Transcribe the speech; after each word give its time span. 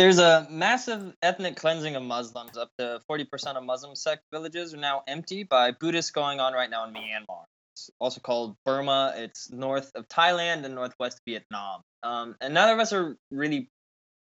there's 0.00 0.18
a 0.18 0.46
massive 0.50 1.12
ethnic 1.20 1.56
cleansing 1.56 1.94
of 1.94 2.02
Muslims. 2.02 2.56
Up 2.56 2.70
to 2.78 3.00
40% 3.10 3.56
of 3.56 3.64
Muslim 3.64 3.94
sect 3.94 4.22
villages 4.32 4.72
are 4.72 4.78
now 4.78 5.02
empty 5.06 5.42
by 5.42 5.72
Buddhists 5.72 6.10
going 6.10 6.40
on 6.40 6.54
right 6.54 6.70
now 6.70 6.86
in 6.86 6.94
Myanmar. 6.94 7.44
It's 7.74 7.90
also 7.98 8.18
called 8.18 8.56
Burma. 8.64 9.12
It's 9.14 9.50
north 9.52 9.92
of 9.94 10.08
Thailand 10.08 10.64
and 10.64 10.74
northwest 10.74 11.20
Vietnam. 11.26 11.82
Um, 12.02 12.34
and 12.40 12.54
none 12.54 12.70
of 12.70 12.78
us 12.78 12.94
are 12.94 13.14
really 13.30 13.68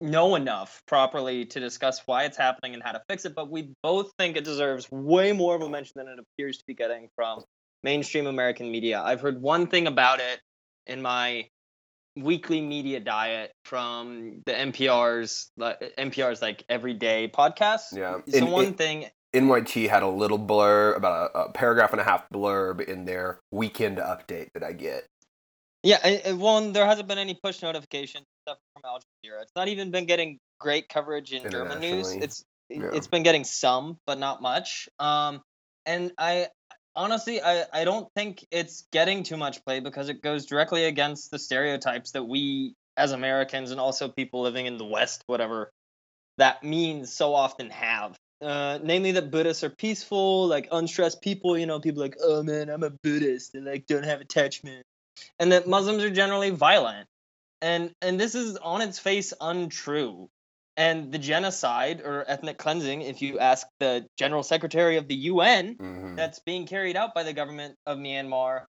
know 0.03 0.35
enough 0.35 0.83
properly 0.87 1.47
to 1.47 1.61
discuss 1.61 2.03
why 2.05 2.25
it's 2.25 2.37
happening 2.37 2.75
and 2.75 2.83
how 2.83 2.93
to 2.93 3.01
fix 3.09 3.25
it, 3.25 3.35
but 3.35 3.51
we 3.51 3.73
both 3.83 4.13
think 4.19 4.37
it 4.37 4.45
deserves 4.45 4.91
way 4.91 5.33
more 5.33 5.55
of 5.55 5.63
a 5.63 5.71
mention 5.71 5.95
than 5.97 6.09
it 6.09 6.19
appears 6.19 6.59
to 6.59 6.65
be 6.67 6.75
getting 6.75 7.09
from 7.17 7.43
mainstream 7.83 8.27
American 8.27 8.71
media. 8.71 9.01
I've 9.01 9.23
heard 9.23 9.41
one 9.41 9.69
thing 9.69 9.87
about 9.87 10.21
it 10.21 10.41
in 10.87 11.01
my 11.01 11.49
weekly 12.17 12.61
media 12.61 13.01
diet 13.01 13.53
from 13.65 14.43
the 14.47 14.53
NPR's 14.53 15.51
like, 15.57 15.81
NPR's 15.99 16.43
like 16.43 16.65
everyday 16.69 17.29
podcast. 17.29 17.97
Yeah. 17.97 18.19
So 18.29 18.39
In- 18.39 18.51
one 18.51 18.67
in- 18.67 18.75
thing 18.75 19.07
NYT 19.35 19.89
had 19.89 20.03
a 20.03 20.09
little 20.09 20.39
blur, 20.39 20.93
about 20.93 21.31
a, 21.35 21.39
a 21.39 21.53
paragraph 21.53 21.93
and 21.93 22.01
a 22.01 22.05
half 22.05 22.29
blurb 22.29 22.83
in 22.83 23.07
their 23.07 23.41
weekend 23.51 23.97
update 23.97 24.49
that 24.53 24.63
I 24.63 24.73
get. 24.73 25.07
Yeah, 25.83 25.97
and 26.05 26.39
one 26.39 26.73
there 26.73 26.87
hasn't 26.87 27.09
been 27.09 27.19
any 27.19 27.39
push 27.43 27.63
notifications 27.63 28.27
stuff 28.47 28.59
from 28.75 28.83
Al 28.85 28.99
Jazeera. 28.99 29.43
It's 29.43 29.53
not 29.57 29.69
even 29.69 29.91
been 29.91 30.07
getting 30.07 30.39
great 30.61 30.89
coverage 30.89 31.33
in 31.33 31.51
German 31.51 31.81
news. 31.81 32.13
It's 32.13 32.45
yeah. 32.69 32.91
it's 32.93 33.09
been 33.09 33.23
getting 33.23 33.45
some, 33.45 33.99
but 34.07 34.19
not 34.19 34.43
much. 34.43 34.89
Um, 34.99 35.43
and 35.85 36.13
I 36.19 36.49
honestly 36.95 37.43
I 37.43 37.65
I 37.73 37.85
don't 37.85 38.09
think 38.15 38.47
it's 38.51 38.87
getting 38.93 39.23
too 39.23 39.37
much 39.37 39.65
play 39.65 39.81
because 39.81 40.09
it 40.09 40.23
goes 40.23 40.47
directly 40.47 40.85
against 40.85 41.31
the 41.31 41.39
stereotypes 41.39 42.13
that 42.13 42.25
we 42.25 42.75
as 42.97 43.13
Americans 43.13 43.71
and 43.71 43.81
also 43.81 44.09
people 44.09 44.43
living 44.43 44.67
in 44.67 44.77
the 44.77 44.85
West, 44.85 45.23
whatever 45.27 45.71
that 46.39 46.63
means, 46.63 47.13
so 47.13 47.35
often 47.35 47.71
have. 47.71 48.17
Uh, 48.41 48.79
namely 48.83 49.13
that 49.13 49.31
Buddhists 49.31 49.63
are 49.63 49.71
peaceful, 49.71 50.47
like 50.47 50.69
unstressed 50.73 51.23
people. 51.23 51.57
You 51.57 51.67
know, 51.67 51.81
people 51.81 52.03
like, 52.03 52.17
oh 52.23 52.43
man, 52.43 52.69
I'm 52.69 52.83
a 52.83 52.91
Buddhist 52.91 53.55
and 53.55 53.65
like 53.65 53.87
don't 53.87 54.05
have 54.05 54.21
attachment 54.21 54.85
and 55.39 55.53
that 55.53 55.67
Muslims 55.69 56.03
are 56.03 56.11
generally 56.11 56.51
violent. 56.51 57.07
And 57.61 57.93
and 58.03 58.19
this 58.19 58.35
is 58.35 58.57
on 58.57 58.83
its 58.83 58.99
face 58.99 59.33
untrue. 59.41 60.29
And 60.77 61.13
the 61.13 61.19
genocide 61.19 62.01
or 62.01 62.25
ethnic 62.27 62.57
cleansing, 62.59 63.03
if 63.03 63.21
you 63.21 63.39
ask 63.39 63.67
the 63.79 64.07
General 64.17 64.43
Secretary 64.43 64.97
of 64.97 65.07
the 65.07 65.15
UN, 65.15 65.77
Mhm. 65.77 66.17
that's 66.17 66.39
being 66.41 66.67
carried 66.67 66.97
out 66.97 67.15
by 67.15 67.23
the 67.25 67.33
government 67.33 67.77
of 67.87 67.99
Myanmar, 67.99 68.65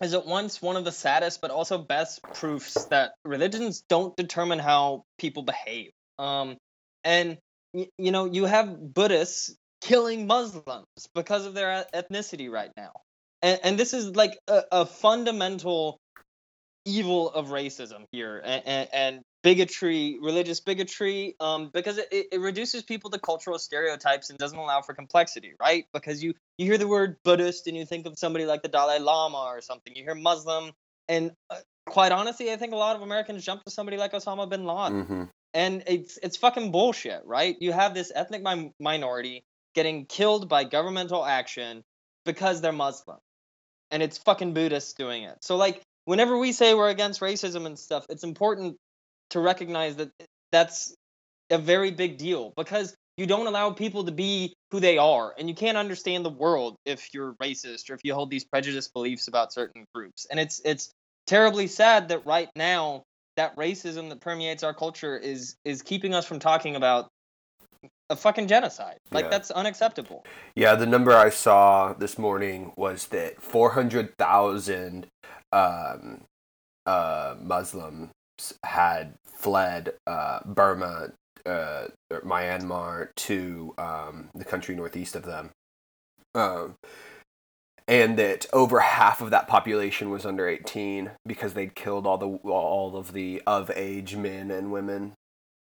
is 0.00 0.12
at 0.12 0.26
once 0.26 0.60
one 0.60 0.76
of 0.76 0.84
the 0.84 0.92
saddest 0.92 1.40
but 1.40 1.50
also 1.50 1.78
best 1.78 2.20
proofs 2.34 2.84
that 2.86 3.14
religions 3.24 3.82
don't 3.88 4.14
determine 4.16 4.58
how 4.58 5.04
people 5.18 5.44
behave. 5.44 5.92
Um, 6.18 6.56
and 7.04 7.38
y- 7.72 7.88
you 7.96 8.10
know, 8.10 8.24
you 8.26 8.44
have 8.44 8.92
Buddhists 8.92 9.56
killing 9.80 10.26
Muslims 10.26 10.86
because 11.14 11.46
of 11.46 11.54
their 11.54 11.86
ethnicity 11.94 12.50
right 12.50 12.72
now 12.76 12.92
and, 13.44 13.60
and 13.62 13.78
this 13.78 13.92
is 13.92 14.16
like 14.16 14.38
a, 14.48 14.62
a 14.72 14.86
fundamental 14.86 15.98
evil 16.86 17.30
of 17.30 17.48
racism 17.48 18.04
here 18.10 18.40
and, 18.42 18.62
and, 18.66 18.88
and 18.92 19.22
bigotry 19.44 20.18
religious 20.20 20.60
bigotry 20.60 21.36
um, 21.38 21.70
because 21.72 21.98
it, 21.98 22.08
it 22.10 22.40
reduces 22.40 22.82
people 22.82 23.10
to 23.10 23.18
cultural 23.20 23.58
stereotypes 23.60 24.30
and 24.30 24.38
doesn't 24.40 24.58
allow 24.58 24.82
for 24.82 24.94
complexity 24.94 25.52
right 25.60 25.86
because 25.92 26.24
you 26.24 26.34
you 26.58 26.66
hear 26.66 26.78
the 26.78 26.88
word 26.88 27.16
buddhist 27.24 27.68
and 27.68 27.76
you 27.76 27.86
think 27.86 28.06
of 28.06 28.18
somebody 28.18 28.46
like 28.46 28.62
the 28.62 28.68
dalai 28.68 28.98
lama 28.98 29.38
or 29.38 29.60
something 29.60 29.94
you 29.94 30.02
hear 30.02 30.16
muslim 30.16 30.72
and 31.08 31.30
uh, 31.50 31.58
quite 31.86 32.10
honestly 32.12 32.50
i 32.52 32.56
think 32.56 32.72
a 32.72 32.76
lot 32.76 32.96
of 32.96 33.02
americans 33.02 33.44
jump 33.44 33.62
to 33.64 33.70
somebody 33.70 33.98
like 33.98 34.12
osama 34.12 34.48
bin 34.48 34.64
laden 34.64 35.04
Mhm. 35.06 35.28
and 35.54 35.82
it's 35.86 36.18
it's 36.22 36.36
fucking 36.36 36.72
bullshit, 36.72 37.22
right? 37.26 37.56
You 37.60 37.72
have 37.72 37.94
this 37.94 38.10
ethnic 38.14 38.42
mi- 38.42 38.72
minority 38.80 39.44
getting 39.74 40.06
killed 40.06 40.48
by 40.48 40.64
governmental 40.64 41.24
action 41.24 41.84
because 42.24 42.60
they're 42.60 42.72
Muslim, 42.72 43.18
and 43.90 44.02
it's 44.02 44.18
fucking 44.18 44.54
Buddhists 44.54 44.94
doing 44.94 45.24
it. 45.24 45.38
So 45.42 45.56
like, 45.56 45.80
whenever 46.06 46.36
we 46.38 46.52
say 46.52 46.74
we're 46.74 46.90
against 46.90 47.20
racism 47.20 47.66
and 47.66 47.78
stuff, 47.78 48.06
it's 48.08 48.24
important 48.24 48.76
to 49.30 49.40
recognize 49.40 49.96
that 49.96 50.10
that's 50.52 50.94
a 51.50 51.58
very 51.58 51.90
big 51.90 52.18
deal 52.18 52.52
because 52.56 52.94
you 53.16 53.26
don't 53.26 53.46
allow 53.46 53.70
people 53.70 54.04
to 54.04 54.12
be 54.12 54.54
who 54.70 54.80
they 54.80 54.98
are, 54.98 55.34
and 55.38 55.48
you 55.48 55.54
can't 55.54 55.76
understand 55.76 56.24
the 56.24 56.30
world 56.30 56.76
if 56.84 57.14
you're 57.14 57.34
racist 57.34 57.90
or 57.90 57.94
if 57.94 58.00
you 58.02 58.12
hold 58.14 58.30
these 58.30 58.44
prejudiced 58.44 58.92
beliefs 58.92 59.28
about 59.28 59.52
certain 59.52 59.84
groups. 59.94 60.26
And 60.30 60.40
it's 60.40 60.60
it's 60.64 60.90
terribly 61.26 61.66
sad 61.66 62.08
that 62.08 62.26
right 62.26 62.48
now 62.56 63.02
that 63.36 63.56
racism 63.56 64.08
that 64.10 64.20
permeates 64.20 64.62
our 64.62 64.74
culture 64.74 65.16
is 65.16 65.56
is 65.64 65.82
keeping 65.82 66.14
us 66.14 66.26
from 66.26 66.38
talking 66.38 66.76
about 66.76 67.08
a 68.10 68.16
fucking 68.16 68.48
genocide. 68.48 68.98
Like 69.12 69.26
Yeah. 69.26 69.30
that's 69.30 69.50
unacceptable. 69.50 70.24
Yeah, 70.54 70.74
the 70.74 70.86
number 70.86 71.12
I 71.12 71.30
saw 71.30 71.92
this 71.92 72.18
morning 72.18 72.72
was 72.76 73.08
that 73.08 73.40
400,000 73.42 75.06
um, 75.52 76.24
uh, 76.86 77.36
Muslims 77.40 78.10
had 78.64 79.14
fled 79.24 79.94
uh, 80.06 80.40
Burma, 80.44 81.12
uh, 81.46 81.86
Myanmar, 82.10 83.08
to 83.16 83.74
um, 83.78 84.30
the 84.34 84.44
country 84.44 84.74
northeast 84.74 85.16
of 85.16 85.24
them. 85.24 85.50
Um, 86.34 86.76
and 87.86 88.18
that 88.18 88.46
over 88.52 88.80
half 88.80 89.20
of 89.20 89.30
that 89.30 89.46
population 89.46 90.10
was 90.10 90.24
under 90.24 90.48
18 90.48 91.10
because 91.26 91.52
they'd 91.52 91.74
killed 91.74 92.06
all 92.06 92.16
the 92.18 92.26
all 92.48 92.96
of 92.96 93.12
the 93.12 93.42
of 93.46 93.70
age 93.76 94.16
men 94.16 94.50
and 94.50 94.72
women 94.72 95.12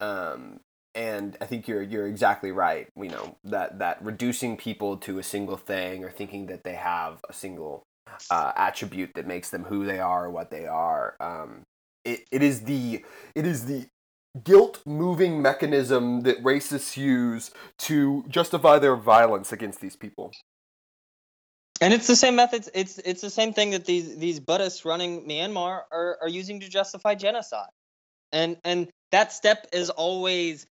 um, 0.01 0.59
and 0.93 1.37
I 1.39 1.45
think 1.45 1.67
you're 1.67 1.81
you're 1.81 2.07
exactly 2.07 2.51
right. 2.51 2.87
You 2.97 3.09
know 3.09 3.37
that 3.45 3.79
that 3.79 4.03
reducing 4.03 4.57
people 4.57 4.97
to 4.97 5.19
a 5.19 5.23
single 5.23 5.55
thing 5.57 6.03
or 6.03 6.11
thinking 6.11 6.47
that 6.47 6.63
they 6.63 6.73
have 6.73 7.19
a 7.29 7.33
single 7.33 7.83
uh, 8.29 8.51
attribute 8.55 9.11
that 9.15 9.27
makes 9.27 9.49
them 9.49 9.63
who 9.63 9.85
they 9.85 9.99
are 9.99 10.25
or 10.25 10.31
what 10.31 10.51
they 10.51 10.65
are. 10.65 11.15
Um, 11.21 11.61
it, 12.05 12.21
it 12.31 12.43
is 12.43 12.61
the 12.61 13.03
it 13.35 13.45
is 13.45 13.65
the 13.65 13.87
guilt 14.43 14.81
moving 14.85 15.41
mechanism 15.41 16.21
that 16.21 16.41
racists 16.43 16.95
use 16.95 17.51
to 17.77 18.23
justify 18.27 18.79
their 18.79 18.95
violence 18.95 19.51
against 19.51 19.81
these 19.81 19.95
people. 19.95 20.31
And 21.81 21.93
it's 21.93 22.07
the 22.07 22.15
same 22.15 22.35
methods. 22.35 22.69
It's 22.73 22.99
it's 22.99 23.21
the 23.21 23.29
same 23.29 23.53
thing 23.53 23.71
that 23.71 23.85
these 23.85 24.17
these 24.17 24.39
Buddhists 24.39 24.85
running 24.85 25.27
Myanmar 25.27 25.81
are, 25.91 26.17
are 26.21 26.29
using 26.29 26.59
to 26.59 26.69
justify 26.69 27.15
genocide. 27.15 27.69
And 28.31 28.57
and 28.63 28.87
that 29.11 29.33
step 29.33 29.67
is 29.73 29.89
always 29.89 30.67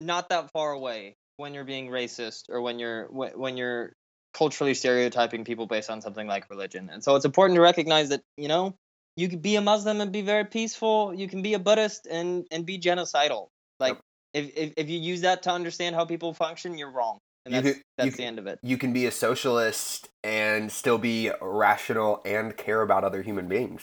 not 0.00 0.28
that 0.28 0.50
far 0.52 0.72
away 0.72 1.16
when 1.38 1.54
you're 1.54 1.64
being 1.64 1.88
racist 1.88 2.50
or 2.50 2.60
when 2.60 2.78
you're 2.78 3.06
when, 3.06 3.32
when 3.38 3.56
you're 3.56 3.94
culturally 4.32 4.74
stereotyping 4.74 5.44
people 5.44 5.66
based 5.66 5.90
on 5.90 6.00
something 6.00 6.26
like 6.26 6.48
religion. 6.50 6.90
And 6.92 7.02
so 7.02 7.16
it's 7.16 7.24
important 7.24 7.56
to 7.56 7.62
recognize 7.62 8.10
that, 8.10 8.22
you 8.36 8.48
know, 8.48 8.76
you 9.20 9.28
can 9.28 9.40
be 9.40 9.54
a 9.56 9.60
Muslim 9.72 10.00
and 10.00 10.10
be 10.12 10.22
very 10.22 10.44
peaceful. 10.58 10.96
You 11.20 11.28
can 11.32 11.42
be 11.42 11.52
a 11.54 11.58
Buddhist 11.58 12.02
and 12.18 12.28
and 12.52 12.60
be 12.70 12.76
genocidal. 12.86 13.42
Like 13.84 13.98
if, 14.38 14.44
if 14.56 14.68
if 14.82 14.86
you 14.92 14.98
use 15.12 15.20
that 15.28 15.42
to 15.44 15.50
understand 15.50 15.94
how 15.96 16.04
people 16.12 16.32
function, 16.34 16.78
you're 16.78 16.94
wrong. 16.98 17.18
And 17.44 17.54
that's 17.54 17.66
could- 17.68 17.82
that's 17.96 18.10
the 18.10 18.16
could- 18.16 18.24
end 18.30 18.38
of 18.38 18.46
it. 18.46 18.58
You 18.62 18.76
can 18.82 18.92
be 18.92 19.04
a 19.06 19.10
socialist 19.26 20.08
and 20.24 20.70
still 20.80 20.98
be 20.98 21.30
rational 21.40 22.20
and 22.24 22.56
care 22.64 22.82
about 22.82 23.02
other 23.04 23.22
human 23.22 23.46
beings. 23.48 23.82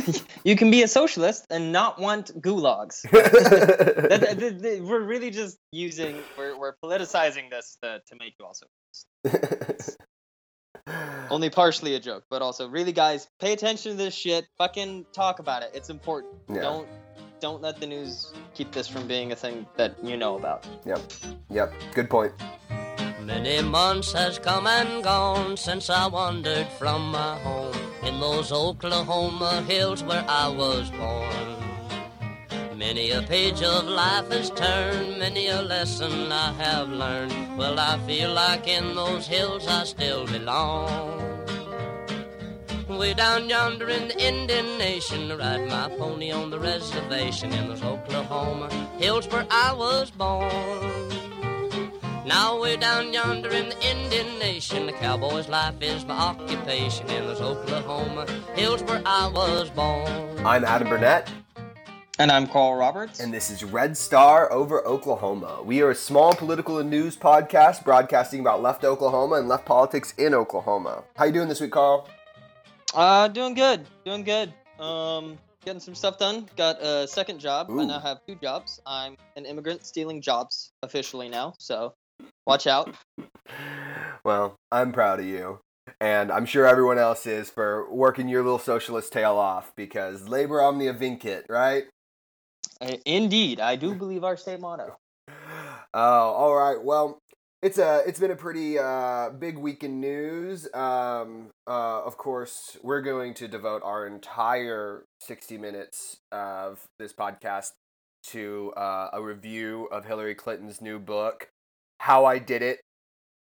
you 0.44 0.56
can 0.56 0.70
be 0.70 0.82
a 0.82 0.88
socialist 0.88 1.44
and 1.50 1.72
not 1.72 1.98
want 2.06 2.26
gulags. 2.40 3.02
that, 3.10 4.20
that- 4.20 4.38
that- 4.40 4.62
that- 4.62 4.80
we're 4.82 5.06
really 5.14 5.30
just 5.30 5.58
using, 5.72 6.14
we're, 6.38 6.56
we're 6.60 6.74
politicizing 6.82 7.50
this 7.50 7.76
to, 7.82 8.00
to 8.08 8.16
make 8.22 8.34
you 8.38 8.44
also. 8.46 8.66
Only 11.30 11.48
partially 11.50 11.94
a 11.94 12.00
joke, 12.00 12.24
but 12.28 12.42
also 12.42 12.68
really, 12.68 12.92
guys, 12.92 13.28
pay 13.40 13.52
attention 13.52 13.92
to 13.92 13.98
this 13.98 14.14
shit. 14.14 14.46
Fucking 14.58 15.06
talk 15.12 15.38
about 15.38 15.62
it. 15.62 15.70
It's 15.74 15.88
important. 15.90 16.34
Yeah. 16.48 16.60
Don't 16.60 16.88
don't 17.40 17.62
let 17.62 17.80
the 17.80 17.86
news 17.86 18.32
keep 18.54 18.72
this 18.72 18.88
from 18.88 19.06
being 19.06 19.32
a 19.32 19.36
thing 19.36 19.66
that 19.76 20.02
you 20.02 20.16
know 20.16 20.36
about. 20.36 20.66
Yep. 20.86 21.00
Yep. 21.50 21.74
Good 21.94 22.10
point. 22.10 22.32
Many 23.22 23.62
months 23.62 24.12
has 24.12 24.38
come 24.38 24.66
and 24.66 25.02
gone 25.02 25.56
since 25.56 25.88
I 25.88 26.06
wandered 26.06 26.66
from 26.78 27.10
my 27.10 27.38
home 27.38 27.74
in 28.04 28.20
those 28.20 28.52
Oklahoma 28.52 29.62
hills 29.62 30.02
where 30.04 30.24
I 30.28 30.48
was 30.48 30.90
born. 30.90 31.53
Many 32.86 33.12
a 33.12 33.22
page 33.22 33.62
of 33.62 33.86
life 33.86 34.30
has 34.30 34.50
turned, 34.50 35.18
many 35.18 35.46
a 35.46 35.62
lesson 35.62 36.30
I 36.30 36.52
have 36.52 36.90
learned. 36.90 37.56
Well, 37.56 37.80
I 37.80 37.98
feel 38.06 38.34
like 38.34 38.68
in 38.68 38.94
those 38.94 39.26
hills 39.26 39.66
I 39.66 39.84
still 39.84 40.26
belong. 40.26 41.18
Way 42.86 43.14
down 43.14 43.48
yonder 43.48 43.88
in 43.88 44.08
the 44.08 44.22
Indian 44.22 44.76
Nation, 44.76 45.32
I 45.32 45.36
ride 45.36 45.66
my 45.66 45.96
pony 45.96 46.30
on 46.30 46.50
the 46.50 46.60
reservation 46.60 47.54
in 47.54 47.68
those 47.68 47.82
Oklahoma 47.82 48.68
hills 48.98 49.26
where 49.28 49.46
I 49.50 49.72
was 49.72 50.10
born. 50.10 51.08
Now 52.26 52.60
way 52.60 52.76
down 52.76 53.14
yonder 53.14 53.48
in 53.48 53.70
the 53.70 53.80
Indian 53.80 54.38
Nation, 54.38 54.84
the 54.84 54.92
cowboy's 54.92 55.48
life 55.48 55.80
is 55.80 56.04
my 56.04 56.18
occupation 56.18 57.08
in 57.08 57.28
those 57.28 57.40
Oklahoma 57.40 58.26
hills 58.54 58.82
where 58.82 59.00
I 59.06 59.26
was 59.28 59.70
born. 59.70 60.46
I'm 60.46 60.66
Adam 60.66 60.90
Burnett. 60.90 61.30
And 62.16 62.30
I'm 62.30 62.46
Carl 62.46 62.76
Roberts. 62.76 63.18
And 63.18 63.34
this 63.34 63.50
is 63.50 63.64
Red 63.64 63.96
Star 63.96 64.50
over 64.52 64.86
Oklahoma. 64.86 65.60
We 65.64 65.82
are 65.82 65.90
a 65.90 65.96
small 65.96 66.32
political 66.32 66.78
and 66.78 66.88
news 66.88 67.16
podcast 67.16 67.82
broadcasting 67.82 68.38
about 68.38 68.62
left 68.62 68.84
Oklahoma 68.84 69.34
and 69.34 69.48
left 69.48 69.66
politics 69.66 70.14
in 70.16 70.32
Oklahoma. 70.32 71.02
How 71.16 71.24
you 71.24 71.32
doing 71.32 71.48
this 71.48 71.60
week, 71.60 71.72
Carl? 71.72 72.08
Uh, 72.94 73.26
doing 73.26 73.54
good. 73.54 73.84
Doing 74.04 74.22
good. 74.22 74.54
Um, 74.78 75.36
getting 75.64 75.80
some 75.80 75.96
stuff 75.96 76.16
done. 76.16 76.48
Got 76.56 76.80
a 76.80 77.08
second 77.08 77.40
job. 77.40 77.68
Ooh. 77.68 77.80
I 77.80 77.84
now 77.86 77.98
have 77.98 78.18
two 78.28 78.36
jobs. 78.36 78.80
I'm 78.86 79.16
an 79.34 79.44
immigrant 79.44 79.84
stealing 79.84 80.22
jobs 80.22 80.70
officially 80.84 81.28
now, 81.28 81.54
so 81.58 81.94
watch 82.46 82.66
out. 82.66 82.94
Well, 84.24 84.56
I'm 84.72 84.92
proud 84.92 85.20
of 85.20 85.26
you. 85.26 85.58
And 86.00 86.32
I'm 86.32 86.46
sure 86.46 86.66
everyone 86.66 86.96
else 86.96 87.26
is 87.26 87.50
for 87.50 87.92
working 87.92 88.26
your 88.26 88.42
little 88.42 88.58
socialist 88.58 89.12
tail 89.12 89.36
off 89.36 89.76
because 89.76 90.28
labor 90.28 90.62
omnia 90.62 90.94
vincit, 90.94 91.44
right? 91.50 91.84
Indeed, 93.04 93.60
I 93.60 93.76
do 93.76 93.94
believe 93.94 94.24
our 94.24 94.36
state 94.36 94.60
motto. 94.60 94.96
Oh, 95.96 96.00
all 96.00 96.56
right. 96.56 96.82
Well, 96.82 97.20
it's 97.62 97.78
a 97.78 98.02
it's 98.04 98.18
been 98.18 98.32
a 98.32 98.36
pretty 98.36 98.80
uh, 98.80 99.30
big 99.30 99.56
week 99.56 99.84
in 99.84 100.00
news. 100.00 100.66
Um, 100.74 101.50
uh, 101.68 102.02
of 102.02 102.18
course, 102.18 102.76
we're 102.82 103.00
going 103.00 103.32
to 103.34 103.46
devote 103.46 103.80
our 103.84 104.06
entire 104.06 105.04
sixty 105.20 105.56
minutes 105.56 106.16
of 106.32 106.84
this 106.98 107.12
podcast 107.12 107.70
to 108.24 108.72
uh, 108.76 109.10
a 109.12 109.22
review 109.22 109.86
of 109.92 110.04
Hillary 110.04 110.34
Clinton's 110.34 110.82
new 110.82 110.98
book, 110.98 111.48
"How 112.00 112.24
I 112.24 112.38
Did 112.38 112.62
It." 112.62 112.80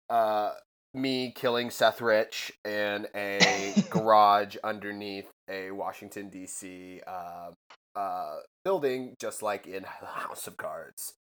Uh, 0.10 0.52
me 0.94 1.32
killing 1.36 1.70
Seth 1.70 2.02
Rich 2.02 2.52
in 2.66 3.08
a 3.16 3.74
garage 3.90 4.58
underneath 4.64 5.32
a 5.50 5.72
Washington 5.72 6.30
D.C. 6.30 7.02
Uh, 7.08 7.52
uh, 7.96 8.38
building, 8.64 9.16
just 9.20 9.42
like 9.42 9.68
in 9.68 9.84
House 9.84 10.48
of 10.48 10.58
Cards. 10.58 11.14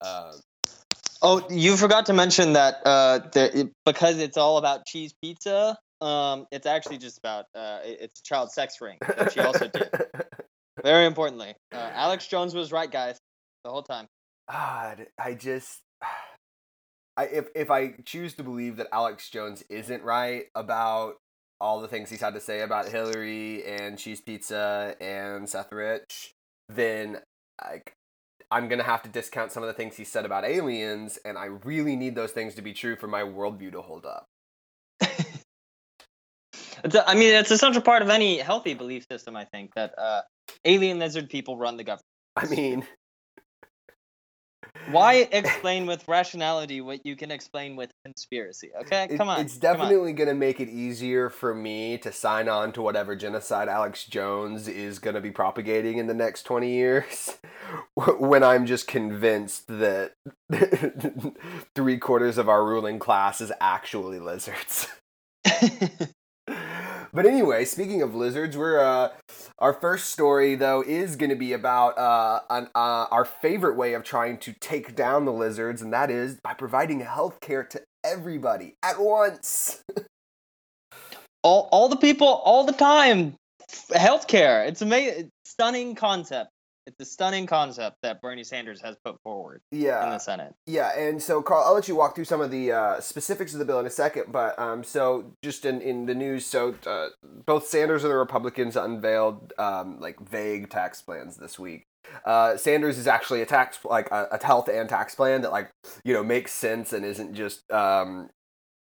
Uh, 0.00 0.32
oh, 1.22 1.46
you 1.50 1.76
forgot 1.76 2.06
to 2.06 2.12
mention 2.12 2.54
that 2.54 2.76
uh, 2.84 3.18
the, 3.32 3.70
because 3.84 4.18
it's 4.18 4.36
all 4.36 4.58
about 4.58 4.86
cheese 4.86 5.14
pizza. 5.22 5.76
Um, 6.00 6.46
it's 6.52 6.66
actually 6.66 6.98
just 6.98 7.18
about 7.18 7.46
uh, 7.54 7.80
it's 7.82 8.20
a 8.20 8.22
child 8.22 8.52
sex 8.52 8.80
ring 8.80 8.98
that 9.00 9.32
she 9.32 9.40
also 9.40 9.68
did. 9.68 9.90
Very 10.82 11.06
importantly, 11.06 11.54
uh, 11.72 11.90
Alex 11.92 12.28
Jones 12.28 12.54
was 12.54 12.70
right, 12.70 12.90
guys, 12.90 13.18
the 13.64 13.70
whole 13.70 13.82
time. 13.82 14.06
God, 14.50 15.06
I 15.18 15.34
just. 15.34 15.82
I, 17.16 17.24
if 17.24 17.46
if 17.56 17.68
I 17.68 17.94
choose 18.04 18.34
to 18.34 18.44
believe 18.44 18.76
that 18.76 18.86
Alex 18.92 19.28
Jones 19.28 19.64
isn't 19.68 20.04
right 20.04 20.44
about 20.54 21.16
all 21.60 21.80
the 21.80 21.88
things 21.88 22.10
he's 22.10 22.20
had 22.20 22.34
to 22.34 22.40
say 22.40 22.60
about 22.60 22.88
Hillary 22.88 23.64
and 23.64 23.98
cheese 23.98 24.20
pizza 24.20 24.94
and 25.00 25.48
Seth 25.48 25.72
Rich, 25.72 26.34
then 26.68 27.18
like 27.64 27.94
I'm 28.50 28.68
gonna 28.68 28.84
have 28.84 29.02
to 29.02 29.08
discount 29.08 29.52
some 29.52 29.62
of 29.62 29.66
the 29.66 29.72
things 29.74 29.96
he 29.96 30.04
said 30.04 30.24
about 30.24 30.44
aliens, 30.44 31.18
and 31.24 31.36
I 31.36 31.46
really 31.46 31.96
need 31.96 32.14
those 32.14 32.32
things 32.32 32.54
to 32.54 32.62
be 32.62 32.72
true 32.72 32.96
for 32.96 33.06
my 33.06 33.22
worldview 33.22 33.72
to 33.72 33.82
hold 33.82 34.06
up. 34.06 34.26
a, 36.84 37.08
I 37.08 37.14
mean, 37.14 37.34
it's 37.34 37.50
a 37.50 37.58
central 37.58 37.82
part 37.82 38.02
of 38.02 38.08
any 38.08 38.38
healthy 38.38 38.74
belief 38.74 39.06
system. 39.10 39.36
I 39.36 39.44
think 39.44 39.74
that 39.74 39.92
uh, 39.98 40.22
alien 40.64 40.98
lizard 40.98 41.28
people 41.28 41.58
run 41.58 41.76
the 41.76 41.84
government. 41.84 42.04
I 42.36 42.46
mean, 42.46 42.86
why 44.90 45.14
explain 45.32 45.86
with 45.86 46.06
rationality 46.08 46.80
what 46.80 47.04
you 47.04 47.16
can 47.16 47.30
explain 47.30 47.76
with 47.76 47.90
conspiracy? 48.04 48.70
Okay, 48.82 49.08
come 49.16 49.28
on. 49.28 49.40
It's 49.40 49.56
definitely 49.56 50.12
going 50.12 50.28
to 50.28 50.34
make 50.34 50.60
it 50.60 50.68
easier 50.68 51.30
for 51.30 51.54
me 51.54 51.98
to 51.98 52.12
sign 52.12 52.48
on 52.48 52.72
to 52.72 52.82
whatever 52.82 53.16
genocide 53.16 53.68
Alex 53.68 54.04
Jones 54.04 54.68
is 54.68 54.98
going 54.98 55.14
to 55.14 55.20
be 55.20 55.30
propagating 55.30 55.98
in 55.98 56.06
the 56.06 56.14
next 56.14 56.44
20 56.44 56.70
years 56.70 57.38
when 57.94 58.42
I'm 58.42 58.66
just 58.66 58.86
convinced 58.86 59.66
that 59.68 60.14
three 61.74 61.98
quarters 61.98 62.38
of 62.38 62.48
our 62.48 62.64
ruling 62.64 62.98
class 62.98 63.40
is 63.40 63.52
actually 63.60 64.20
lizards. 64.20 64.88
But 67.12 67.26
anyway, 67.26 67.64
speaking 67.64 68.02
of 68.02 68.14
lizards, 68.14 68.56
we're 68.56 68.80
uh, 68.80 69.10
our 69.58 69.72
first 69.72 70.10
story 70.10 70.54
though 70.54 70.82
is 70.86 71.16
going 71.16 71.30
to 71.30 71.36
be 71.36 71.52
about 71.52 71.98
uh, 71.98 72.40
an, 72.50 72.68
uh, 72.74 73.06
our 73.10 73.24
favorite 73.24 73.76
way 73.76 73.94
of 73.94 74.04
trying 74.04 74.38
to 74.38 74.52
take 74.60 74.94
down 74.94 75.24
the 75.24 75.32
lizards, 75.32 75.82
and 75.82 75.92
that 75.92 76.10
is 76.10 76.38
by 76.42 76.54
providing 76.54 77.00
health 77.00 77.40
care 77.40 77.64
to 77.64 77.82
everybody 78.04 78.74
at 78.82 79.00
once. 79.00 79.82
all 81.42 81.68
all 81.72 81.88
the 81.88 81.96
people 81.96 82.28
all 82.28 82.64
the 82.64 82.72
time. 82.72 83.34
Healthcare. 83.92 84.66
It's 84.66 84.82
amazing. 84.82 85.30
Stunning 85.44 85.94
concept 85.94 86.50
it's 86.88 87.00
a 87.00 87.04
stunning 87.04 87.46
concept 87.46 87.98
that 88.02 88.22
Bernie 88.22 88.42
Sanders 88.42 88.80
has 88.80 88.96
put 89.04 89.20
forward 89.22 89.60
yeah. 89.70 90.04
in 90.04 90.10
the 90.10 90.18
Senate. 90.18 90.54
Yeah, 90.66 90.98
and 90.98 91.22
so 91.22 91.42
Carl, 91.42 91.64
I'll 91.66 91.74
let 91.74 91.86
you 91.86 91.94
walk 91.94 92.14
through 92.14 92.24
some 92.24 92.40
of 92.40 92.50
the 92.50 92.72
uh, 92.72 93.00
specifics 93.00 93.52
of 93.52 93.58
the 93.58 93.66
bill 93.66 93.78
in 93.78 93.86
a 93.86 93.90
second, 93.90 94.32
but 94.32 94.58
um, 94.58 94.82
so 94.82 95.32
just 95.44 95.66
in, 95.66 95.82
in 95.82 96.06
the 96.06 96.14
news, 96.14 96.46
so 96.46 96.74
uh, 96.86 97.08
both 97.44 97.66
Sanders 97.66 98.04
and 98.04 98.10
the 98.10 98.16
Republicans 98.16 98.74
unveiled 98.74 99.52
um, 99.58 100.00
like 100.00 100.18
vague 100.18 100.70
tax 100.70 101.02
plans 101.02 101.36
this 101.36 101.58
week. 101.58 101.84
Uh, 102.24 102.56
Sanders 102.56 102.96
is 102.96 103.06
actually 103.06 103.42
a 103.42 103.46
tax 103.46 103.78
like 103.84 104.10
a, 104.10 104.28
a, 104.32 104.44
health 104.44 104.68
and 104.68 104.88
tax 104.88 105.14
plan 105.14 105.42
that 105.42 105.52
like 105.52 105.70
you 106.04 106.14
know 106.14 106.24
makes 106.24 106.52
sense 106.52 106.94
and 106.94 107.04
isn't 107.04 107.34
just 107.34 107.70
um, 107.70 108.30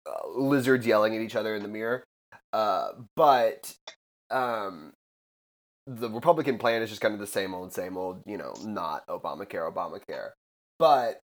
uh, 0.06 0.28
lizards 0.36 0.86
yelling 0.86 1.16
at 1.16 1.22
each 1.22 1.34
other 1.34 1.54
in 1.54 1.62
the 1.62 1.68
mirror. 1.68 2.04
Uh, 2.52 2.88
but 3.16 3.74
um, 4.30 4.92
the 5.86 6.08
Republican 6.10 6.58
plan 6.58 6.82
is 6.82 6.90
just 6.90 7.00
kind 7.00 7.14
of 7.14 7.20
the 7.20 7.26
same 7.26 7.54
old, 7.54 7.72
same 7.72 7.96
old, 7.96 8.22
you 8.26 8.38
know, 8.38 8.54
not 8.64 9.06
Obamacare, 9.06 9.72
Obamacare. 9.72 10.31
But 10.78 11.20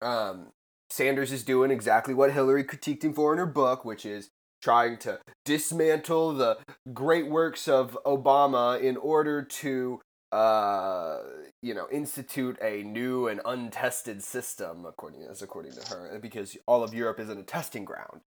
um, 0.00 0.48
Sanders 0.90 1.32
is 1.32 1.42
doing 1.42 1.70
exactly 1.70 2.14
what 2.14 2.32
Hillary 2.32 2.64
critiqued 2.64 3.02
him 3.02 3.14
for 3.14 3.32
in 3.32 3.38
her 3.38 3.46
book, 3.46 3.84
which 3.84 4.04
is 4.04 4.30
trying 4.62 4.98
to 4.98 5.18
dismantle 5.44 6.34
the 6.34 6.58
great 6.92 7.28
works 7.28 7.66
of 7.66 7.98
Obama 8.06 8.80
in 8.80 8.96
order 8.96 9.42
to, 9.42 10.00
uh, 10.30 11.18
you 11.62 11.74
know, 11.74 11.88
institute 11.90 12.58
a 12.62 12.82
new 12.82 13.26
and 13.26 13.40
untested 13.44 14.22
system, 14.22 14.84
according 14.86 15.22
as 15.24 15.42
according 15.42 15.72
to 15.72 15.88
her, 15.88 16.18
because 16.20 16.56
all 16.66 16.84
of 16.84 16.94
Europe 16.94 17.18
isn't 17.20 17.38
a 17.38 17.42
testing 17.42 17.84
ground. 17.84 18.20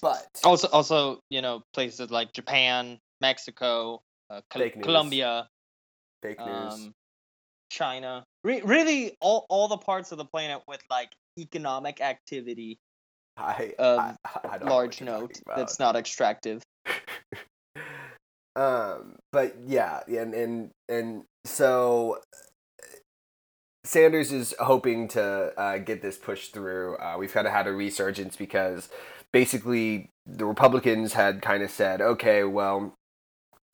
But 0.00 0.28
also, 0.44 0.68
also, 0.68 1.20
you 1.30 1.42
know, 1.42 1.62
places 1.74 2.10
like 2.10 2.32
Japan, 2.32 3.00
Mexico, 3.20 4.02
uh, 4.30 4.40
Col- 4.50 4.70
Colombia, 4.82 5.48
fake 6.22 6.38
news, 6.38 6.74
um, 6.74 6.94
China. 7.70 8.24
Re- 8.44 8.62
really, 8.62 9.16
all 9.20 9.46
all 9.48 9.68
the 9.68 9.76
parts 9.76 10.12
of 10.12 10.18
the 10.18 10.24
planet 10.24 10.62
with 10.68 10.82
like 10.90 11.12
economic 11.38 12.00
activity. 12.00 12.78
I, 13.36 13.72
I, 13.78 14.14
I 14.44 14.56
large 14.58 15.00
note 15.00 15.40
that's 15.56 15.78
not 15.78 15.96
extractive. 15.96 16.62
um, 18.56 19.16
but 19.32 19.56
yeah, 19.66 20.00
and 20.06 20.34
and 20.34 20.70
and 20.88 21.24
so 21.44 22.18
Sanders 23.84 24.30
is 24.30 24.54
hoping 24.60 25.08
to 25.08 25.52
uh, 25.58 25.78
get 25.78 26.02
this 26.02 26.18
pushed 26.18 26.52
through. 26.52 26.96
Uh, 26.96 27.16
we've 27.18 27.32
kind 27.32 27.46
of 27.46 27.52
had 27.52 27.66
a 27.66 27.72
resurgence 27.72 28.36
because 28.36 28.88
basically 29.32 30.10
the 30.26 30.44
Republicans 30.44 31.14
had 31.14 31.40
kind 31.40 31.62
of 31.62 31.70
said, 31.70 32.00
okay, 32.00 32.44
well, 32.44 32.94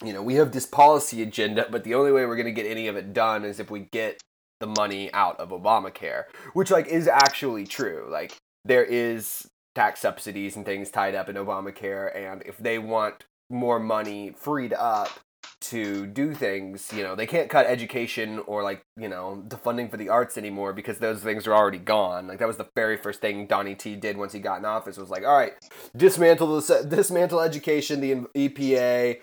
you 0.04 0.12
know, 0.12 0.22
we 0.22 0.34
have 0.34 0.52
this 0.52 0.66
policy 0.66 1.22
agenda, 1.22 1.66
but 1.70 1.84
the 1.84 1.94
only 1.94 2.12
way 2.12 2.26
we're 2.26 2.36
going 2.36 2.46
to 2.46 2.52
get 2.52 2.70
any 2.70 2.88
of 2.88 2.96
it 2.96 3.12
done 3.12 3.44
is 3.44 3.60
if 3.60 3.70
we 3.70 3.80
get 3.80 4.20
the 4.60 4.66
money 4.66 5.12
out 5.12 5.38
of 5.38 5.50
Obamacare, 5.50 6.24
which 6.54 6.70
like 6.70 6.86
is 6.86 7.08
actually 7.08 7.66
true. 7.66 8.08
Like 8.10 8.36
there 8.64 8.84
is 8.84 9.48
tax 9.74 10.00
subsidies 10.00 10.56
and 10.56 10.64
things 10.64 10.90
tied 10.90 11.14
up 11.14 11.28
in 11.28 11.36
Obamacare, 11.36 12.14
and 12.14 12.42
if 12.46 12.58
they 12.58 12.78
want 12.78 13.24
more 13.48 13.78
money 13.78 14.34
freed 14.36 14.72
up 14.72 15.20
to 15.62 16.06
do 16.06 16.34
things, 16.34 16.92
you 16.92 17.02
know, 17.02 17.14
they 17.14 17.26
can't 17.26 17.48
cut 17.48 17.66
education 17.66 18.40
or 18.46 18.62
like, 18.62 18.82
you 18.96 19.08
know, 19.08 19.42
the 19.48 19.56
funding 19.56 19.88
for 19.88 19.96
the 19.96 20.08
arts 20.08 20.36
anymore 20.36 20.72
because 20.72 20.98
those 20.98 21.20
things 21.22 21.46
are 21.46 21.54
already 21.54 21.78
gone. 21.78 22.26
Like 22.28 22.38
that 22.38 22.48
was 22.48 22.58
the 22.58 22.68
very 22.74 22.96
first 22.96 23.20
thing 23.20 23.46
Donnie 23.46 23.74
T 23.74 23.96
did 23.96 24.16
once 24.16 24.32
he 24.32 24.38
got 24.38 24.58
in 24.58 24.64
office 24.64 24.96
was 24.96 25.10
like, 25.10 25.24
all 25.24 25.36
right, 25.36 25.54
dismantle 25.96 26.60
the 26.60 26.86
dismantle 26.88 27.40
education, 27.40 28.00
the 28.00 28.14
EPA, 28.36 29.20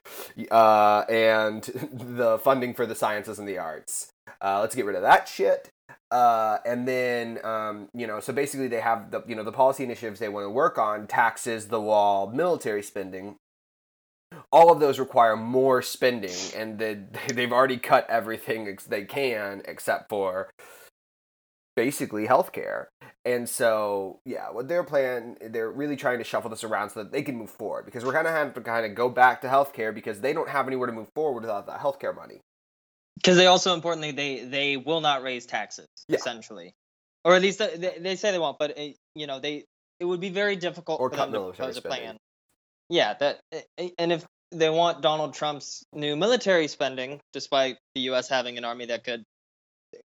uh, 0.51 1.05
and 1.09 1.63
the 1.93 2.39
funding 2.39 2.73
for 2.73 2.85
the 2.85 2.95
sciences 2.95 3.39
and 3.39 3.47
the 3.47 3.57
arts. 3.57 4.11
Uh, 4.41 4.59
let's 4.59 4.75
get 4.75 4.85
rid 4.85 4.95
of 4.95 5.01
that 5.01 5.27
shit. 5.27 5.69
Uh, 6.11 6.59
and 6.65 6.87
then 6.87 7.43
um, 7.43 7.89
you 7.93 8.05
know, 8.05 8.19
so 8.19 8.31
basically 8.31 8.67
they 8.67 8.79
have 8.79 9.11
the 9.11 9.23
you 9.27 9.35
know 9.35 9.43
the 9.43 9.51
policy 9.51 9.83
initiatives 9.83 10.19
they 10.19 10.29
want 10.29 10.45
to 10.45 10.49
work 10.49 10.77
on, 10.77 11.07
taxes, 11.07 11.67
the 11.67 11.81
wall, 11.81 12.27
military 12.27 12.83
spending, 12.83 13.35
all 14.51 14.71
of 14.71 14.79
those 14.79 14.99
require 14.99 15.35
more 15.35 15.81
spending, 15.81 16.35
and 16.55 16.79
they, 16.79 16.99
they've 17.33 17.51
already 17.51 17.77
cut 17.77 18.09
everything 18.09 18.77
they 18.87 19.05
can 19.05 19.61
except 19.65 20.09
for 20.09 20.49
basically 21.75 22.27
healthcare. 22.27 22.85
And 23.25 23.47
so, 23.47 24.19
yeah, 24.25 24.49
what 24.51 24.67
their 24.67 24.83
plan, 24.83 25.37
they're 25.41 25.71
really 25.71 25.95
trying 25.95 26.17
to 26.19 26.23
shuffle 26.23 26.49
this 26.49 26.63
around 26.63 26.89
so 26.89 27.03
that 27.03 27.11
they 27.11 27.21
can 27.23 27.35
move 27.37 27.49
forward 27.49 27.85
because 27.85 28.03
we're 28.03 28.11
going 28.11 28.25
to 28.25 28.31
have 28.31 28.53
to 28.53 28.61
kind 28.61 28.85
of 28.85 28.95
go 28.95 29.09
back 29.09 29.41
to 29.41 29.47
healthcare 29.47 29.93
because 29.95 30.19
they 30.19 30.33
don't 30.33 30.49
have 30.49 30.67
anywhere 30.67 30.87
to 30.87 30.93
move 30.93 31.07
forward 31.15 31.41
without 31.41 31.65
that 31.67 31.79
healthcare 31.79 32.15
money. 32.15 32.41
because 33.15 33.37
they 33.37 33.45
also 33.47 33.73
importantly 33.73 34.11
they 34.11 34.43
they 34.43 34.75
will 34.77 34.99
not 35.01 35.23
raise 35.23 35.45
taxes 35.45 35.87
Yeah. 36.09 36.17
essentially, 36.17 36.73
or 37.23 37.33
at 37.33 37.41
least 37.41 37.61
uh, 37.61 37.69
they, 37.75 37.97
they 37.99 38.15
say 38.17 38.31
they 38.31 38.39
won't. 38.39 38.59
But 38.59 38.77
it, 38.77 38.97
you 39.15 39.25
know 39.25 39.39
they 39.39 39.63
it 39.99 40.05
would 40.05 40.19
be 40.19 40.29
very 40.29 40.57
difficult 40.57 40.99
Or 40.99 41.09
for 41.09 41.15
cut 41.15 41.31
them 41.31 41.41
to 41.41 41.57
propose 41.57 41.77
a 41.77 41.81
plan. 41.81 42.17
Yeah, 42.89 43.13
that 43.19 43.39
and 43.97 44.11
if 44.11 44.25
they 44.51 44.69
want 44.69 45.01
Donald 45.01 45.33
Trump's 45.33 45.83
new 45.93 46.15
military 46.15 46.67
spending, 46.67 47.19
despite 47.31 47.77
the 47.95 48.01
U.S. 48.01 48.29
having 48.29 48.57
an 48.57 48.65
army 48.65 48.85
that 48.87 49.03
could 49.03 49.23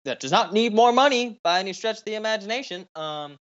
that 0.03 0.19
does 0.19 0.31
not 0.31 0.53
need 0.53 0.73
more 0.73 0.91
money 0.91 1.39
by 1.43 1.59
any 1.59 1.73
stretch 1.73 1.99
of 1.99 2.05
the 2.05 2.15
imagination, 2.15 2.85
um, 2.95 3.37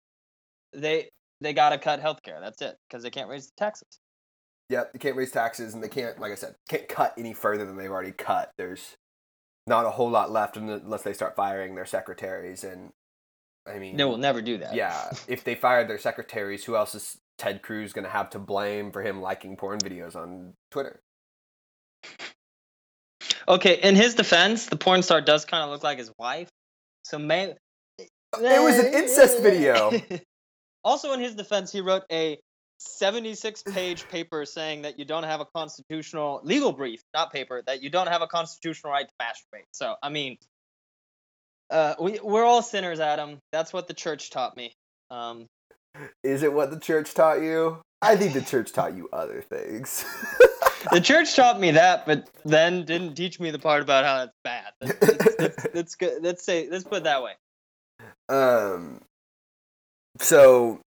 they 0.73 1.09
they 1.41 1.53
got 1.53 1.71
to 1.71 1.79
cut 1.79 2.01
healthcare. 2.03 2.41
That's 2.41 2.61
it 2.63 2.77
because 2.89 3.03
they 3.03 3.11
can't 3.11 3.29
raise 3.29 3.47
the 3.47 3.53
taxes. 3.57 3.89
Yep, 4.69 4.93
they 4.93 4.99
can't 4.99 5.17
raise 5.17 5.31
taxes, 5.31 5.75
and 5.75 5.83
they 5.83 5.89
can't, 5.89 6.19
like 6.19 6.33
I 6.33 6.37
said, 6.37 6.55
can't 6.69 6.89
cut 6.89 7.15
any 7.19 7.35
further 7.35 7.67
than 7.67 7.77
they've 7.77 7.91
already 7.91 8.13
cut. 8.13 8.53
There's 8.57 8.97
not 9.67 9.85
a 9.85 9.91
whole 9.91 10.11
lot 10.11 10.31
left 10.31 10.57
unless 10.57 11.03
they 11.03 11.13
start 11.13 11.37
firing 11.37 11.75
their 11.75 11.85
secretaries, 11.85 12.65
and 12.65 12.91
I 13.67 13.79
mean, 13.79 13.97
They 13.97 14.05
will 14.05 14.19
never 14.19 14.41
do 14.41 14.59
that. 14.59 14.75
yeah, 14.75 15.11
if 15.29 15.45
they 15.45 15.55
fired 15.55 15.89
their 15.89 15.99
secretaries, 15.99 16.65
who 16.65 16.77
else 16.77 16.95
is 16.95 17.19
Ted 17.39 17.63
Cruz 17.63 17.93
going 17.93 18.05
to 18.05 18.11
have 18.11 18.31
to 18.31 18.39
blame 18.39 18.93
for 18.93 19.03
him 19.03 19.21
liking 19.21 19.57
porn 19.57 19.79
videos 19.79 20.17
on 20.17 20.55
Twitter? 20.71 21.01
Okay, 23.49 23.81
in 23.83 23.97
his 23.97 24.15
defense, 24.15 24.67
the 24.67 24.77
porn 24.77 25.03
star 25.03 25.21
does 25.21 25.45
kind 25.45 25.65
of 25.65 25.71
look 25.71 25.83
like 25.83 25.99
his 25.99 26.13
wife. 26.19 26.49
So 27.05 27.19
may 27.19 27.55
It 27.99 28.09
was 28.35 28.79
an 28.79 28.95
incest 28.95 29.43
video. 29.43 29.93
also, 30.85 31.13
in 31.13 31.21
his 31.21 31.35
defense, 31.35 31.73
he 31.73 31.81
wrote 31.81 32.05
a 32.11 32.39
76 32.79 33.63
page 33.63 34.09
paper 34.09 34.45
saying 34.45 34.83
that 34.83 34.99
you 34.99 35.05
don't 35.05 35.25
have 35.25 35.41
a 35.41 35.47
constitutional 35.55 36.41
legal 36.43 36.73
brief, 36.73 37.01
not 37.15 37.33
paper, 37.33 37.63
that 37.67 37.83
you 37.83 37.91
don't 37.91 38.09
have 38.09 38.23
a 38.23 38.27
constitutional 38.27 38.93
right 38.93 39.07
to 39.07 39.15
masturbate. 39.21 39.67
So, 39.73 39.95
I 40.03 40.09
mean, 40.09 40.37
uh, 41.71 41.95
we 42.01 42.21
we're 42.23 42.45
all 42.45 42.63
sinners, 42.63 43.01
Adam. 43.01 43.39
That's 43.51 43.73
what 43.73 43.89
the 43.89 43.95
church 43.95 44.31
taught 44.31 44.57
me. 44.57 44.75
Um, 45.11 45.47
Is 46.23 46.43
it 46.43 46.53
what 46.53 46.71
the 46.71 46.79
church 46.79 47.15
taught 47.15 47.43
you? 47.43 47.83
I 48.01 48.17
think 48.17 48.33
the 48.33 48.43
church 48.43 48.73
taught 48.73 48.95
you 48.95 49.09
other 49.13 49.43
things. 49.43 50.05
the 50.91 51.01
church 51.01 51.35
taught 51.37 51.61
me 51.61 51.73
that, 51.73 52.07
but 52.07 52.29
then 52.45 52.85
didn't 52.85 53.15
teach 53.15 53.39
me 53.39 53.51
the 53.51 53.59
part 53.59 53.83
about 53.83 54.05
how 54.05 54.25
it's 54.25 54.33
bad. 54.43 54.73
Let's, 54.81 55.39
let's, 55.39 55.75
let's, 55.75 55.97
let's 56.21 56.45
say 56.45 56.69
let's 56.71 56.85
put 56.85 56.99
it 56.99 57.05
that 57.05 57.23
way. 57.23 57.33
um, 58.29 59.03
so 60.19 60.81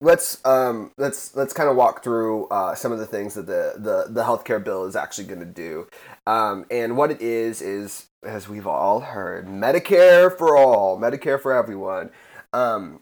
let's 0.00 0.44
um 0.44 0.90
let's 0.98 1.34
let's 1.34 1.52
kind 1.54 1.70
of 1.70 1.76
walk 1.76 2.02
through 2.02 2.46
uh, 2.48 2.74
some 2.74 2.92
of 2.92 2.98
the 2.98 3.06
things 3.06 3.34
that 3.34 3.46
the 3.46 3.74
the 3.76 4.06
the 4.12 4.22
healthcare 4.22 4.62
bill 4.62 4.84
is 4.84 4.96
actually 4.96 5.26
going 5.26 5.40
to 5.40 5.46
do, 5.46 5.86
um, 6.26 6.66
and 6.70 6.96
what 6.96 7.10
it 7.10 7.20
is 7.20 7.62
is 7.62 8.08
as 8.24 8.48
we've 8.48 8.66
all 8.66 9.00
heard, 9.00 9.46
Medicare 9.46 10.36
for 10.36 10.56
all, 10.56 10.98
Medicare 10.98 11.40
for 11.40 11.52
everyone, 11.52 12.10
um, 12.52 13.00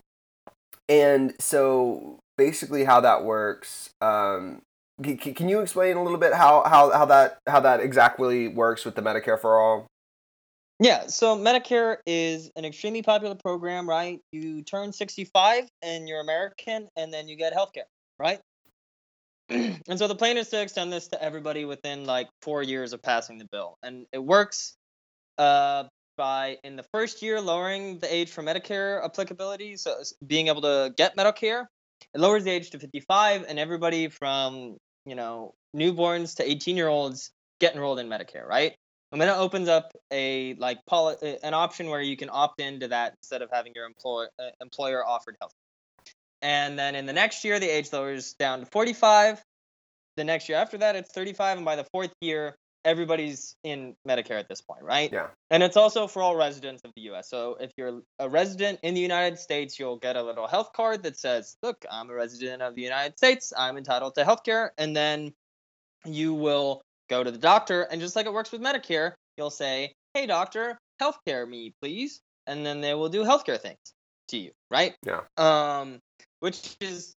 and 0.88 1.34
so 1.40 2.18
basically 2.36 2.84
how 2.84 3.00
that 3.00 3.24
works. 3.24 3.90
Um, 4.00 4.62
can 5.02 5.48
you 5.48 5.60
explain 5.60 5.96
a 5.96 6.02
little 6.02 6.18
bit 6.18 6.34
how, 6.34 6.62
how, 6.64 6.90
how 6.92 7.04
that 7.06 7.38
how 7.48 7.60
that 7.60 7.80
exactly 7.80 8.46
works 8.46 8.84
with 8.84 8.94
the 8.94 9.02
Medicare 9.02 9.40
for 9.40 9.58
all? 9.58 9.86
Yeah, 10.80 11.06
so 11.06 11.36
Medicare 11.36 11.98
is 12.04 12.50
an 12.56 12.64
extremely 12.64 13.02
popular 13.02 13.36
program, 13.36 13.88
right? 13.88 14.20
You 14.32 14.62
turn 14.62 14.92
65 14.92 15.68
and 15.82 16.08
you're 16.08 16.20
American, 16.20 16.88
and 16.96 17.12
then 17.12 17.28
you 17.28 17.36
get 17.36 17.54
healthcare, 17.54 17.88
right? 18.18 18.40
and 19.48 19.98
so 19.98 20.08
the 20.08 20.14
plan 20.14 20.36
is 20.36 20.48
to 20.48 20.60
extend 20.60 20.92
this 20.92 21.08
to 21.08 21.22
everybody 21.22 21.64
within 21.64 22.04
like 22.04 22.28
four 22.42 22.62
years 22.62 22.92
of 22.92 23.02
passing 23.02 23.38
the 23.38 23.46
bill. 23.52 23.76
And 23.82 24.06
it 24.12 24.22
works 24.22 24.74
uh, 25.38 25.84
by, 26.16 26.58
in 26.64 26.76
the 26.76 26.84
first 26.92 27.22
year, 27.22 27.40
lowering 27.40 27.98
the 27.98 28.12
age 28.12 28.30
for 28.30 28.42
Medicare 28.42 29.04
applicability, 29.04 29.76
so 29.76 29.96
being 30.26 30.48
able 30.48 30.62
to 30.62 30.92
get 30.96 31.16
Medicare. 31.16 31.66
It 32.14 32.20
lowers 32.20 32.44
the 32.44 32.50
age 32.50 32.70
to 32.70 32.78
55, 32.78 33.44
and 33.48 33.58
everybody 33.58 34.08
from, 34.08 34.76
you 35.06 35.14
know, 35.14 35.54
newborns 35.76 36.36
to 36.36 36.48
18 36.48 36.76
year 36.76 36.88
olds 36.88 37.30
get 37.60 37.74
enrolled 37.74 37.98
in 37.98 38.08
Medicare, 38.08 38.46
right? 38.46 38.74
And 39.12 39.20
then 39.20 39.28
it 39.28 39.36
opens 39.36 39.68
up 39.68 39.92
a 40.10 40.54
like 40.54 40.78
poli- 40.86 41.38
an 41.42 41.54
option 41.54 41.88
where 41.88 42.00
you 42.00 42.16
can 42.16 42.30
opt 42.32 42.60
into 42.60 42.88
that 42.88 43.14
instead 43.22 43.42
of 43.42 43.50
having 43.52 43.72
your 43.74 43.86
employer 43.86 44.28
uh, 44.40 44.50
employer 44.60 45.06
offered 45.06 45.36
health. 45.40 45.52
And 46.42 46.78
then 46.78 46.94
in 46.94 47.06
the 47.06 47.12
next 47.12 47.44
year, 47.44 47.60
the 47.60 47.68
age 47.68 47.92
lowers 47.92 48.34
down 48.34 48.60
to 48.60 48.66
45. 48.66 49.40
The 50.16 50.24
next 50.24 50.48
year 50.48 50.58
after 50.58 50.78
that, 50.78 50.96
it's 50.96 51.12
35, 51.12 51.58
and 51.58 51.64
by 51.64 51.76
the 51.76 51.84
fourth 51.92 52.12
year, 52.20 52.56
everybody's 52.84 53.56
in 53.64 53.96
Medicare 54.06 54.38
at 54.38 54.48
this 54.48 54.60
point, 54.60 54.82
right? 54.82 55.12
Yeah. 55.12 55.28
And 55.50 55.62
it's 55.62 55.76
also 55.76 56.06
for 56.06 56.22
all 56.22 56.36
residents 56.36 56.82
of 56.84 56.92
the 56.94 57.02
U.S. 57.02 57.28
So 57.28 57.56
if 57.60 57.72
you're 57.76 58.02
a 58.18 58.28
resident 58.28 58.80
in 58.82 58.94
the 58.94 59.00
United 59.00 59.38
States, 59.38 59.78
you'll 59.78 59.98
get 59.98 60.16
a 60.16 60.22
little 60.22 60.46
health 60.46 60.72
card 60.74 61.02
that 61.04 61.16
says, 61.18 61.56
"Look, 61.62 61.84
I'm 61.90 62.10
a 62.10 62.14
resident 62.14 62.62
of 62.62 62.74
the 62.74 62.82
United 62.82 63.16
States. 63.16 63.52
I'm 63.56 63.76
entitled 63.76 64.14
to 64.16 64.24
health 64.24 64.44
care." 64.44 64.72
And 64.78 64.96
then 64.96 65.32
you 66.04 66.34
will 66.34 66.82
go 67.08 67.24
to 67.24 67.30
the 67.30 67.38
doctor, 67.38 67.82
and 67.82 68.00
just 68.00 68.16
like 68.16 68.26
it 68.26 68.32
works 68.32 68.52
with 68.52 68.60
Medicare, 68.60 69.12
you'll 69.36 69.50
say, 69.50 69.94
"Hey, 70.14 70.26
doctor, 70.26 70.78
healthcare 71.00 71.48
me, 71.48 71.72
please," 71.80 72.20
and 72.46 72.64
then 72.64 72.80
they 72.80 72.94
will 72.94 73.08
do 73.08 73.24
healthcare 73.24 73.60
things 73.60 73.78
to 74.28 74.38
you, 74.38 74.52
right? 74.70 74.94
Yeah. 75.04 75.20
Um, 75.36 76.00
which 76.40 76.76
is, 76.80 77.14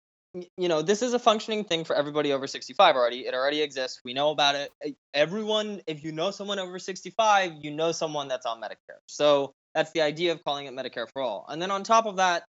you 0.57 0.69
know, 0.69 0.83
this 0.83 1.03
is 1.03 1.15
a 1.15 1.19
functioning 1.19 1.65
thing 1.65 1.85
for 1.85 1.95
everybody 1.95 2.33
over 2.33 2.47
65 2.47 2.97
already. 2.97 3.21
It 3.27 3.35
already 3.35 3.63
exists. 3.63 4.01
We 4.05 4.15
know 4.15 4.31
about 4.31 4.57
it. 4.57 4.97
Everyone, 5.13 5.81
if 5.87 6.03
you 6.03 6.13
know 6.13 6.31
someone 6.31 6.59
over 6.59 6.79
65, 6.79 7.53
you 7.61 7.71
know 7.71 7.93
someone 7.93 8.29
that's 8.29 8.47
on 8.47 8.61
Medicare. 8.61 8.99
So 9.07 9.55
that's 9.75 9.93
the 9.93 10.03
idea 10.03 10.33
of 10.33 10.43
calling 10.45 10.67
it 10.67 10.75
Medicare 10.75 11.07
for 11.13 11.23
all. 11.23 11.47
And 11.49 11.63
then 11.63 11.71
on 11.71 11.85
top 11.85 12.07
of 12.07 12.17
that, 12.17 12.45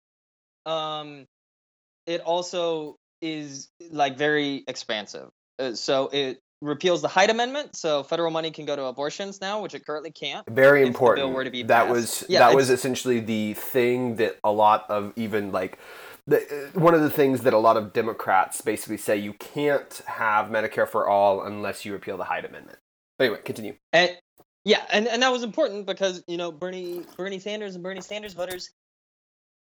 um, 0.65 1.27
it 2.07 2.21
also 2.23 2.97
is 3.21 3.69
like 3.91 4.17
very 4.17 4.65
expansive. 4.67 5.29
Uh, 5.59 5.75
so 5.75 6.09
it 6.13 6.41
repeals 6.63 7.03
the 7.03 7.09
Hyde 7.09 7.31
Amendment, 7.31 7.77
so 7.77 8.03
federal 8.03 8.31
money 8.31 8.51
can 8.51 8.65
go 8.65 8.75
to 8.75 8.85
abortions 8.85 9.41
now, 9.41 9.63
which 9.63 9.75
it 9.75 9.85
currently 9.85 10.11
can't. 10.11 10.47
Very 10.51 10.81
the 10.81 10.85
bill 10.85 10.89
important. 10.89 11.35
were 11.35 11.45
to 11.45 11.51
be 11.51 11.63
that 11.65 11.87
passed. 11.87 11.91
was 11.91 12.25
Yeah, 12.29 12.41
that 12.41 12.55
was 12.55 12.71
essentially 12.71 13.21
the 13.21 13.55
thing 13.55 14.17
that 14.17 14.39
a 14.43 14.51
lot 14.51 14.87
of 14.89 15.13
even 15.17 15.53
like 15.53 15.79
the, 16.27 16.71
one 16.75 16.95
of 16.95 17.03
the 17.03 17.11
things 17.11 17.43
that 17.43 17.53
a 17.53 17.59
lot 17.59 17.77
of 17.77 17.93
Democrats 17.93 18.61
basically 18.61 18.97
say 18.97 19.17
you 19.17 19.35
can't 19.35 20.01
have 20.07 20.47
Medicare 20.47 20.89
for 20.89 21.09
all 21.09 21.43
unless 21.43 21.85
you 21.85 21.93
repeal 21.93 22.17
the 22.17 22.25
Hyde 22.25 22.45
Amendment. 22.45 22.79
But 23.19 23.27
anyway, 23.27 23.41
continue. 23.45 23.75
And 23.93 24.17
yeah, 24.65 24.85
and, 24.91 25.07
and 25.07 25.23
that 25.23 25.31
was 25.31 25.43
important 25.43 25.87
because 25.87 26.23
you 26.27 26.37
know 26.37 26.51
Bernie 26.51 27.03
Bernie 27.17 27.39
Sanders 27.39 27.75
and 27.75 27.85
Bernie 27.85 28.01
Sanders 28.01 28.33
voters 28.33 28.71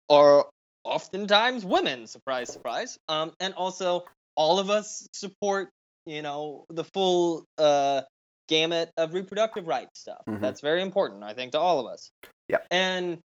are 0.10 0.46
oftentimes 0.84 1.66
women. 1.66 2.08
Surprise, 2.08 2.52
surprise. 2.52 2.98
Um, 3.10 3.34
and 3.40 3.54
also 3.54 4.06
all 4.36 4.60
of 4.60 4.70
us 4.70 5.08
support 5.14 5.70
you 6.06 6.22
know 6.22 6.66
the 6.70 6.86
full 6.86 7.44
uh 7.58 8.02
gamut 8.48 8.90
of 8.96 9.14
reproductive 9.14 9.68
rights 9.68 10.00
stuff. 10.00 10.22
Mhm. 10.28 10.40
That's 10.40 10.62
very 10.62 10.82
important, 10.82 11.24
I 11.24 11.34
think, 11.34 11.52
to 11.52 11.60
all 11.60 11.86
of 11.86 11.92
us. 11.92 12.10
Yep. 12.48 12.68
And 12.72 13.20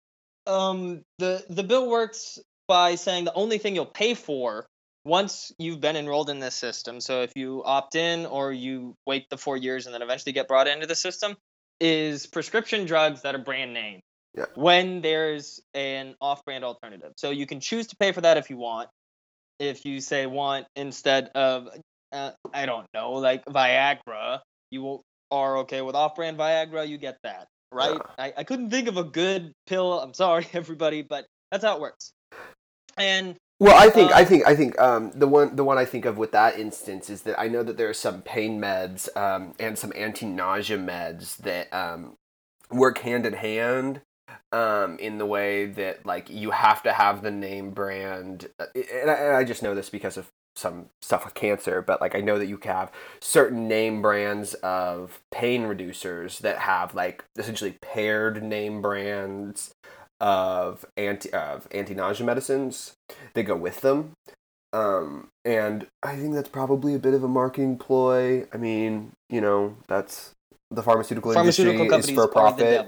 um, 0.47 1.03
the 1.19 1.45
the 1.51 1.65
bill 1.65 1.91
works 1.91 2.39
by 2.69 2.95
saying 2.95 3.25
the 3.25 3.35
only 3.35 3.59
thing 3.59 3.75
you'll 3.75 3.87
pay 3.87 4.15
for 4.15 4.67
once 5.05 5.53
you've 5.59 5.81
been 5.81 5.97
enrolled 5.97 6.31
in 6.31 6.39
this 6.39 6.55
system. 6.55 7.01
So 7.01 7.23
if 7.23 7.33
you 7.35 7.63
opt 7.65 7.95
in 7.97 8.27
or 8.27 8.53
you 8.53 8.95
wait 9.07 9.29
the 9.31 9.39
four 9.39 9.57
years 9.57 9.87
and 9.87 9.95
then 9.95 10.03
eventually 10.03 10.33
get 10.33 10.47
brought 10.47 10.69
into 10.69 10.87
the 10.87 10.95
system, 10.95 11.37
is 11.81 12.27
prescription 12.27 12.85
drugs 12.85 13.23
that 13.23 13.35
are 13.35 13.39
brand 13.39 13.73
name. 13.73 14.01
Yeah. 14.37 14.45
When 14.55 15.01
there's 15.01 15.61
an 15.75 16.15
off-brand 16.21 16.65
alternative, 16.65 17.13
so 17.17 17.31
you 17.31 17.47
can 17.47 17.61
choose 17.61 17.89
to 17.89 17.97
pay 17.97 18.13
for 18.13 18.21
that 18.21 18.37
if 18.37 18.51
you 18.51 18.57
want. 18.57 18.89
If 19.59 19.85
you 19.85 20.01
say 20.01 20.27
want 20.27 20.67
instead 20.77 21.31
of, 21.35 21.69
uh, 22.13 22.33
I 22.53 22.67
don't 22.67 22.87
know, 22.95 23.13
like 23.13 23.45
Viagra, 23.47 24.41
you 24.71 24.83
will, 24.83 25.03
are 25.31 25.59
okay 25.59 25.83
with 25.83 25.95
off-brand 25.95 26.39
Viagra, 26.39 26.87
you 26.87 26.99
get 26.99 27.19
that, 27.25 27.49
right? 27.73 27.95
Yeah. 27.95 28.25
I, 28.25 28.33
I 28.39 28.45
couldn't 28.45 28.71
think 28.71 28.89
of 28.89 28.97
a 28.97 29.05
good 29.05 29.53
pill. 29.67 29.99
I'm 29.99 30.15
sorry, 30.15 30.47
everybody, 30.53 31.03
but 31.03 31.27
that's 31.51 31.65
how 31.65 31.75
it 31.75 31.81
works. 31.81 32.13
And 32.99 33.37
Well, 33.61 33.77
I 33.77 33.91
think 33.91 34.13
I 34.13 34.23
Uh, 34.23 34.25
think 34.25 34.47
I 34.47 34.55
think 34.57 34.79
um, 34.81 35.11
the 35.15 35.27
one 35.27 35.57
the 35.57 35.65
one 35.65 35.79
I 35.79 35.85
think 35.85 36.05
of 36.05 36.17
with 36.19 36.33
that 36.33 36.59
instance 36.59 37.11
is 37.11 37.23
that 37.23 37.39
I 37.41 37.49
know 37.49 37.63
that 37.63 37.77
there 37.77 37.89
are 37.89 37.95
some 37.95 38.23
pain 38.23 38.61
meds 38.61 39.09
um, 39.17 39.55
and 39.59 39.79
some 39.79 39.93
anti 39.97 40.27
nausea 40.27 40.79
meds 40.79 41.37
that 41.39 41.73
um, 41.73 42.17
work 42.71 42.99
hand 42.99 43.27
in 43.27 43.33
hand 43.35 44.01
um, 44.53 44.99
in 44.99 45.19
the 45.19 45.27
way 45.27 45.67
that 45.67 46.07
like 46.07 46.31
you 46.31 46.51
have 46.53 46.83
to 46.85 46.93
have 46.93 47.23
the 47.23 47.31
name 47.31 47.71
brand, 47.73 48.49
uh, 48.61 48.67
and 48.75 49.11
I, 49.11 49.15
and 49.15 49.37
I 49.37 49.45
just 49.45 49.63
know 49.63 49.75
this 49.75 49.91
because 49.91 50.17
of 50.17 50.29
some 50.57 50.87
stuff 51.03 51.25
with 51.25 51.35
cancer, 51.35 51.83
but 51.83 52.01
like 52.01 52.15
I 52.17 52.21
know 52.21 52.39
that 52.39 52.47
you 52.47 52.59
have 52.65 52.91
certain 53.21 53.69
name 53.69 54.03
brands 54.03 54.55
of 54.55 55.21
pain 55.31 55.63
reducers 55.63 56.39
that 56.41 56.59
have 56.59 56.95
like 56.95 57.25
essentially 57.37 57.77
paired 57.81 58.43
name 58.43 58.83
brands 58.83 59.75
of 60.21 60.85
anti 60.97 61.31
of 61.31 61.69
anti 61.71 61.95
nausea 61.95 62.27
medicines 62.27 62.95
that 63.35 63.45
go 63.45 63.57
with 63.57 63.81
them. 63.81 64.13
Um, 64.73 65.29
and 65.45 65.87
I 66.03 66.17
think 66.17 66.35
that's 66.35 66.49
probably 66.49 66.95
a 66.95 66.99
bit 66.99 67.15
of 67.15 67.25
a 67.25 67.29
marketing 67.29 67.79
ploy. 67.79 68.47
I 68.53 68.57
mean, 68.59 69.13
you 69.31 69.41
know, 69.41 69.77
that's 69.87 70.33
the 70.71 70.83
pharmaceutical, 70.83 71.33
Pharmaceutical 71.33 71.83
industry 71.83 72.15
is 72.15 72.21
for 72.21 72.29
profit. 72.29 72.87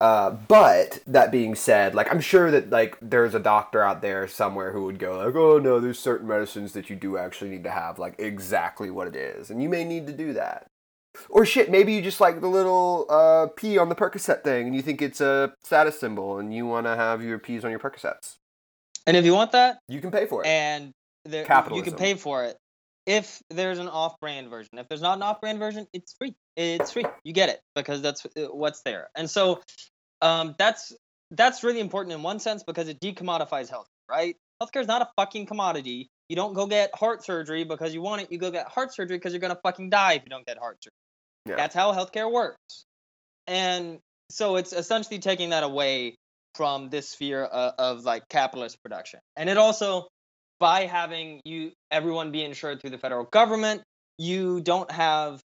Uh, 0.00 0.30
but 0.30 1.00
that 1.08 1.32
being 1.32 1.56
said, 1.56 1.94
like 1.94 2.12
I'm 2.12 2.20
sure 2.20 2.52
that 2.52 2.70
like 2.70 2.96
there's 3.02 3.34
a 3.34 3.40
doctor 3.40 3.82
out 3.82 4.00
there 4.00 4.28
somewhere 4.28 4.72
who 4.72 4.84
would 4.84 4.98
go 4.98 5.18
like, 5.18 5.34
oh 5.34 5.58
no, 5.58 5.80
there's 5.80 5.98
certain 5.98 6.28
medicines 6.28 6.72
that 6.74 6.88
you 6.88 6.94
do 6.94 7.16
actually 7.16 7.50
need 7.50 7.64
to 7.64 7.70
have 7.70 7.98
like 7.98 8.14
exactly 8.18 8.90
what 8.90 9.08
it 9.08 9.16
is, 9.16 9.50
and 9.50 9.60
you 9.60 9.68
may 9.68 9.82
need 9.82 10.06
to 10.06 10.12
do 10.12 10.32
that. 10.34 10.67
Or 11.28 11.44
shit, 11.44 11.70
maybe 11.70 11.92
you 11.92 12.02
just 12.02 12.20
like 12.20 12.40
the 12.40 12.48
little 12.48 13.06
uh, 13.08 13.48
P 13.56 13.78
on 13.78 13.88
the 13.88 13.94
Percocet 13.94 14.42
thing, 14.44 14.66
and 14.66 14.74
you 14.76 14.82
think 14.82 15.02
it's 15.02 15.20
a 15.20 15.52
status 15.62 15.98
symbol, 15.98 16.38
and 16.38 16.54
you 16.54 16.66
want 16.66 16.86
to 16.86 16.96
have 16.96 17.22
your 17.22 17.38
P's 17.38 17.64
on 17.64 17.70
your 17.70 17.80
Percocets. 17.80 18.36
And 19.06 19.16
if 19.16 19.24
you 19.24 19.34
want 19.34 19.52
that, 19.52 19.78
You 19.88 20.00
can 20.00 20.10
pay 20.10 20.26
for 20.26 20.44
it. 20.44 20.48
and 20.48 20.92
there, 21.24 21.46
you 21.72 21.82
can 21.82 21.94
pay 21.94 22.14
for 22.14 22.44
it 22.44 22.56
if 23.06 23.42
there's 23.50 23.78
an 23.78 23.88
off-brand 23.88 24.48
version. 24.50 24.78
If 24.78 24.88
there's 24.88 25.00
not 25.02 25.16
an 25.16 25.22
off-brand 25.22 25.58
version, 25.58 25.86
it's 25.92 26.12
free. 26.12 26.34
It's 26.56 26.92
free. 26.92 27.06
You 27.24 27.32
get 27.32 27.48
it 27.48 27.60
because 27.74 28.02
that's 28.02 28.26
uh, 28.26 28.46
what's 28.52 28.82
there. 28.82 29.08
And 29.16 29.28
so 29.28 29.62
um, 30.20 30.54
that's 30.58 30.92
that's 31.30 31.62
really 31.64 31.80
important 31.80 32.14
in 32.14 32.22
one 32.22 32.38
sense 32.38 32.62
because 32.62 32.88
it 32.88 33.00
decommodifies 33.00 33.68
health. 33.68 33.88
Right? 34.10 34.36
Healthcare 34.62 34.80
is 34.80 34.86
not 34.86 35.02
a 35.02 35.08
fucking 35.16 35.46
commodity. 35.46 36.10
You 36.28 36.36
don't 36.36 36.52
go 36.52 36.66
get 36.66 36.94
heart 36.94 37.24
surgery 37.24 37.64
because 37.64 37.94
you 37.94 38.02
want 38.02 38.22
it. 38.22 38.32
You 38.32 38.38
go 38.38 38.50
get 38.50 38.68
heart 38.68 38.94
surgery 38.94 39.16
because 39.16 39.32
you're 39.32 39.40
gonna 39.40 39.58
fucking 39.62 39.88
die 39.90 40.14
if 40.14 40.22
you 40.24 40.30
don't 40.30 40.46
get 40.46 40.58
heart 40.58 40.78
surgery. 40.82 40.92
Yeah. 41.48 41.56
That's 41.56 41.74
how 41.74 41.92
healthcare 41.92 42.30
works. 42.30 42.84
And 43.46 43.98
so 44.30 44.56
it's 44.56 44.72
essentially 44.72 45.18
taking 45.18 45.50
that 45.50 45.62
away 45.62 46.16
from 46.54 46.90
this 46.90 47.08
sphere 47.08 47.44
of, 47.44 47.74
of 47.78 48.04
like 48.04 48.28
capitalist 48.28 48.82
production. 48.82 49.20
And 49.36 49.48
it 49.48 49.56
also 49.56 50.08
by 50.60 50.86
having 50.86 51.40
you 51.44 51.72
everyone 51.90 52.32
be 52.32 52.42
insured 52.42 52.80
through 52.80 52.90
the 52.90 52.98
federal 52.98 53.24
government, 53.24 53.82
you 54.18 54.60
don't 54.60 54.90
have 54.90 55.40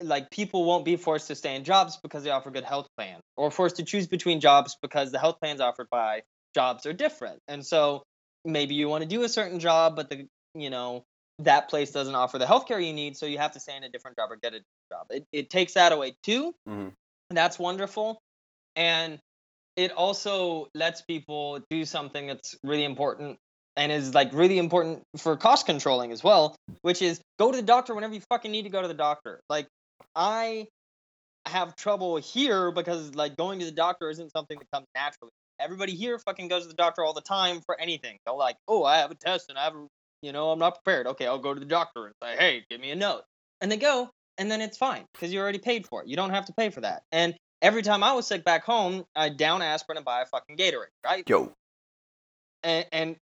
like 0.00 0.30
people 0.30 0.64
won't 0.64 0.84
be 0.84 0.96
forced 0.96 1.26
to 1.28 1.34
stay 1.34 1.56
in 1.56 1.64
jobs 1.64 1.98
because 2.02 2.22
they 2.22 2.30
offer 2.30 2.50
good 2.50 2.64
health 2.64 2.86
plans 2.96 3.22
or 3.36 3.50
forced 3.50 3.76
to 3.76 3.82
choose 3.82 4.06
between 4.06 4.40
jobs 4.40 4.76
because 4.80 5.10
the 5.10 5.18
health 5.18 5.38
plans 5.40 5.60
offered 5.60 5.88
by 5.90 6.20
jobs 6.54 6.86
are 6.86 6.92
different. 6.92 7.40
And 7.48 7.66
so 7.66 8.02
maybe 8.44 8.74
you 8.74 8.88
want 8.88 9.02
to 9.02 9.08
do 9.08 9.22
a 9.24 9.28
certain 9.28 9.58
job 9.58 9.96
but 9.96 10.08
the 10.08 10.26
you 10.54 10.70
know 10.70 11.04
that 11.40 11.68
place 11.68 11.90
doesn't 11.92 12.14
offer 12.14 12.38
the 12.38 12.44
healthcare 12.46 12.84
you 12.84 12.92
need 12.92 13.16
so 13.16 13.26
you 13.26 13.38
have 13.38 13.52
to 13.52 13.60
stay 13.60 13.76
in 13.76 13.84
a 13.84 13.88
different 13.88 14.16
job 14.16 14.30
or 14.30 14.36
get 14.36 14.54
a 14.54 14.60
job. 14.92 15.06
It 15.10 15.24
it 15.32 15.50
takes 15.50 15.74
that 15.74 15.92
away 15.92 16.16
too. 16.22 16.54
Mhm. 16.68 16.92
That's 17.30 17.58
wonderful. 17.58 18.18
And 18.74 19.18
it 19.76 19.92
also 19.92 20.68
lets 20.74 21.02
people 21.02 21.60
do 21.70 21.84
something 21.84 22.26
that's 22.26 22.56
really 22.64 22.84
important 22.84 23.38
and 23.76 23.92
is 23.92 24.12
like 24.14 24.32
really 24.32 24.58
important 24.58 25.02
for 25.16 25.36
cost 25.36 25.66
controlling 25.66 26.10
as 26.10 26.24
well, 26.24 26.56
which 26.82 27.00
is 27.00 27.20
go 27.38 27.52
to 27.52 27.56
the 27.56 27.62
doctor 27.62 27.94
whenever 27.94 28.14
you 28.14 28.20
fucking 28.28 28.50
need 28.50 28.62
to 28.62 28.70
go 28.70 28.82
to 28.82 28.88
the 28.88 28.94
doctor. 28.94 29.40
Like 29.48 29.68
I 30.16 30.66
have 31.46 31.76
trouble 31.76 32.16
here 32.16 32.72
because 32.72 33.14
like 33.14 33.36
going 33.36 33.60
to 33.60 33.64
the 33.64 33.70
doctor 33.70 34.10
isn't 34.10 34.32
something 34.32 34.58
that 34.58 34.66
comes 34.72 34.86
naturally. 34.94 35.30
Everybody 35.60 35.94
here 35.94 36.18
fucking 36.18 36.48
goes 36.48 36.62
to 36.62 36.68
the 36.68 36.74
doctor 36.74 37.04
all 37.04 37.12
the 37.12 37.20
time 37.20 37.60
for 37.60 37.80
anything. 37.80 38.18
They're 38.26 38.34
like, 38.34 38.56
oh, 38.66 38.84
I 38.84 38.98
have 38.98 39.10
a 39.10 39.14
test 39.14 39.48
and 39.48 39.58
I 39.58 39.64
have, 39.64 39.74
a, 39.74 39.86
you 40.22 40.32
know, 40.32 40.50
I'm 40.50 40.58
not 40.58 40.82
prepared. 40.82 41.06
Okay, 41.08 41.26
I'll 41.26 41.38
go 41.38 41.54
to 41.54 41.60
the 41.60 41.66
doctor 41.66 42.06
and 42.06 42.14
say, 42.22 42.36
hey, 42.36 42.64
give 42.70 42.80
me 42.80 42.90
a 42.90 42.96
note. 42.96 43.22
And 43.60 43.70
they 43.70 43.76
go, 43.76 44.10
and 44.36 44.50
then 44.50 44.60
it's 44.60 44.76
fine 44.76 45.04
because 45.12 45.32
you 45.32 45.40
already 45.40 45.58
paid 45.58 45.86
for 45.86 46.02
it. 46.02 46.08
You 46.08 46.16
don't 46.16 46.30
have 46.30 46.46
to 46.46 46.52
pay 46.52 46.70
for 46.70 46.80
that. 46.82 47.02
And 47.12 47.34
every 47.62 47.82
time 47.82 48.02
I 48.02 48.12
was 48.12 48.26
sick 48.26 48.44
back 48.44 48.64
home, 48.64 49.04
I'd 49.16 49.36
down 49.36 49.62
aspirin 49.62 49.96
and 49.96 50.04
buy 50.04 50.22
a 50.22 50.26
fucking 50.26 50.56
Gatorade, 50.56 50.86
right? 51.04 51.28
Yo, 51.28 51.52
and 52.62 52.86
and 52.92 53.16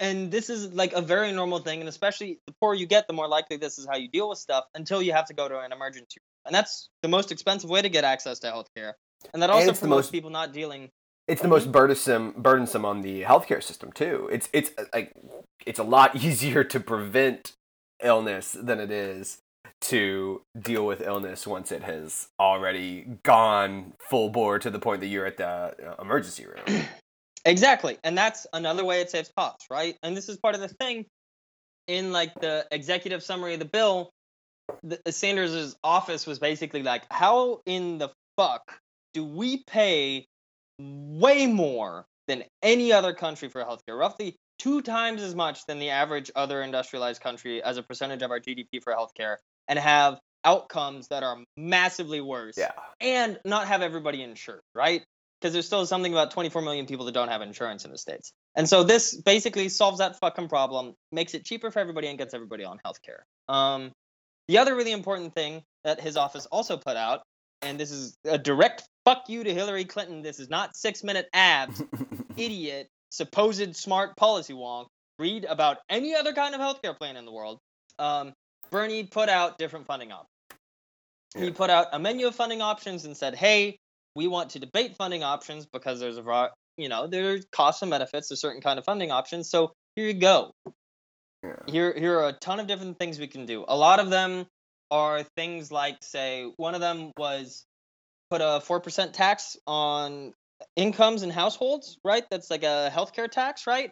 and 0.00 0.30
this 0.30 0.48
is 0.48 0.72
like 0.72 0.92
a 0.92 1.02
very 1.02 1.32
normal 1.32 1.58
thing 1.58 1.80
and 1.80 1.88
especially 1.88 2.38
the 2.46 2.54
poorer 2.60 2.74
you 2.74 2.86
get 2.86 3.06
the 3.06 3.12
more 3.12 3.26
likely 3.28 3.56
this 3.56 3.78
is 3.78 3.86
how 3.86 3.96
you 3.96 4.08
deal 4.08 4.28
with 4.28 4.38
stuff 4.38 4.64
until 4.74 5.02
you 5.02 5.12
have 5.12 5.26
to 5.26 5.34
go 5.34 5.48
to 5.48 5.58
an 5.58 5.72
emergency 5.72 6.18
room 6.20 6.42
and 6.46 6.54
that's 6.54 6.88
the 7.02 7.08
most 7.08 7.32
expensive 7.32 7.68
way 7.68 7.82
to 7.82 7.88
get 7.88 8.04
access 8.04 8.38
to 8.38 8.46
healthcare 8.46 8.92
and 9.34 9.42
that 9.42 9.50
And 9.50 9.52
also 9.52 9.72
the 9.72 9.78
promotes 9.78 10.06
most- 10.06 10.12
people 10.12 10.30
not 10.30 10.52
dealing 10.52 10.90
it's 11.28 11.42
the 11.42 11.48
most 11.48 11.70
burdensome 11.70 12.34
burdensome 12.36 12.84
on 12.84 13.02
the 13.02 13.22
healthcare 13.22 13.62
system 13.62 13.92
too. 13.92 14.28
It's 14.32 14.48
it's 14.52 14.70
uh, 14.78 14.84
like 14.92 15.12
it's 15.66 15.78
a 15.78 15.84
lot 15.84 16.16
easier 16.24 16.64
to 16.64 16.80
prevent 16.80 17.52
illness 18.02 18.52
than 18.52 18.80
it 18.80 18.90
is 18.90 19.38
to 19.80 20.42
deal 20.60 20.84
with 20.84 21.00
illness 21.00 21.46
once 21.46 21.70
it 21.70 21.82
has 21.82 22.28
already 22.40 23.06
gone 23.22 23.92
full 24.00 24.30
bore 24.30 24.58
to 24.58 24.70
the 24.70 24.78
point 24.78 25.00
that 25.00 25.06
you're 25.06 25.26
at 25.26 25.36
the 25.36 25.46
uh, 25.46 25.72
emergency 26.00 26.46
room. 26.46 26.84
exactly 27.44 27.96
and 28.02 28.18
that's 28.18 28.46
another 28.52 28.84
way 28.84 29.00
it 29.00 29.08
saves 29.08 29.30
costs 29.36 29.66
right 29.70 29.96
and 30.02 30.16
this 30.16 30.28
is 30.28 30.36
part 30.38 30.56
of 30.56 30.60
the 30.60 30.68
thing 30.68 31.06
in 31.86 32.10
like 32.12 32.34
the 32.40 32.66
executive 32.72 33.22
summary 33.22 33.54
of 33.54 33.60
the 33.60 33.64
bill 33.64 34.10
the, 34.82 35.00
sanders's 35.12 35.76
office 35.84 36.26
was 36.26 36.40
basically 36.40 36.82
like 36.82 37.04
how 37.12 37.60
in 37.64 37.98
the 37.98 38.08
fuck 38.36 38.80
do 39.14 39.24
we 39.24 39.62
pay 39.64 40.26
way 40.78 41.46
more 41.46 42.06
than 42.26 42.44
any 42.62 42.92
other 42.92 43.12
country 43.12 43.48
for 43.48 43.62
healthcare 43.62 43.98
roughly 43.98 44.36
two 44.58 44.82
times 44.82 45.22
as 45.22 45.34
much 45.34 45.64
than 45.66 45.78
the 45.78 45.90
average 45.90 46.30
other 46.36 46.62
industrialized 46.62 47.20
country 47.20 47.62
as 47.62 47.76
a 47.76 47.82
percentage 47.82 48.22
of 48.22 48.30
our 48.30 48.40
gdp 48.40 48.82
for 48.82 48.92
healthcare 48.92 49.36
and 49.66 49.78
have 49.78 50.18
outcomes 50.44 51.08
that 51.08 51.22
are 51.22 51.38
massively 51.56 52.20
worse 52.20 52.54
Yeah. 52.56 52.72
and 53.00 53.38
not 53.44 53.66
have 53.66 53.82
everybody 53.82 54.22
insured 54.22 54.60
right 54.74 55.02
because 55.40 55.52
there's 55.52 55.66
still 55.66 55.86
something 55.86 56.12
about 56.12 56.30
24 56.32 56.62
million 56.62 56.86
people 56.86 57.06
that 57.06 57.12
don't 57.12 57.28
have 57.28 57.42
insurance 57.42 57.84
in 57.84 57.92
the 57.92 57.98
states. 57.98 58.32
And 58.56 58.68
so 58.68 58.82
this 58.82 59.14
basically 59.20 59.68
solves 59.68 59.98
that 59.98 60.18
fucking 60.18 60.48
problem, 60.48 60.94
makes 61.12 61.34
it 61.34 61.44
cheaper 61.44 61.70
for 61.70 61.78
everybody, 61.78 62.08
and 62.08 62.18
gets 62.18 62.34
everybody 62.34 62.64
on 62.64 62.80
healthcare. 62.84 63.20
Um, 63.52 63.92
the 64.48 64.58
other 64.58 64.74
really 64.74 64.92
important 64.92 65.34
thing 65.34 65.62
that 65.84 66.00
his 66.00 66.16
office 66.16 66.46
also 66.46 66.76
put 66.76 66.96
out, 66.96 67.22
and 67.62 67.78
this 67.78 67.92
is 67.92 68.16
a 68.24 68.36
direct 68.36 68.82
fuck 69.08 69.30
you 69.30 69.42
to 69.42 69.54
Hillary 69.54 69.86
Clinton. 69.86 70.20
This 70.20 70.38
is 70.38 70.50
not 70.50 70.76
six 70.76 71.02
minute 71.02 71.28
abs, 71.32 71.82
idiot, 72.36 72.88
supposed 73.10 73.74
smart 73.74 74.14
policy 74.18 74.52
wonk. 74.52 74.86
Read 75.18 75.46
about 75.46 75.78
any 75.88 76.14
other 76.14 76.34
kind 76.34 76.54
of 76.54 76.60
healthcare 76.60 76.96
plan 76.96 77.16
in 77.16 77.24
the 77.24 77.32
world. 77.32 77.58
Um, 77.98 78.34
Bernie 78.70 79.04
put 79.04 79.30
out 79.30 79.56
different 79.56 79.86
funding 79.86 80.12
options. 80.12 80.28
He 81.36 81.50
put 81.50 81.70
out 81.70 81.86
a 81.92 81.98
menu 81.98 82.26
of 82.26 82.34
funding 82.34 82.60
options 82.60 83.06
and 83.06 83.16
said, 83.16 83.34
"Hey, 83.34 83.78
we 84.14 84.28
want 84.28 84.50
to 84.50 84.58
debate 84.58 84.96
funding 84.96 85.24
options 85.24 85.66
because 85.66 86.00
there's 86.00 86.18
a 86.18 86.50
you 86.76 86.90
know 86.90 87.06
there's 87.06 87.46
costs 87.50 87.80
and 87.80 87.90
benefits 87.90 88.28
to 88.28 88.36
certain 88.36 88.60
kind 88.60 88.78
of 88.78 88.84
funding 88.84 89.10
options. 89.10 89.48
So 89.48 89.72
here 89.96 90.06
you 90.06 90.14
go. 90.14 90.52
Yeah. 91.42 91.52
Here 91.66 91.94
here 91.96 92.18
are 92.18 92.28
a 92.28 92.32
ton 92.32 92.60
of 92.60 92.66
different 92.66 92.98
things 92.98 93.18
we 93.18 93.26
can 93.26 93.46
do. 93.46 93.64
A 93.68 93.76
lot 93.76 94.00
of 94.00 94.10
them 94.10 94.46
are 94.90 95.22
things 95.22 95.72
like 95.72 95.96
say 96.02 96.50
one 96.56 96.74
of 96.74 96.80
them 96.82 97.10
was 97.16 97.64
put 98.30 98.40
a 98.42 98.60
four 98.60 98.80
percent 98.80 99.14
tax 99.14 99.56
on 99.66 100.32
incomes 100.76 101.22
and 101.22 101.32
households, 101.32 101.98
right? 102.04 102.24
That's 102.30 102.50
like 102.50 102.62
a 102.64 102.90
healthcare 102.94 103.30
tax, 103.30 103.66
right? 103.66 103.90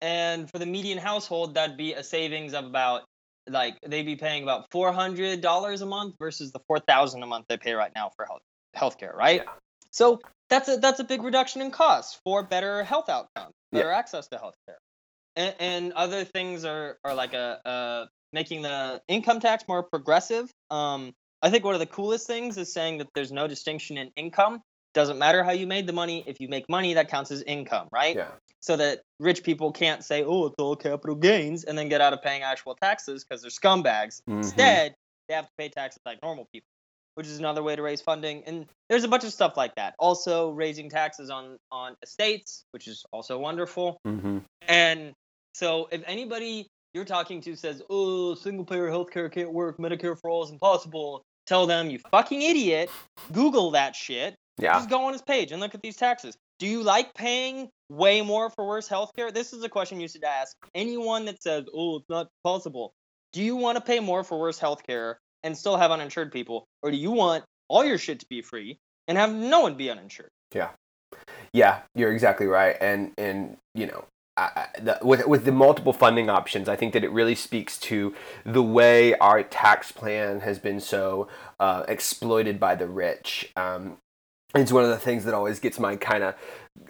And 0.00 0.50
for 0.50 0.58
the 0.58 0.66
median 0.66 0.98
household, 0.98 1.54
that'd 1.54 1.76
be 1.76 1.94
a 1.94 2.02
savings 2.02 2.52
of 2.54 2.66
about 2.66 3.02
like 3.48 3.78
they'd 3.86 4.04
be 4.04 4.16
paying 4.16 4.42
about 4.42 4.66
four 4.70 4.92
hundred 4.92 5.40
dollars 5.40 5.80
a 5.80 5.86
month 5.86 6.16
versus 6.18 6.52
the 6.52 6.60
four 6.66 6.80
thousand 6.80 7.22
a 7.22 7.26
month 7.26 7.46
they 7.48 7.56
pay 7.56 7.72
right 7.72 7.92
now 7.94 8.10
for 8.16 8.26
health 8.26 8.42
healthcare, 8.76 9.14
right? 9.14 9.42
Yeah. 9.44 9.52
So 9.90 10.20
that's 10.50 10.68
a 10.68 10.76
that's 10.76 11.00
a 11.00 11.04
big 11.04 11.22
reduction 11.22 11.62
in 11.62 11.70
costs 11.70 12.20
for 12.24 12.42
better 12.42 12.84
health 12.84 13.08
outcomes, 13.08 13.54
Yeah. 13.72 13.80
better 13.80 13.92
access 13.92 14.28
to 14.28 14.36
healthcare, 14.36 14.76
and, 15.34 15.54
and 15.58 15.92
other 15.94 16.24
things 16.24 16.64
are 16.64 16.98
are 17.04 17.14
like 17.14 17.32
a, 17.34 17.60
uh 17.64 18.06
making 18.32 18.62
the 18.62 19.00
income 19.08 19.40
tax 19.40 19.64
more 19.66 19.82
progressive. 19.82 20.50
Um, 20.70 21.12
I 21.46 21.50
think 21.50 21.64
one 21.64 21.74
of 21.74 21.80
the 21.80 21.86
coolest 21.86 22.26
things 22.26 22.58
is 22.58 22.72
saying 22.72 22.98
that 22.98 23.06
there's 23.14 23.30
no 23.30 23.46
distinction 23.46 23.96
in 23.98 24.10
income. 24.16 24.62
Doesn't 24.94 25.16
matter 25.16 25.44
how 25.44 25.52
you 25.52 25.64
made 25.64 25.86
the 25.86 25.92
money. 25.92 26.24
If 26.26 26.40
you 26.40 26.48
make 26.48 26.68
money, 26.68 26.94
that 26.94 27.08
counts 27.08 27.30
as 27.30 27.40
income, 27.42 27.86
right? 27.92 28.16
yeah. 28.16 28.32
so 28.58 28.76
that 28.78 29.02
rich 29.20 29.44
people 29.44 29.70
can't 29.70 30.02
say, 30.02 30.24
"Oh, 30.24 30.46
it's 30.46 30.56
all 30.58 30.74
capital 30.74 31.14
gains," 31.14 31.62
and 31.62 31.78
then 31.78 31.88
get 31.88 32.00
out 32.00 32.12
of 32.12 32.20
paying 32.20 32.42
actual 32.42 32.74
taxes 32.74 33.24
because 33.24 33.42
they're 33.42 33.50
scumbags. 33.50 34.22
Mhm. 34.28 34.38
Instead, 34.38 34.94
they 35.28 35.34
have 35.34 35.44
to 35.44 35.52
pay 35.56 35.68
taxes 35.68 36.02
like 36.04 36.18
normal 36.20 36.48
people, 36.52 36.66
which 37.14 37.28
is 37.28 37.38
another 37.38 37.62
way 37.62 37.76
to 37.76 37.82
raise 37.82 38.00
funding. 38.00 38.42
And 38.44 38.66
there's 38.88 39.04
a 39.04 39.08
bunch 39.08 39.22
of 39.22 39.32
stuff 39.32 39.56
like 39.56 39.76
that. 39.76 39.94
Also, 40.00 40.50
raising 40.50 40.90
taxes 40.90 41.30
on 41.30 41.58
on 41.70 41.94
estates, 42.02 42.64
which 42.72 42.88
is 42.88 43.04
also 43.12 43.38
wonderful. 43.38 44.00
Mm-hmm. 44.04 44.38
And 44.66 45.12
so, 45.54 45.88
if 45.92 46.02
anybody 46.08 46.66
you're 46.92 47.04
talking 47.04 47.40
to 47.42 47.54
says, 47.54 47.82
"Oh, 47.88 48.34
single 48.34 48.64
payer 48.64 48.88
healthcare 48.88 49.30
can't 49.30 49.52
work. 49.52 49.76
Medicare 49.78 50.18
for 50.18 50.28
all 50.30 50.42
is 50.42 50.50
impossible," 50.50 51.22
tell 51.46 51.66
them, 51.66 51.90
"You 51.90 51.98
fucking 52.10 52.42
idiot! 52.42 52.90
Google 53.32 53.72
that 53.72 53.96
shit. 53.96 54.34
Yeah. 54.58 54.74
Just 54.74 54.88
go 54.88 55.04
on 55.04 55.12
his 55.12 55.22
page 55.22 55.52
and 55.52 55.60
look 55.60 55.74
at 55.74 55.82
these 55.82 55.96
taxes. 55.96 56.36
Do 56.58 56.66
you 56.66 56.82
like 56.82 57.12
paying 57.14 57.68
way 57.90 58.22
more 58.22 58.50
for 58.50 58.66
worse 58.66 58.88
healthcare? 58.88 59.32
This 59.32 59.52
is 59.52 59.62
a 59.62 59.68
question 59.68 60.00
you 60.00 60.08
should 60.08 60.24
ask 60.24 60.56
anyone 60.74 61.26
that 61.26 61.42
says, 61.42 61.64
"Oh, 61.74 61.96
it's 61.96 62.08
not 62.08 62.28
possible." 62.42 62.94
Do 63.32 63.42
you 63.42 63.56
want 63.56 63.76
to 63.76 63.82
pay 63.82 64.00
more 64.00 64.24
for 64.24 64.38
worse 64.38 64.58
healthcare 64.58 65.16
and 65.42 65.56
still 65.56 65.76
have 65.76 65.90
uninsured 65.90 66.32
people, 66.32 66.66
or 66.82 66.90
do 66.90 66.96
you 66.96 67.10
want 67.10 67.44
all 67.68 67.84
your 67.84 67.98
shit 67.98 68.20
to 68.20 68.26
be 68.30 68.40
free 68.40 68.78
and 69.08 69.18
have 69.18 69.32
no 69.34 69.60
one 69.60 69.76
be 69.76 69.90
uninsured? 69.90 70.30
Yeah, 70.54 70.70
Yeah, 71.52 71.82
you're 71.94 72.12
exactly 72.12 72.46
right. 72.46 72.76
And 72.80 73.12
and 73.18 73.56
you 73.74 73.86
know, 73.86 74.04
With 75.02 75.26
with 75.26 75.44
the 75.44 75.52
multiple 75.52 75.94
funding 75.94 76.28
options, 76.28 76.68
I 76.68 76.76
think 76.76 76.92
that 76.92 77.02
it 77.02 77.10
really 77.10 77.34
speaks 77.34 77.78
to 77.78 78.14
the 78.44 78.62
way 78.62 79.14
our 79.14 79.42
tax 79.42 79.92
plan 79.92 80.40
has 80.40 80.58
been 80.58 80.80
so 80.80 81.28
uh, 81.58 81.84
exploited 81.88 82.60
by 82.60 82.74
the 82.74 82.86
rich. 82.86 83.50
Um, 83.56 83.96
it's 84.54 84.72
one 84.72 84.84
of 84.84 84.90
the 84.90 84.98
things 84.98 85.24
that 85.24 85.34
always 85.34 85.58
gets 85.58 85.78
my 85.78 85.96
kind 85.96 86.22
of 86.22 86.34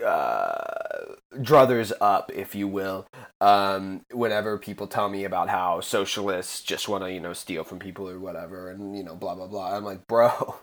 uh, 0.05 1.15
druthers 1.37 1.93
up, 2.01 2.31
if 2.35 2.55
you 2.55 2.69
will, 2.69 3.07
um, 3.41 4.03
whenever 4.13 4.59
people 4.59 4.87
tell 4.87 5.09
me 5.09 5.25
about 5.25 5.49
how 5.49 5.81
socialists 5.81 6.63
just 6.63 6.89
want 6.89 7.05
to, 7.05 7.13
you 7.13 7.21
know, 7.21 7.33
steal 7.33 7.65
from 7.65 7.79
people 7.79 8.09
or 8.09 8.19
whatever, 8.19 8.71
and 8.71 8.97
you 8.97 9.05
know, 9.05 9.15
blah 9.15 9.35
blah 9.35 9.47
blah. 9.47 9.77
I'm 9.77 9.85
like, 9.85 10.07
bro, 10.07 10.57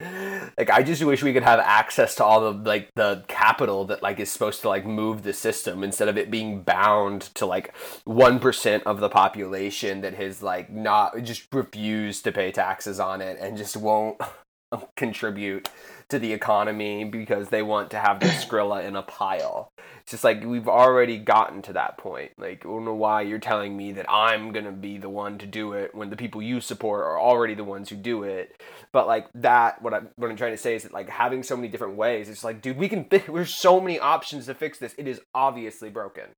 like 0.00 0.70
I 0.70 0.84
just 0.84 1.02
wish 1.02 1.24
we 1.24 1.32
could 1.32 1.42
have 1.42 1.58
access 1.58 2.14
to 2.16 2.24
all 2.24 2.52
the 2.52 2.68
like 2.68 2.90
the 2.94 3.24
capital 3.26 3.84
that 3.86 4.00
like 4.00 4.20
is 4.20 4.30
supposed 4.30 4.60
to 4.62 4.68
like 4.68 4.86
move 4.86 5.24
the 5.24 5.32
system 5.32 5.82
instead 5.82 6.08
of 6.08 6.16
it 6.16 6.30
being 6.30 6.62
bound 6.62 7.22
to 7.34 7.46
like 7.46 7.74
one 8.04 8.38
percent 8.38 8.84
of 8.86 9.00
the 9.00 9.08
population 9.08 10.02
that 10.02 10.14
has 10.14 10.40
like 10.40 10.70
not 10.70 11.20
just 11.24 11.52
refused 11.52 12.22
to 12.24 12.32
pay 12.32 12.52
taxes 12.52 13.00
on 13.00 13.20
it 13.20 13.38
and 13.40 13.56
just 13.56 13.76
won't 13.76 14.20
contribute 14.96 15.68
to 16.08 16.18
the 16.18 16.32
economy 16.32 17.04
because 17.04 17.48
they 17.48 17.62
want 17.62 17.90
to 17.90 17.98
have 17.98 18.20
their 18.20 18.30
Skrilla 18.30 18.86
in 18.86 18.96
a 18.96 19.02
pile. 19.02 19.72
It's 20.08 20.12
just 20.12 20.24
like 20.24 20.42
we've 20.42 20.68
already 20.68 21.18
gotten 21.18 21.60
to 21.60 21.74
that 21.74 21.98
point. 21.98 22.30
Like, 22.38 22.64
I 22.64 22.68
don't 22.70 22.86
know 22.86 22.94
why 22.94 23.20
you're 23.20 23.38
telling 23.38 23.76
me 23.76 23.92
that 23.92 24.10
I'm 24.10 24.52
gonna 24.52 24.72
be 24.72 24.96
the 24.96 25.10
one 25.10 25.36
to 25.36 25.46
do 25.46 25.74
it 25.74 25.94
when 25.94 26.08
the 26.08 26.16
people 26.16 26.40
you 26.40 26.62
support 26.62 27.02
are 27.02 27.20
already 27.20 27.52
the 27.52 27.62
ones 27.62 27.90
who 27.90 27.96
do 27.96 28.22
it. 28.22 28.58
But 28.90 29.06
like 29.06 29.28
that, 29.34 29.82
what 29.82 29.92
I'm 29.92 30.08
what 30.16 30.30
I'm 30.30 30.36
trying 30.38 30.54
to 30.54 30.56
say 30.56 30.74
is 30.74 30.84
that 30.84 30.94
like 30.94 31.10
having 31.10 31.42
so 31.42 31.56
many 31.56 31.68
different 31.68 31.96
ways, 31.96 32.30
it's 32.30 32.42
like, 32.42 32.62
dude, 32.62 32.78
we 32.78 32.88
can. 32.88 33.04
There's 33.10 33.54
so 33.54 33.82
many 33.82 33.98
options 33.98 34.46
to 34.46 34.54
fix 34.54 34.78
this. 34.78 34.94
It 34.96 35.06
is 35.06 35.20
obviously 35.34 35.90
broken. 35.90 36.30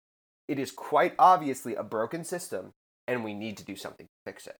It 0.48 0.58
is 0.58 0.72
quite 0.72 1.14
obviously 1.16 1.76
a 1.76 1.84
broken 1.84 2.24
system, 2.24 2.72
and 3.06 3.22
we 3.22 3.34
need 3.34 3.56
to 3.58 3.64
do 3.64 3.76
something 3.76 4.06
to 4.06 4.32
fix 4.32 4.48
it. 4.48 4.56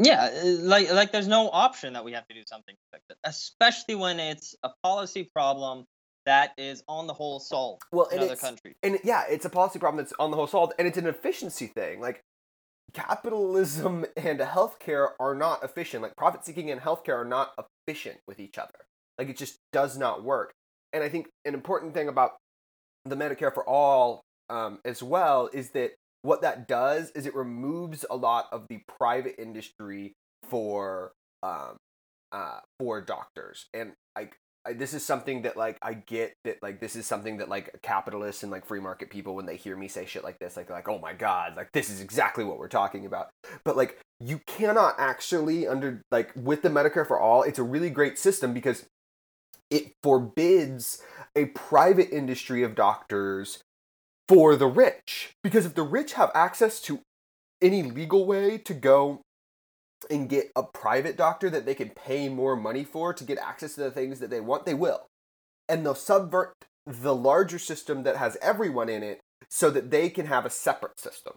Yeah, 0.00 0.24
uh, 0.24 0.44
like 0.44 0.92
like 0.92 1.12
there's 1.12 1.28
no 1.28 1.50
option 1.52 1.92
that 1.92 2.04
we 2.04 2.14
have 2.14 2.26
to 2.26 2.34
do 2.34 2.42
something 2.48 2.74
to 2.74 2.98
fix 2.98 3.04
it, 3.10 3.16
especially 3.22 3.94
when 3.94 4.18
it's 4.18 4.56
a 4.64 4.70
policy 4.82 5.30
problem 5.32 5.86
that 6.26 6.52
is 6.58 6.82
on 6.88 7.06
the 7.06 7.14
whole 7.14 7.40
solved 7.40 7.82
Well, 7.92 8.06
in 8.06 8.18
other 8.18 8.36
countries. 8.36 8.74
and 8.82 8.98
yeah, 9.04 9.24
it's 9.28 9.44
a 9.44 9.50
policy 9.50 9.78
problem 9.78 10.04
that's 10.04 10.12
on 10.18 10.30
the 10.30 10.36
whole 10.36 10.46
solved, 10.46 10.74
and 10.78 10.86
it's 10.86 10.98
an 10.98 11.06
efficiency 11.06 11.66
thing. 11.66 12.00
Like 12.00 12.22
capitalism 12.92 14.06
and 14.16 14.40
healthcare 14.40 15.10
are 15.18 15.34
not 15.34 15.62
efficient. 15.62 16.02
Like 16.02 16.16
profit 16.16 16.44
seeking 16.44 16.70
and 16.70 16.80
healthcare 16.80 17.16
are 17.16 17.24
not 17.24 17.52
efficient 17.88 18.18
with 18.26 18.40
each 18.40 18.58
other. 18.58 18.86
Like 19.18 19.28
it 19.28 19.36
just 19.36 19.58
does 19.72 19.96
not 19.96 20.22
work. 20.24 20.52
And 20.92 21.02
I 21.02 21.08
think 21.08 21.28
an 21.44 21.54
important 21.54 21.94
thing 21.94 22.08
about 22.08 22.32
the 23.04 23.16
Medicare 23.16 23.52
for 23.52 23.68
all 23.68 24.22
um, 24.48 24.78
as 24.84 25.02
well 25.02 25.48
is 25.52 25.70
that 25.70 25.92
what 26.22 26.42
that 26.42 26.66
does 26.66 27.10
is 27.10 27.26
it 27.26 27.34
removes 27.34 28.04
a 28.10 28.16
lot 28.16 28.46
of 28.50 28.66
the 28.68 28.80
private 28.98 29.36
industry 29.38 30.14
for 30.42 31.12
um, 31.42 31.76
uh, 32.32 32.58
for 32.78 33.00
doctors 33.00 33.66
and 33.72 33.92
like 34.16 34.36
This 34.74 34.94
is 34.94 35.04
something 35.04 35.42
that 35.42 35.56
like 35.56 35.78
I 35.82 35.94
get 35.94 36.34
that 36.44 36.62
like 36.62 36.80
this 36.80 36.96
is 36.96 37.06
something 37.06 37.38
that 37.38 37.48
like 37.48 37.70
capitalists 37.82 38.42
and 38.42 38.50
like 38.50 38.66
free 38.66 38.80
market 38.80 39.10
people 39.10 39.34
when 39.34 39.46
they 39.46 39.56
hear 39.56 39.76
me 39.76 39.88
say 39.88 40.06
shit 40.06 40.24
like 40.24 40.38
this 40.38 40.56
like 40.56 40.70
like 40.70 40.88
oh 40.88 40.98
my 40.98 41.12
god 41.12 41.56
like 41.56 41.70
this 41.72 41.90
is 41.90 42.00
exactly 42.00 42.44
what 42.44 42.58
we're 42.58 42.68
talking 42.68 43.06
about. 43.06 43.28
But 43.64 43.76
like 43.76 43.98
you 44.20 44.40
cannot 44.46 44.94
actually 44.98 45.66
under 45.66 46.02
like 46.10 46.32
with 46.34 46.62
the 46.62 46.68
Medicare 46.70 47.06
for 47.06 47.20
all 47.20 47.42
it's 47.42 47.58
a 47.58 47.64
really 47.64 47.90
great 47.90 48.18
system 48.18 48.54
because 48.54 48.86
it 49.70 49.92
forbids 50.02 51.02
a 51.34 51.46
private 51.46 52.10
industry 52.10 52.62
of 52.62 52.74
doctors 52.74 53.62
for 54.28 54.56
the 54.56 54.66
rich. 54.66 55.34
Because 55.42 55.66
if 55.66 55.74
the 55.74 55.82
rich 55.82 56.14
have 56.14 56.30
access 56.34 56.80
to 56.82 57.00
any 57.62 57.82
legal 57.82 58.26
way 58.26 58.58
to 58.58 58.74
go 58.74 59.22
and 60.10 60.28
get 60.28 60.50
a 60.54 60.62
private 60.62 61.16
doctor 61.16 61.48
that 61.50 61.66
they 61.66 61.74
can 61.74 61.90
pay 61.90 62.28
more 62.28 62.56
money 62.56 62.84
for 62.84 63.12
to 63.12 63.24
get 63.24 63.38
access 63.38 63.74
to 63.74 63.80
the 63.82 63.90
things 63.90 64.20
that 64.20 64.30
they 64.30 64.40
want, 64.40 64.64
they 64.66 64.74
will. 64.74 65.06
And 65.68 65.84
they'll 65.84 65.94
subvert 65.94 66.54
the 66.86 67.14
larger 67.14 67.58
system 67.58 68.02
that 68.04 68.16
has 68.16 68.36
everyone 68.40 68.88
in 68.88 69.02
it 69.02 69.20
so 69.48 69.70
that 69.70 69.90
they 69.90 70.08
can 70.08 70.26
have 70.26 70.46
a 70.46 70.50
separate 70.50 70.98
system 71.00 71.34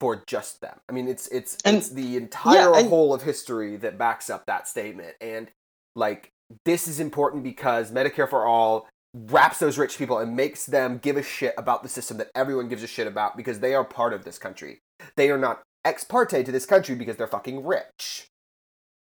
for 0.00 0.22
just 0.26 0.60
them. 0.60 0.78
I 0.88 0.92
mean, 0.92 1.08
it's 1.08 1.26
it's 1.28 1.56
And- 1.64 1.76
it's 1.78 1.88
the 1.90 2.16
entire 2.16 2.74
and- 2.74 2.88
whole 2.88 3.12
of 3.14 3.22
history 3.22 3.76
that 3.78 3.98
backs 3.98 4.30
up 4.30 4.44
that 4.46 4.68
statement. 4.68 5.16
And 5.20 5.48
like 5.96 6.28
this 6.64 6.86
is 6.86 7.00
important 7.00 7.42
because 7.42 7.90
Medicare 7.90 8.28
for 8.28 8.46
all 8.46 8.88
wraps 9.14 9.58
those 9.58 9.78
rich 9.78 9.98
people 9.98 10.18
and 10.18 10.36
makes 10.36 10.66
them 10.66 10.98
give 10.98 11.16
a 11.16 11.22
shit 11.22 11.54
about 11.58 11.82
the 11.82 11.88
system 11.88 12.16
that 12.18 12.30
everyone 12.34 12.68
gives 12.68 12.82
a 12.82 12.86
shit 12.86 13.06
about 13.06 13.36
because 13.36 13.60
they 13.60 13.74
are 13.74 13.84
part 13.84 14.12
of 14.12 14.24
this 14.24 14.38
country. 14.38 14.78
They 15.16 15.30
are 15.30 15.38
not 15.38 15.62
ex 15.84 16.04
parte 16.04 16.42
to 16.44 16.52
this 16.52 16.66
country 16.66 16.94
because 16.94 17.16
they're 17.16 17.26
fucking 17.26 17.64
rich. 17.64 18.28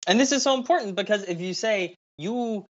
And 0.07 0.21
this 0.21 0.33
is 0.33 0.43
so 0.43 0.55
important 0.55 0.97
because 0.97 1.25
if 1.25 1.41
you 1.41 1.55
say 1.55 1.97
you 2.19 2.67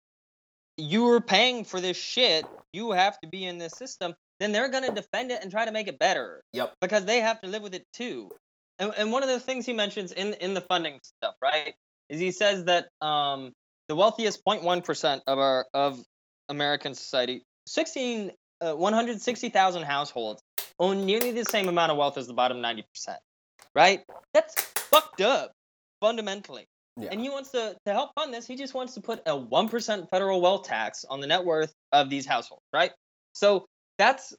you're 0.78 1.20
paying 1.20 1.66
for 1.66 1.82
this 1.82 1.98
shit, 1.98 2.46
you 2.72 2.92
have 2.92 3.20
to 3.20 3.28
be 3.28 3.46
in 3.46 3.58
this 3.58 3.74
system, 3.74 4.14
then 4.40 4.52
they're 4.52 4.70
gonna 4.70 4.94
defend 4.94 5.32
it 5.32 5.42
and 5.42 5.52
try 5.52 5.66
to 5.66 5.72
make 5.72 5.88
it 5.88 6.00
better. 6.00 6.42
Yep. 6.54 6.74
Because 6.82 7.06
they 7.06 7.20
have 7.20 7.42
to 7.42 7.48
live 7.48 7.62
with 7.62 7.76
it 7.76 7.86
too. 7.94 8.32
And 8.80 8.94
and 8.98 9.12
one 9.12 9.24
of 9.24 9.30
the 9.30 9.40
things 9.40 9.66
he 9.66 9.74
mentions 9.74 10.12
in 10.12 10.34
in 10.36 10.54
the 10.54 10.62
funding 10.62 11.00
stuff, 11.04 11.36
right, 11.42 11.74
is 12.10 12.20
he 12.20 12.32
says 12.32 12.66
that 12.66 12.88
um 13.02 13.52
the 13.88 13.96
wealthiest 13.96 14.44
0.1 14.46 14.84
percent 14.84 15.24
of 15.28 15.38
our 15.38 15.66
of 15.74 16.02
American 16.48 16.96
society, 16.96 17.44
16 17.68 18.32
uh, 18.62 18.74
160,000 18.74 19.84
households 19.84 20.42
own 20.80 21.06
nearly 21.06 21.32
the 21.32 21.46
same 21.46 21.70
amount 21.70 21.92
of 21.92 21.98
wealth 21.98 22.18
as 22.18 22.28
the 22.28 22.34
bottom 22.34 22.62
90 22.62 22.84
percent. 22.94 23.20
Right? 23.76 24.02
That's 24.34 24.60
fucked 24.62 25.22
up 25.22 25.52
fundamentally. 26.02 26.66
Yeah. 26.98 27.10
And 27.12 27.22
he 27.22 27.30
wants 27.30 27.52
to, 27.52 27.76
to 27.86 27.94
help 27.94 28.12
fund 28.16 28.34
this, 28.34 28.46
he 28.46 28.56
just 28.56 28.74
wants 28.74 28.96
to 28.96 29.02
put 29.02 29.22
a 29.26 29.38
1% 29.38 30.10
federal 30.10 30.42
wealth 30.42 30.68
tax 30.68 31.06
on 31.10 31.22
the 31.22 31.28
net 31.28 31.46
worth 31.46 31.74
of 31.92 32.10
these 32.10 32.26
households, 32.26 32.64
right? 32.74 32.92
So 33.34 33.66
that's 33.98 34.34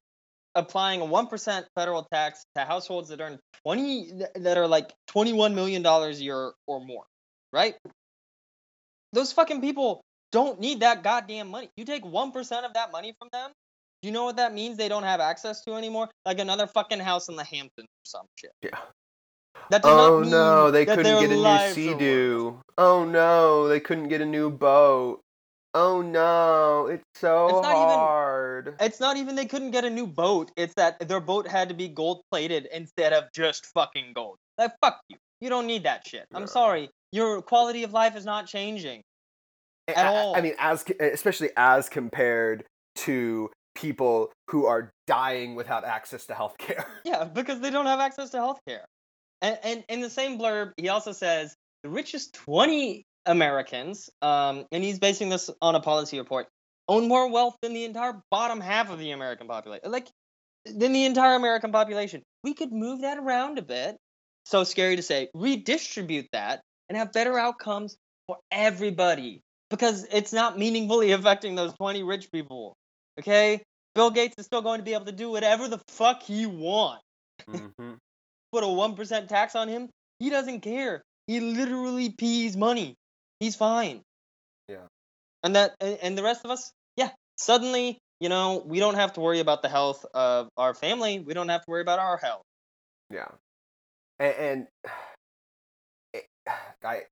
applying 0.55 1.01
a 1.01 1.07
1% 1.07 1.65
federal 1.75 2.07
tax 2.13 2.45
to 2.57 2.65
households 2.65 3.09
that 3.09 3.21
earn 3.21 3.39
20 3.65 4.13
that 4.37 4.59
are 4.59 4.67
like 4.67 4.93
21 5.09 5.55
million 5.55 5.83
dollars 5.83 6.21
a 6.21 6.25
year 6.25 6.53
or 6.67 6.85
more, 6.85 7.05
right? 7.53 7.77
Those 9.13 9.33
fucking 9.33 9.61
people 9.61 10.03
don't 10.33 10.61
need 10.61 10.81
that 10.81 11.03
goddamn 11.03 11.49
money. 11.49 11.71
You 11.77 11.85
take 11.85 12.05
1% 12.05 12.65
of 12.65 12.75
that 12.75 12.93
money 12.93 13.15
from 13.19 13.29
them, 13.33 13.53
do 14.03 14.09
you 14.09 14.13
know 14.13 14.25
what 14.25 14.37
that 14.37 14.55
means 14.55 14.77
they 14.77 14.89
don't 14.89 15.03
have 15.03 15.21
access 15.21 15.63
to 15.65 15.75
anymore? 15.75 16.09
Like 16.25 16.39
another 16.39 16.67
fucking 16.67 17.01
house 17.01 17.29
in 17.29 17.37
the 17.37 17.45
Hamptons 17.45 17.87
or 17.87 18.05
some 18.05 18.27
shit. 18.37 18.53
Yeah. 18.63 18.79
That 19.71 19.85
not 19.85 19.99
Oh 19.99 20.21
no, 20.23 20.71
they 20.71 20.87
couldn't 20.87 21.21
get 21.21 21.31
a 21.31 21.35
new 21.37 21.73
sea. 21.75 22.57
Oh 22.79 23.05
no, 23.05 23.69
they 23.69 23.81
couldn't 23.81 24.09
get 24.09 24.21
a 24.21 24.27
new 24.27 24.51
boat. 24.51 25.21
Oh 25.75 26.03
no, 26.03 26.87
it's 26.87 27.05
so 27.15 27.47
It's 27.49 27.63
not 27.63 27.77
even- 27.77 27.99
hard. 27.99 28.77
It's 28.81 28.99
not 28.99 29.17
even 29.17 29.37
they 29.37 29.47
couldn't 29.47 29.71
get 29.71 29.85
a 29.85 29.91
new 29.91 30.07
boat. 30.07 30.51
It's 30.57 30.75
that 30.75 31.07
their 31.09 31.21
boat 31.21 31.47
had 31.47 31.69
to 31.69 31.75
be 31.75 31.89
gold 31.89 32.23
plated 32.33 32.67
instead 32.73 33.13
of 33.13 33.25
just 33.35 33.67
fucking 33.67 34.13
gold. 34.15 34.37
Like 34.59 34.73
fuck 34.83 35.01
you. 35.09 35.17
You 35.41 35.49
don't 35.49 35.67
need 35.67 35.85
that 35.85 36.07
shit. 36.07 36.27
I'm 36.35 36.47
sorry. 36.49 36.91
Your 37.13 37.41
quality 37.43 37.83
of 37.85 37.93
life 37.93 38.17
is 38.17 38.25
not 38.25 38.47
changing. 38.47 39.03
At 39.89 39.99
I- 39.99 40.09
all. 40.17 40.35
I 40.37 40.41
mean, 40.41 40.55
as 40.59 40.85
especially 41.01 41.51
as 41.57 41.89
compared 41.89 42.65
to 42.97 43.51
people 43.77 44.33
who 44.51 44.67
are 44.67 44.91
dying 45.07 45.55
without 45.55 45.85
access 45.85 46.27
to 46.27 46.35
healthcare. 46.35 46.85
Yeah, 47.05 47.25
because 47.25 47.61
they 47.61 47.71
don't 47.71 47.87
have 47.87 48.01
access 48.01 48.31
to 48.31 48.39
healthcare. 48.39 48.83
And 49.43 49.59
and 49.63 49.85
in 49.89 50.01
the 50.01 50.11
same 50.11 50.39
blurb, 50.39 50.73
he 50.77 50.89
also 50.89 51.13
says 51.13 51.57
the 51.83 51.89
richest 51.89 52.35
20 52.35 53.05
Americans, 53.27 54.11
um, 54.23 54.67
and 54.73 54.83
he's 54.83 54.99
basing 54.99 55.29
this 55.29 55.51
on 55.61 55.75
a 55.75 55.81
policy 55.81 56.19
report, 56.19 56.49
own 56.89 57.09
more 57.09 57.31
wealth 57.31 57.57
than 57.63 57.75
the 57.75 57.85
entire 57.85 58.21
bottom 58.31 58.61
half 58.61 58.91
of 58.91 58.99
the 58.99 59.13
American 59.13 59.47
population. 59.47 59.91
Like 59.91 60.09
than 60.65 60.93
the 60.93 61.05
entire 61.05 61.37
American 61.37 61.73
population. 61.73 62.23
We 62.45 62.55
could 62.55 62.73
move 62.73 63.03
that 63.03 63.19
around 63.19 63.59
a 63.59 63.63
bit. 63.63 63.97
So 64.45 64.65
scary 64.65 64.97
to 64.97 65.03
say, 65.03 65.29
redistribute 65.35 66.27
that 66.33 66.63
and 66.89 66.99
have 66.99 67.13
better 67.13 67.39
outcomes 67.39 67.97
for 68.27 68.39
everybody. 68.51 69.43
Because 69.69 70.07
it's 70.11 70.33
not 70.33 70.59
meaningfully 70.59 71.13
affecting 71.13 71.55
those 71.55 71.73
20 71.75 72.03
rich 72.03 72.31
people. 72.33 72.75
Okay? 73.19 73.63
Bill 73.95 74.11
Gates 74.11 74.35
is 74.39 74.47
still 74.47 74.63
going 74.63 74.79
to 74.79 74.85
be 74.85 74.95
able 74.95 75.07
to 75.07 75.13
do 75.13 75.31
whatever 75.31 75.69
the 75.69 75.81
fuck 75.89 76.23
he 76.23 76.47
wants 76.47 77.03
hmm 77.49 77.93
put 78.53 78.65
a 78.65 78.67
1% 78.67 79.29
tax 79.29 79.55
on 79.55 79.69
him, 79.69 79.89
he 80.19 80.31
doesn't 80.31 80.61
care. 80.61 81.03
He 81.27 81.41
literally 81.41 82.11
pees 82.11 82.57
money. 82.57 82.95
He's 83.39 83.57
fine. 83.57 84.03
Yeah. 84.69 84.87
And 85.43 85.57
that 85.57 85.75
and, 85.81 86.17
the 86.19 86.23
rest 86.23 86.45
of 86.45 86.51
us, 86.51 86.73
yeah, 86.97 87.11
suddenly, 87.37 87.99
you 88.21 88.29
know, 88.29 88.63
we 88.65 88.79
don't 88.79 88.97
have 88.97 89.15
to 89.15 89.21
worry 89.21 89.41
about 89.41 89.63
the 89.63 89.69
health 89.69 90.05
of 90.13 90.49
our 90.57 90.75
family. 90.75 91.21
We 91.21 91.33
don't 91.33 91.49
have 91.49 91.63
to 91.63 91.71
worry 91.71 91.81
about 91.81 91.99
our 91.99 92.19
health. 92.19 92.43
Yeah, 93.11 93.29
and, 94.19 94.35
and 94.35 94.67
it, 96.15 96.27
I, 96.85 97.03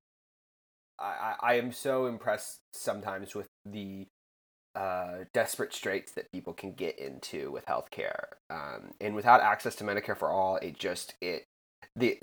I, 0.98 1.34
I 1.40 1.54
am 1.54 1.72
so 1.72 2.06
impressed 2.06 2.58
sometimes 2.74 3.34
with 3.34 3.46
the 3.64 4.06
uh, 4.78 5.24
desperate 5.32 5.74
straits 5.74 6.12
that 6.12 6.30
people 6.30 6.52
can 6.52 6.72
get 6.72 6.98
into 6.98 7.50
with 7.50 7.66
healthcare, 7.66 8.26
um, 8.48 8.92
and 9.00 9.14
without 9.14 9.40
access 9.40 9.74
to 9.76 9.84
Medicare 9.84 10.16
for 10.16 10.30
all, 10.30 10.56
it 10.56 10.78
just 10.78 11.14
it 11.20 11.46
the 11.96 12.18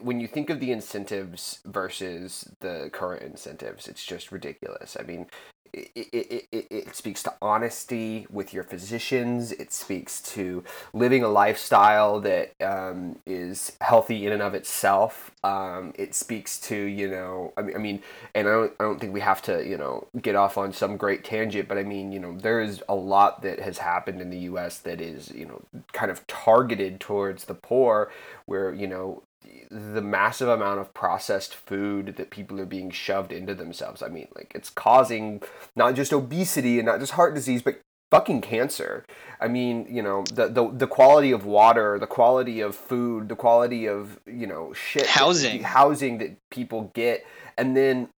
when 0.00 0.20
you 0.20 0.26
think 0.26 0.50
of 0.50 0.60
the 0.60 0.72
incentives 0.72 1.60
versus 1.64 2.50
the 2.60 2.90
current 2.92 3.22
incentives, 3.22 3.86
it's 3.88 4.04
just 4.04 4.32
ridiculous. 4.32 4.96
I 4.98 5.04
mean, 5.04 5.26
it, 5.72 5.90
it, 5.94 6.48
it, 6.52 6.66
it 6.70 6.96
speaks 6.96 7.22
to 7.22 7.32
honesty 7.40 8.26
with 8.30 8.52
your 8.52 8.62
physicians. 8.62 9.52
It 9.52 9.72
speaks 9.72 10.20
to 10.32 10.62
living 10.92 11.22
a 11.22 11.28
lifestyle 11.28 12.20
that 12.20 12.54
um, 12.60 13.18
is 13.24 13.72
healthy 13.80 14.26
in 14.26 14.32
and 14.32 14.42
of 14.42 14.54
itself. 14.54 15.30
Um, 15.42 15.92
it 15.96 16.14
speaks 16.14 16.58
to, 16.60 16.76
you 16.76 17.08
know, 17.08 17.52
I 17.56 17.62
mean, 17.62 17.74
I 17.76 17.78
mean, 17.78 18.02
and 18.34 18.48
I 18.48 18.50
don't, 18.50 18.72
I 18.80 18.84
don't 18.84 19.00
think 19.00 19.14
we 19.14 19.20
have 19.20 19.40
to, 19.42 19.66
you 19.66 19.78
know, 19.78 20.06
get 20.20 20.34
off 20.36 20.58
on 20.58 20.72
some 20.72 20.96
great 20.96 21.24
tangent, 21.24 21.68
but 21.68 21.78
I 21.78 21.84
mean, 21.84 22.12
you 22.12 22.20
know, 22.20 22.36
there 22.36 22.60
is 22.60 22.82
a 22.88 22.94
lot 22.94 23.42
that 23.42 23.58
has 23.60 23.78
happened 23.78 24.20
in 24.20 24.30
the 24.30 24.40
U.S. 24.40 24.78
that 24.80 25.00
is, 25.00 25.30
you 25.30 25.46
know, 25.46 25.62
kind 25.92 26.10
of 26.10 26.26
targeted 26.26 27.00
towards 27.00 27.46
the 27.46 27.54
poor, 27.54 28.12
where, 28.44 28.74
you 28.74 28.86
know, 28.86 29.22
the 29.70 30.02
massive 30.02 30.48
amount 30.48 30.80
of 30.80 30.92
processed 30.94 31.54
food 31.54 32.14
that 32.16 32.30
people 32.30 32.60
are 32.60 32.66
being 32.66 32.90
shoved 32.90 33.32
into 33.32 33.54
themselves. 33.54 34.02
I 34.02 34.08
mean, 34.08 34.28
like 34.34 34.52
it's 34.54 34.70
causing 34.70 35.42
not 35.76 35.94
just 35.94 36.12
obesity 36.12 36.78
and 36.78 36.86
not 36.86 37.00
just 37.00 37.12
heart 37.12 37.34
disease, 37.34 37.62
but 37.62 37.80
fucking 38.10 38.42
cancer. 38.42 39.06
I 39.40 39.48
mean, 39.48 39.86
you 39.88 40.02
know, 40.02 40.24
the 40.24 40.48
the 40.48 40.70
the 40.70 40.86
quality 40.86 41.32
of 41.32 41.44
water, 41.44 41.98
the 41.98 42.06
quality 42.06 42.60
of 42.60 42.76
food, 42.76 43.28
the 43.28 43.36
quality 43.36 43.86
of, 43.86 44.20
you 44.26 44.46
know, 44.46 44.72
shit 44.74 45.06
housing 45.06 45.62
that, 45.62 45.68
housing 45.68 46.18
that 46.18 46.36
people 46.50 46.90
get 46.94 47.24
and 47.56 47.76
then 47.76 48.08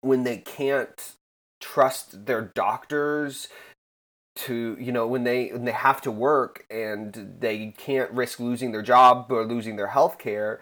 when 0.00 0.24
they 0.24 0.38
can't 0.38 1.14
trust 1.60 2.26
their 2.26 2.52
doctors 2.54 3.48
to 4.36 4.76
you 4.80 4.90
know 4.92 5.06
when 5.06 5.24
they 5.24 5.48
when 5.48 5.64
they 5.64 5.72
have 5.72 6.00
to 6.00 6.10
work 6.10 6.64
and 6.70 7.36
they 7.38 7.72
can't 7.76 8.10
risk 8.10 8.40
losing 8.40 8.72
their 8.72 8.82
job 8.82 9.26
or 9.30 9.44
losing 9.44 9.76
their 9.76 9.88
health 9.88 10.18
care 10.18 10.60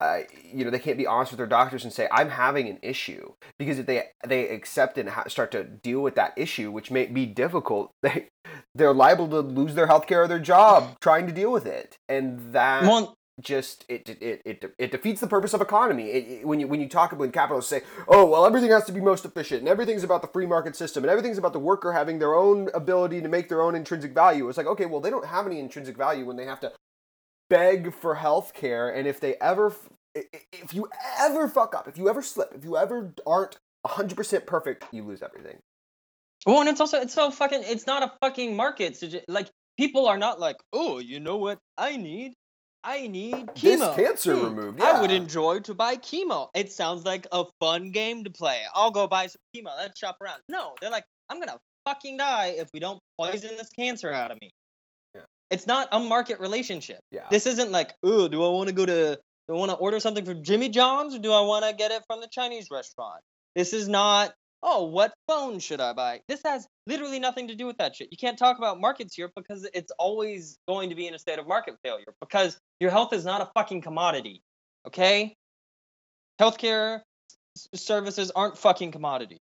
uh, 0.00 0.20
you 0.42 0.64
know 0.64 0.70
they 0.70 0.78
can't 0.78 0.96
be 0.96 1.06
honest 1.06 1.30
with 1.30 1.36
their 1.36 1.46
doctors 1.46 1.84
and 1.84 1.92
say 1.92 2.08
i'm 2.10 2.30
having 2.30 2.68
an 2.68 2.78
issue. 2.82 3.32
Because 3.58 3.78
if 3.78 3.86
they 3.86 4.04
they 4.26 4.48
accept 4.48 4.96
and 4.96 5.10
ha- 5.10 5.28
start 5.28 5.52
to 5.52 5.64
deal 5.64 6.00
with 6.00 6.14
that 6.14 6.32
issue 6.36 6.70
which 6.70 6.90
may 6.90 7.06
be 7.06 7.26
difficult 7.26 7.92
they 8.02 8.28
they're 8.74 8.94
liable 8.94 9.28
to 9.28 9.40
lose 9.40 9.74
their 9.74 9.86
health 9.86 10.06
care 10.06 10.22
or 10.22 10.28
their 10.28 10.38
job 10.38 10.98
trying 11.00 11.26
to 11.26 11.32
deal 11.32 11.52
with 11.52 11.66
it. 11.66 11.98
And 12.08 12.52
that 12.54 12.82
well, 12.82 13.14
just 13.40 13.84
it 13.88 14.08
it, 14.08 14.42
it, 14.44 14.74
it 14.78 14.90
defeats 14.90 15.20
the 15.20 15.26
purpose 15.26 15.54
of 15.54 15.60
economy. 15.60 16.10
It, 16.10 16.28
it, 16.28 16.46
when 16.46 16.60
you 16.60 16.68
when 16.68 16.80
you 16.80 16.88
talk 16.88 17.12
about 17.12 17.20
when 17.20 17.32
capitalists 17.32 17.70
say, 17.70 17.82
"Oh, 18.08 18.26
well, 18.26 18.46
everything 18.46 18.70
has 18.70 18.84
to 18.84 18.92
be 18.92 19.00
most 19.00 19.24
efficient, 19.24 19.60
and 19.60 19.68
everything's 19.68 20.04
about 20.04 20.22
the 20.22 20.28
free 20.28 20.46
market 20.46 20.76
system, 20.76 21.04
and 21.04 21.10
everything's 21.10 21.38
about 21.38 21.52
the 21.52 21.58
worker 21.58 21.92
having 21.92 22.18
their 22.18 22.34
own 22.34 22.68
ability 22.74 23.20
to 23.22 23.28
make 23.28 23.48
their 23.48 23.62
own 23.62 23.74
intrinsic 23.74 24.12
value," 24.12 24.48
it's 24.48 24.58
like, 24.58 24.66
okay, 24.66 24.86
well, 24.86 25.00
they 25.00 25.10
don't 25.10 25.26
have 25.26 25.46
any 25.46 25.58
intrinsic 25.58 25.96
value 25.96 26.24
when 26.24 26.36
they 26.36 26.46
have 26.46 26.60
to 26.60 26.72
beg 27.48 27.92
for 27.92 28.14
health 28.14 28.54
care, 28.54 28.88
and 28.88 29.06
if 29.06 29.20
they 29.20 29.34
ever, 29.36 29.74
if 30.14 30.72
you 30.72 30.88
ever 31.18 31.48
fuck 31.48 31.74
up, 31.74 31.88
if 31.88 31.98
you 31.98 32.08
ever 32.08 32.22
slip, 32.22 32.52
if 32.54 32.64
you 32.64 32.76
ever 32.76 33.12
aren't 33.26 33.58
hundred 33.86 34.16
percent 34.16 34.46
perfect, 34.46 34.84
you 34.92 35.02
lose 35.02 35.22
everything. 35.22 35.58
Well, 36.46 36.60
and 36.60 36.68
it's 36.68 36.80
also 36.80 37.00
it's 37.00 37.14
so 37.14 37.30
fucking 37.30 37.62
it's 37.64 37.86
not 37.86 38.02
a 38.02 38.12
fucking 38.20 38.56
market. 38.56 38.96
So 38.96 39.08
just, 39.08 39.24
like 39.28 39.50
people 39.76 40.06
are 40.06 40.18
not 40.18 40.40
like, 40.40 40.56
oh, 40.72 40.98
you 40.98 41.20
know 41.20 41.36
what 41.36 41.58
I 41.76 41.96
need? 41.96 42.34
I 42.82 43.06
need 43.08 43.34
chemo. 43.48 43.94
This 43.94 43.96
cancer 43.96 44.36
hmm. 44.36 44.44
removed. 44.44 44.78
Yeah. 44.80 44.92
I 44.92 45.00
would 45.00 45.10
enjoy 45.10 45.60
to 45.60 45.74
buy 45.74 45.96
chemo. 45.96 46.48
It 46.54 46.72
sounds 46.72 47.04
like 47.04 47.26
a 47.32 47.44
fun 47.60 47.90
game 47.90 48.24
to 48.24 48.30
play. 48.30 48.60
I'll 48.74 48.90
go 48.90 49.06
buy 49.06 49.26
some 49.26 49.40
chemo. 49.54 49.70
Let's 49.76 49.98
shop 49.98 50.16
around. 50.22 50.40
No, 50.48 50.74
they're 50.80 50.90
like, 50.90 51.04
I'm 51.28 51.38
gonna 51.38 51.58
fucking 51.86 52.16
die 52.16 52.54
if 52.56 52.68
we 52.72 52.80
don't 52.80 52.98
poison 53.18 53.56
this 53.56 53.68
cancer 53.70 54.12
out 54.12 54.30
of 54.30 54.38
me. 54.40 54.50
Yeah. 55.14 55.22
It's 55.50 55.66
not 55.66 55.88
a 55.92 56.00
market 56.00 56.40
relationship. 56.40 57.00
Yeah. 57.10 57.26
This 57.30 57.46
isn't 57.46 57.70
like, 57.70 57.94
oh, 58.02 58.28
do 58.28 58.42
I 58.44 58.48
want 58.48 58.68
to 58.68 58.74
go 58.74 58.86
to, 58.86 59.18
do 59.48 59.54
I 59.54 59.58
want 59.58 59.70
to 59.70 59.76
order 59.76 60.00
something 60.00 60.24
from 60.24 60.42
Jimmy 60.42 60.68
John's 60.68 61.14
or 61.14 61.18
do 61.18 61.32
I 61.32 61.40
want 61.42 61.64
to 61.64 61.74
get 61.74 61.90
it 61.90 62.02
from 62.06 62.20
the 62.20 62.28
Chinese 62.30 62.68
restaurant? 62.70 63.20
This 63.54 63.72
is 63.72 63.88
not 63.88 64.32
oh, 64.62 64.84
what 64.84 65.12
phone 65.26 65.58
should 65.58 65.80
I 65.80 65.92
buy? 65.92 66.20
This 66.28 66.40
has 66.44 66.66
literally 66.86 67.18
nothing 67.18 67.48
to 67.48 67.54
do 67.54 67.66
with 67.66 67.78
that 67.78 67.96
shit. 67.96 68.08
You 68.10 68.18
can't 68.18 68.38
talk 68.38 68.58
about 68.58 68.80
markets 68.80 69.14
here 69.14 69.30
because 69.34 69.68
it's 69.72 69.92
always 69.98 70.58
going 70.68 70.90
to 70.90 70.94
be 70.94 71.06
in 71.06 71.14
a 71.14 71.18
state 71.18 71.38
of 71.38 71.46
market 71.46 71.76
failure 71.82 72.14
because 72.20 72.58
your 72.78 72.90
health 72.90 73.12
is 73.12 73.24
not 73.24 73.40
a 73.40 73.50
fucking 73.54 73.80
commodity. 73.80 74.42
Okay? 74.86 75.34
Healthcare 76.40 77.00
services 77.74 78.30
aren't 78.34 78.58
fucking 78.58 78.92
commodity. 78.92 79.38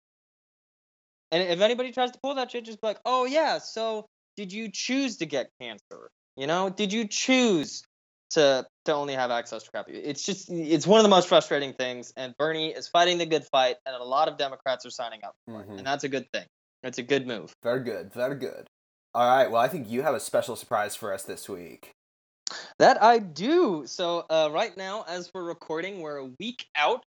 And 1.30 1.42
if 1.42 1.60
anybody 1.60 1.92
tries 1.92 2.10
to 2.12 2.18
pull 2.22 2.34
that 2.36 2.50
shit, 2.50 2.64
just 2.64 2.80
be 2.80 2.86
like, 2.86 3.00
oh 3.04 3.24
yeah, 3.24 3.58
so 3.58 4.06
did 4.36 4.52
you 4.52 4.70
choose 4.72 5.18
to 5.18 5.26
get 5.26 5.50
cancer? 5.60 6.10
You 6.36 6.46
know, 6.46 6.70
did 6.70 6.92
you 6.92 7.06
choose 7.06 7.82
to 8.30 8.66
to 8.84 8.94
only 8.94 9.14
have 9.14 9.30
access 9.30 9.62
to 9.64 9.70
crappy. 9.70 9.92
It's 9.92 10.24
just 10.24 10.50
it's 10.50 10.86
one 10.86 10.98
of 10.98 11.04
the 11.04 11.10
most 11.10 11.28
frustrating 11.28 11.72
things, 11.72 12.12
and 12.16 12.34
Bernie 12.38 12.70
is 12.70 12.88
fighting 12.88 13.18
the 13.18 13.26
good 13.26 13.44
fight, 13.44 13.76
and 13.86 13.94
a 13.94 14.04
lot 14.04 14.28
of 14.28 14.36
Democrats 14.38 14.84
are 14.86 14.90
signing 14.90 15.20
up 15.24 15.34
for 15.46 15.60
mm-hmm. 15.60 15.72
it, 15.72 15.78
and 15.78 15.86
that's 15.86 16.04
a 16.04 16.08
good 16.08 16.30
thing. 16.32 16.46
It's 16.82 16.98
a 16.98 17.02
good 17.02 17.26
move. 17.26 17.52
Very 17.62 17.82
good, 17.82 18.12
very 18.12 18.36
good. 18.36 18.66
All 19.14 19.26
right, 19.26 19.50
well, 19.50 19.60
I 19.60 19.68
think 19.68 19.88
you 19.90 20.02
have 20.02 20.14
a 20.14 20.20
special 20.20 20.54
surprise 20.54 20.94
for 20.94 21.12
us 21.12 21.24
this 21.24 21.48
week. 21.48 21.92
That 22.78 23.02
I 23.02 23.18
do. 23.18 23.84
So 23.86 24.24
uh, 24.30 24.48
right 24.52 24.76
now, 24.76 25.04
as 25.08 25.30
we're 25.34 25.44
recording, 25.44 26.00
we're 26.00 26.18
a 26.18 26.30
week 26.38 26.66
out 26.76 27.04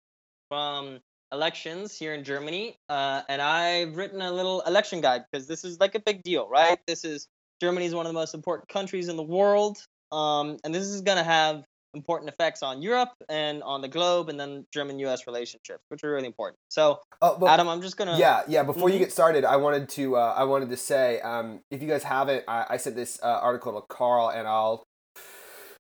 from 0.49 0.99
elections 1.32 1.97
here 1.97 2.13
in 2.13 2.23
Germany, 2.23 2.75
uh, 2.89 3.21
and 3.29 3.41
I've 3.41 3.95
written 3.95 4.21
a 4.21 4.32
little 4.32 4.62
election 4.62 5.01
guide 5.01 5.25
because 5.32 5.47
this 5.47 5.63
is 5.63 5.79
like 5.79 5.95
a 5.95 5.99
big 5.99 6.23
deal, 6.23 6.47
right? 6.49 6.79
This 6.88 7.05
is 7.05 7.27
Germany 7.62 7.86
is 7.86 7.93
one 7.93 8.05
of 8.05 8.10
the 8.10 8.17
most 8.19 8.34
important 8.34 8.69
countries 8.69 9.10
in 9.10 9.17
the 9.17 9.23
world. 9.23 9.86
Um, 10.12 10.58
and 10.63 10.74
this 10.74 10.84
is 10.84 11.02
going 11.02 11.17
to 11.17 11.24
have 11.24 11.63
important 11.93 12.30
effects 12.30 12.62
on 12.62 12.82
Europe 12.82 13.10
and 13.30 13.63
on 13.63 13.82
the 13.82 13.88
globe, 13.88 14.30
and 14.30 14.39
then 14.39 14.65
German-U.S. 14.74 15.26
relationships, 15.28 15.84
which 15.89 16.04
are 16.04 16.12
really 16.12 16.28
important. 16.28 16.58
So, 16.69 17.00
uh, 17.22 17.36
but, 17.38 17.48
Adam, 17.48 17.67
I'm 17.67 17.82
just 17.82 17.98
gonna. 17.98 18.17
Yeah, 18.17 18.43
yeah. 18.48 18.63
Before 18.63 18.89
mm-hmm. 18.89 18.93
you 18.93 19.00
get 19.00 19.12
started, 19.12 19.45
I 19.45 19.56
wanted 19.56 19.89
to 19.89 20.15
uh, 20.15 20.34
I 20.38 20.43
wanted 20.43 20.69
to 20.69 20.78
say, 20.78 21.19
um, 21.22 21.62
if 21.72 21.82
you 21.82 21.88
guys 21.88 22.04
haven't, 22.04 22.43
I, 22.48 22.65
I 22.72 22.78
sent 22.78 22.95
this 22.95 23.19
uh, 23.24 23.39
article 23.41 23.74
to 23.80 23.86
Carl, 23.88 24.30
and 24.30 24.48
I'll 24.48 24.84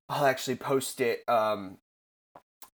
I'll 0.09 0.25
actually 0.25 0.55
post 0.55 1.01
it 1.01 1.23
um, 1.27 1.77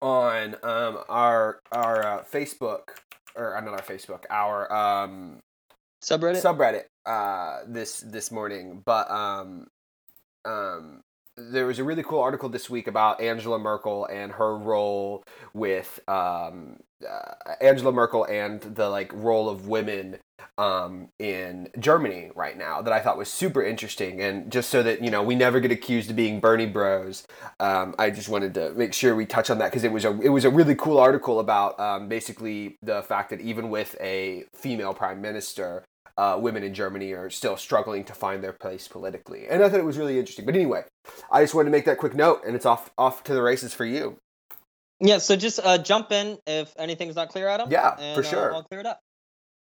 on 0.01 0.55
um, 0.63 0.99
our 1.09 1.59
our 1.71 2.05
uh, 2.05 2.23
Facebook 2.23 2.89
or 3.35 3.57
uh, 3.57 3.61
not 3.61 3.73
our 3.73 3.81
Facebook, 3.81 4.25
our 4.29 4.71
um, 4.71 5.39
subreddit 6.03 6.41
subreddit 6.41 6.83
uh, 7.05 7.63
this 7.67 8.01
this 8.01 8.31
morning, 8.31 8.81
but 8.85 9.09
um, 9.09 9.67
um, 10.45 11.01
there 11.35 11.65
was 11.65 11.79
a 11.79 11.83
really 11.83 12.03
cool 12.03 12.19
article 12.19 12.49
this 12.49 12.69
week 12.69 12.87
about 12.87 13.19
Angela 13.19 13.57
Merkel 13.57 14.05
and 14.05 14.33
her 14.33 14.55
role 14.55 15.23
with 15.53 15.99
um, 16.07 16.77
uh, 17.07 17.53
Angela 17.59 17.91
Merkel 17.91 18.25
and 18.25 18.61
the 18.61 18.89
like 18.89 19.11
role 19.13 19.49
of 19.49 19.67
women 19.67 20.17
um, 20.57 21.09
in 21.17 21.69
Germany 21.79 22.29
right 22.35 22.57
now 22.57 22.81
that 22.81 22.93
I 22.93 22.99
thought 22.99 23.17
was 23.17 23.29
super 23.29 23.63
interesting. 23.63 24.21
And 24.21 24.51
just 24.51 24.69
so 24.69 24.83
that 24.83 25.03
you 25.03 25.09
know, 25.09 25.23
we 25.23 25.35
never 25.35 25.59
get 25.59 25.71
accused 25.71 26.09
of 26.11 26.15
being 26.15 26.39
Bernie 26.39 26.67
Bros. 26.67 27.25
Um, 27.59 27.95
I 27.97 28.11
just 28.11 28.29
wanted 28.29 28.53
to 28.55 28.73
make 28.73 28.93
sure 28.93 29.15
we 29.15 29.25
touch 29.25 29.49
on 29.49 29.57
that 29.57 29.71
because 29.71 29.83
it 29.83 29.91
was 29.91 30.05
a 30.05 30.19
it 30.21 30.29
was 30.29 30.45
a 30.45 30.49
really 30.49 30.75
cool 30.75 30.99
article 30.99 31.39
about 31.39 31.79
um, 31.79 32.07
basically 32.07 32.77
the 32.83 33.01
fact 33.01 33.31
that 33.31 33.41
even 33.41 33.69
with 33.69 33.95
a 33.99 34.45
female 34.53 34.93
prime 34.93 35.21
minister, 35.21 35.83
uh, 36.17 36.37
women 36.39 36.63
in 36.63 36.73
Germany 36.73 37.13
are 37.13 37.29
still 37.29 37.57
struggling 37.57 38.03
to 38.05 38.13
find 38.13 38.43
their 38.43 38.53
place 38.53 38.87
politically. 38.87 39.47
And 39.47 39.63
I 39.63 39.69
thought 39.69 39.79
it 39.79 39.85
was 39.85 39.97
really 39.97 40.19
interesting. 40.19 40.45
But 40.45 40.55
anyway, 40.55 40.83
I 41.31 41.41
just 41.41 41.55
wanted 41.55 41.65
to 41.65 41.71
make 41.71 41.85
that 41.85 41.97
quick 41.97 42.13
note, 42.13 42.41
and 42.45 42.55
it's 42.55 42.65
off 42.65 42.91
off 42.97 43.23
to 43.23 43.33
the 43.33 43.41
races 43.41 43.73
for 43.73 43.85
you. 43.85 44.19
Yeah, 44.99 45.17
so 45.17 45.35
just 45.35 45.59
uh, 45.61 45.79
jump 45.79 46.11
in 46.11 46.37
if 46.47 46.73
anything's 46.77 47.15
not 47.15 47.29
clear, 47.29 47.47
Adam. 47.47 47.69
Yeah, 47.71 47.95
and, 47.99 48.15
for 48.15 48.23
sure. 48.23 48.53
Uh, 48.53 48.57
I'll 48.57 48.63
clear 48.63 48.79
it 48.79 48.85
up. 48.85 48.99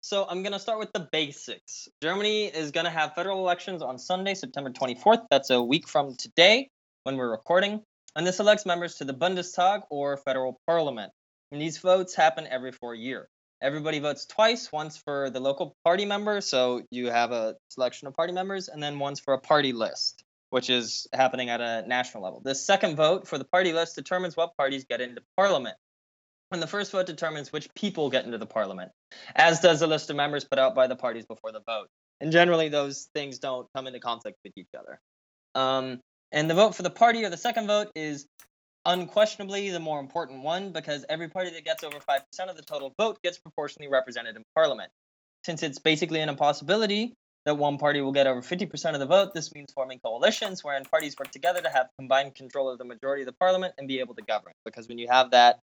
So 0.02 0.26
I'm 0.28 0.42
going 0.42 0.52
to 0.52 0.58
start 0.58 0.78
with 0.78 0.92
the 0.92 1.08
basics. 1.12 1.88
Germany 2.02 2.46
is 2.46 2.70
going 2.70 2.84
to 2.84 2.90
have 2.90 3.14
federal 3.14 3.38
elections 3.38 3.82
on 3.82 3.98
Sunday, 3.98 4.34
September 4.34 4.70
24th. 4.70 5.26
That's 5.30 5.50
a 5.50 5.62
week 5.62 5.86
from 5.86 6.16
today 6.16 6.70
when 7.04 7.16
we're 7.16 7.30
recording. 7.30 7.82
And 8.16 8.26
this 8.26 8.40
elects 8.40 8.64
members 8.64 8.96
to 8.96 9.04
the 9.04 9.12
Bundestag 9.12 9.82
or 9.90 10.16
federal 10.16 10.58
parliament. 10.66 11.12
And 11.52 11.60
these 11.60 11.78
votes 11.78 12.14
happen 12.14 12.46
every 12.46 12.72
four 12.72 12.94
years 12.94 13.28
everybody 13.62 13.98
votes 13.98 14.26
twice 14.26 14.70
once 14.72 14.96
for 14.96 15.30
the 15.30 15.40
local 15.40 15.76
party 15.84 16.04
member 16.04 16.40
so 16.40 16.82
you 16.90 17.10
have 17.10 17.32
a 17.32 17.56
selection 17.68 18.08
of 18.08 18.14
party 18.14 18.32
members 18.32 18.68
and 18.68 18.82
then 18.82 18.98
once 18.98 19.20
for 19.20 19.34
a 19.34 19.38
party 19.38 19.72
list 19.72 20.24
which 20.50 20.68
is 20.68 21.06
happening 21.12 21.48
at 21.48 21.60
a 21.60 21.86
national 21.86 22.24
level. 22.24 22.40
The 22.44 22.54
second 22.54 22.96
vote 22.96 23.26
for 23.26 23.38
the 23.38 23.44
party 23.44 23.72
list 23.72 23.94
determines 23.94 24.36
what 24.36 24.56
parties 24.56 24.84
get 24.84 25.00
into 25.00 25.22
parliament. 25.36 25.76
And 26.52 26.60
the 26.60 26.66
first 26.66 26.90
vote 26.90 27.06
determines 27.06 27.52
which 27.52 27.72
people 27.74 28.10
get 28.10 28.24
into 28.24 28.38
the 28.38 28.46
parliament 28.46 28.90
as 29.36 29.60
does 29.60 29.78
the 29.80 29.86
list 29.86 30.10
of 30.10 30.16
members 30.16 30.44
put 30.44 30.58
out 30.58 30.74
by 30.74 30.88
the 30.88 30.96
parties 30.96 31.24
before 31.24 31.52
the 31.52 31.60
vote. 31.64 31.86
And 32.20 32.32
generally 32.32 32.68
those 32.68 33.08
things 33.14 33.38
don't 33.38 33.68
come 33.74 33.86
into 33.86 34.00
conflict 34.00 34.38
with 34.44 34.52
each 34.56 34.68
other. 34.76 35.00
Um, 35.54 36.00
and 36.32 36.50
the 36.50 36.54
vote 36.54 36.74
for 36.74 36.82
the 36.82 36.90
party 36.90 37.24
or 37.24 37.30
the 37.30 37.36
second 37.36 37.68
vote 37.68 37.92
is 37.94 38.26
unquestionably 38.86 39.70
the 39.70 39.80
more 39.80 40.00
important 40.00 40.42
one 40.42 40.72
because 40.72 41.04
every 41.08 41.28
party 41.28 41.50
that 41.50 41.64
gets 41.64 41.84
over 41.84 41.98
5% 41.98 42.20
of 42.48 42.56
the 42.56 42.62
total 42.62 42.94
vote 42.98 43.20
gets 43.22 43.38
proportionally 43.38 43.90
represented 43.90 44.36
in 44.36 44.42
parliament. 44.54 44.90
Since 45.44 45.62
it's 45.62 45.78
basically 45.78 46.20
an 46.20 46.28
impossibility 46.28 47.14
that 47.46 47.56
one 47.56 47.78
party 47.78 48.00
will 48.02 48.12
get 48.12 48.26
over 48.26 48.42
50% 48.42 48.92
of 48.94 49.00
the 49.00 49.06
vote. 49.06 49.32
This 49.32 49.54
means 49.54 49.72
forming 49.72 49.98
coalitions 50.00 50.62
wherein 50.62 50.84
parties 50.84 51.14
work 51.18 51.30
together 51.30 51.62
to 51.62 51.70
have 51.70 51.88
combined 51.98 52.34
control 52.34 52.68
of 52.68 52.78
the 52.78 52.84
majority 52.84 53.22
of 53.22 53.26
the 53.26 53.32
parliament 53.32 53.74
and 53.78 53.88
be 53.88 54.00
able 54.00 54.14
to 54.14 54.22
govern. 54.22 54.52
Because 54.64 54.88
when 54.88 54.98
you 54.98 55.08
have 55.08 55.30
that, 55.30 55.58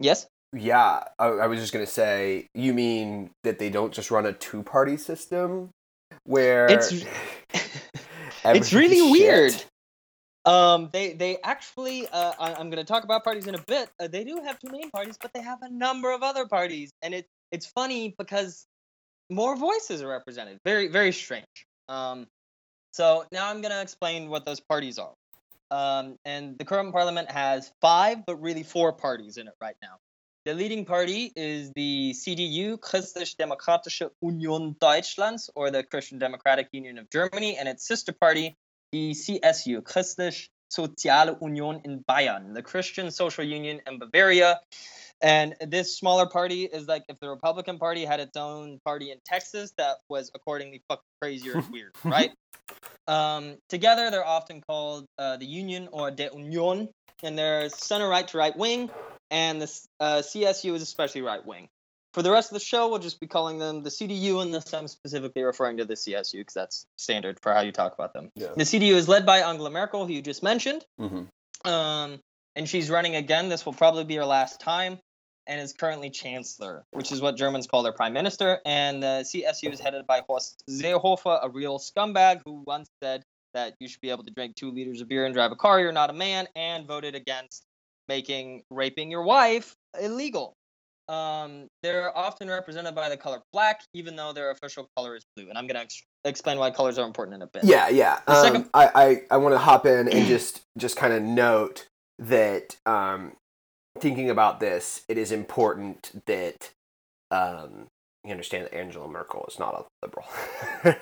yes, 0.00 0.26
Yeah, 0.52 1.04
I, 1.18 1.26
I 1.26 1.46
was 1.46 1.60
just 1.60 1.72
gonna 1.72 1.86
say. 1.86 2.48
You 2.54 2.74
mean 2.74 3.30
that 3.44 3.58
they 3.58 3.70
don't 3.70 3.92
just 3.92 4.10
run 4.10 4.26
a 4.26 4.32
two-party 4.32 4.96
system 4.96 5.70
where 6.24 6.66
It's- 6.66 7.04
it's 8.44 8.72
really 8.72 8.98
shit? 8.98 9.10
weird. 9.12 9.64
Um, 10.46 10.90
they 10.92 11.14
they 11.14 11.38
actually, 11.42 12.06
uh, 12.08 12.34
I, 12.38 12.54
I'm 12.54 12.70
going 12.70 12.84
to 12.84 12.84
talk 12.84 13.04
about 13.04 13.24
parties 13.24 13.46
in 13.46 13.54
a 13.54 13.64
bit. 13.66 13.88
Uh, 13.98 14.08
they 14.08 14.24
do 14.24 14.42
have 14.44 14.58
two 14.58 14.70
main 14.70 14.90
parties, 14.90 15.16
but 15.20 15.32
they 15.32 15.40
have 15.40 15.62
a 15.62 15.70
number 15.70 16.12
of 16.12 16.22
other 16.22 16.46
parties, 16.46 16.92
and 17.02 17.14
it 17.14 17.26
it's 17.50 17.66
funny 17.66 18.14
because 18.18 18.66
more 19.30 19.56
voices 19.56 20.02
are 20.02 20.08
represented. 20.08 20.58
Very 20.64 20.88
very 20.88 21.12
strange. 21.12 21.66
Um, 21.88 22.26
so 22.92 23.24
now 23.32 23.48
I'm 23.50 23.60
going 23.60 23.72
to 23.72 23.80
explain 23.80 24.28
what 24.28 24.44
those 24.44 24.60
parties 24.60 24.98
are. 24.98 25.14
Um, 25.70 26.16
and 26.24 26.56
the 26.58 26.64
current 26.64 26.92
parliament 26.92 27.30
has 27.30 27.72
five, 27.80 28.24
but 28.26 28.40
really 28.40 28.62
four 28.62 28.92
parties 28.92 29.36
in 29.36 29.48
it 29.48 29.54
right 29.60 29.74
now. 29.82 29.96
The 30.44 30.54
leading 30.54 30.84
party 30.84 31.32
is 31.34 31.72
the 31.74 32.12
CDU, 32.12 32.78
Christlich-Demokratische 32.78 34.10
Union 34.20 34.76
Deutschlands, 34.78 35.50
or 35.56 35.70
the 35.70 35.82
Christian 35.82 36.18
Democratic 36.18 36.68
Union 36.70 36.98
of 36.98 37.08
Germany, 37.10 37.56
and 37.56 37.66
its 37.66 37.88
sister 37.88 38.12
party, 38.12 38.54
the 38.94 39.10
CSU, 39.10 39.82
Christlich 39.82 40.50
Soziale 40.72 41.36
Union 41.42 41.80
in 41.84 42.04
Bayern, 42.08 42.54
the 42.54 42.62
Christian 42.62 43.10
Social 43.10 43.42
Union 43.42 43.80
in 43.88 43.98
Bavaria. 43.98 44.60
And 45.20 45.56
this 45.60 45.98
smaller 45.98 46.26
party 46.26 46.62
is 46.62 46.86
like 46.86 47.02
if 47.08 47.18
the 47.18 47.28
Republican 47.28 47.78
Party 47.78 48.04
had 48.04 48.20
its 48.20 48.36
own 48.36 48.78
party 48.84 49.10
in 49.10 49.18
Texas 49.26 49.72
that 49.78 49.96
was 50.08 50.30
accordingly 50.32 50.80
fucking 50.86 51.02
crazier 51.20 51.54
and 51.54 51.68
weird, 51.72 51.92
right? 52.04 52.30
Um, 53.08 53.56
together, 53.68 54.12
they're 54.12 54.24
often 54.24 54.60
called 54.60 55.06
uh, 55.18 55.38
the 55.38 55.46
Union 55.46 55.88
or 55.90 56.12
De 56.12 56.30
Union, 56.32 56.88
and 57.24 57.36
they're 57.36 57.70
center 57.70 58.08
right 58.08 58.28
to 58.28 58.38
right 58.38 58.56
wing, 58.56 58.90
and 59.32 59.60
the 59.60 59.80
uh, 59.98 60.18
CSU 60.18 60.72
is 60.72 60.82
especially 60.82 61.22
right 61.22 61.44
wing. 61.44 61.68
For 62.14 62.22
the 62.22 62.30
rest 62.30 62.50
of 62.50 62.54
the 62.54 62.64
show, 62.64 62.88
we'll 62.88 63.00
just 63.00 63.18
be 63.18 63.26
calling 63.26 63.58
them 63.58 63.82
the 63.82 63.90
CDU, 63.90 64.40
unless 64.40 64.72
I'm 64.72 64.86
specifically 64.86 65.42
referring 65.42 65.78
to 65.78 65.84
the 65.84 65.94
CSU, 65.94 66.38
because 66.38 66.54
that's 66.54 66.86
standard 66.96 67.40
for 67.40 67.52
how 67.52 67.60
you 67.60 67.72
talk 67.72 67.92
about 67.92 68.12
them. 68.12 68.30
Yeah. 68.36 68.52
The 68.56 68.62
CDU 68.62 68.92
is 68.94 69.08
led 69.08 69.26
by 69.26 69.40
Angela 69.40 69.68
Merkel, 69.68 70.06
who 70.06 70.12
you 70.12 70.22
just 70.22 70.40
mentioned, 70.40 70.86
Mhm. 71.00 71.28
um, 71.64 72.20
and 72.54 72.68
she's 72.68 72.88
running 72.88 73.16
again. 73.16 73.48
This 73.48 73.66
will 73.66 73.72
probably 73.72 74.04
be 74.04 74.14
her 74.14 74.24
last 74.24 74.60
time, 74.60 75.00
and 75.48 75.60
is 75.60 75.72
currently 75.72 76.08
chancellor, 76.08 76.84
which 76.92 77.10
is 77.10 77.20
what 77.20 77.36
Germans 77.36 77.66
call 77.66 77.82
their 77.82 77.92
prime 77.92 78.12
minister. 78.12 78.60
And 78.64 79.02
the 79.02 79.24
CSU 79.24 79.72
is 79.72 79.80
headed 79.80 80.06
by 80.06 80.22
Horst 80.28 80.62
Seehofer, 80.70 81.40
a 81.42 81.48
real 81.48 81.80
scumbag 81.80 82.42
who 82.44 82.62
once 82.64 82.88
said 83.02 83.24
that 83.54 83.74
you 83.80 83.88
should 83.88 84.00
be 84.00 84.10
able 84.10 84.22
to 84.22 84.30
drink 84.30 84.54
two 84.54 84.70
liters 84.70 85.00
of 85.00 85.08
beer 85.08 85.26
and 85.26 85.34
drive 85.34 85.50
a 85.50 85.56
car. 85.56 85.80
You're 85.80 85.90
not 85.90 86.10
a 86.10 86.14
man, 86.14 86.46
and 86.54 86.86
voted 86.86 87.16
against 87.16 87.64
making 88.06 88.62
raping 88.70 89.10
your 89.10 89.22
wife 89.24 89.74
illegal. 90.00 90.54
Um, 91.08 91.66
they're 91.82 92.16
often 92.16 92.48
represented 92.48 92.94
by 92.94 93.08
the 93.08 93.16
color 93.16 93.40
black, 93.52 93.80
even 93.94 94.16
though 94.16 94.32
their 94.32 94.50
official 94.50 94.88
color 94.96 95.16
is 95.16 95.24
blue. 95.36 95.48
And 95.48 95.58
I'm 95.58 95.66
gonna 95.66 95.80
ex- 95.80 96.02
explain 96.24 96.58
why 96.58 96.70
colors 96.70 96.98
are 96.98 97.06
important 97.06 97.34
in 97.36 97.42
a 97.42 97.46
bit. 97.46 97.64
Yeah, 97.64 97.88
yeah. 97.88 98.20
Um, 98.26 98.42
second- 98.42 98.70
I, 98.72 98.90
I, 98.94 99.22
I 99.32 99.36
want 99.36 99.54
to 99.54 99.58
hop 99.58 99.84
in 99.86 100.08
and 100.08 100.26
just 100.26 100.62
just 100.78 100.96
kind 100.96 101.12
of 101.12 101.22
note 101.22 101.88
that 102.18 102.76
um, 102.86 103.32
thinking 103.98 104.30
about 104.30 104.60
this, 104.60 105.02
it 105.08 105.18
is 105.18 105.30
important 105.32 106.22
that 106.26 106.70
um, 107.30 107.88
you 108.24 108.30
understand 108.30 108.64
that 108.64 108.74
Angela 108.74 109.08
Merkel 109.08 109.44
is 109.48 109.58
not 109.58 109.74
a 110.02 110.06
liberal. 110.06 110.26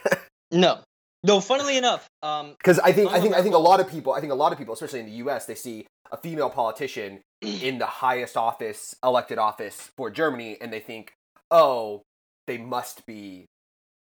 No, 0.55 0.81
no. 1.23 1.41
Funnily 1.41 1.77
enough, 1.77 2.09
um, 2.23 2.55
Because 2.59 2.79
I 2.79 2.93
think 2.93 3.13
I 3.13 3.21
think 3.21 3.35
I 3.35 3.43
think 3.43 3.55
a 3.55 3.59
lot 3.59 3.81
of 3.81 3.89
people 3.89 4.13
I 4.13 4.21
think 4.21 4.33
a 4.33 4.37
lot 4.37 4.53
of 4.53 4.59
people, 4.59 4.75
especially 4.75 5.01
in 5.01 5.07
the 5.07 5.13
U.S., 5.25 5.47
they 5.47 5.55
see 5.55 5.87
a 6.11 6.17
female 6.17 6.51
politician 6.51 7.21
in 7.41 7.79
the 7.79 7.87
highest 7.87 8.37
office, 8.37 8.95
elected 9.03 9.39
office 9.39 9.91
for 9.97 10.11
Germany, 10.11 10.59
and 10.61 10.73
they 10.73 10.81
think, 10.81 11.13
oh, 11.51 12.03
they 12.47 12.59
must 12.59 13.07
be 13.07 13.47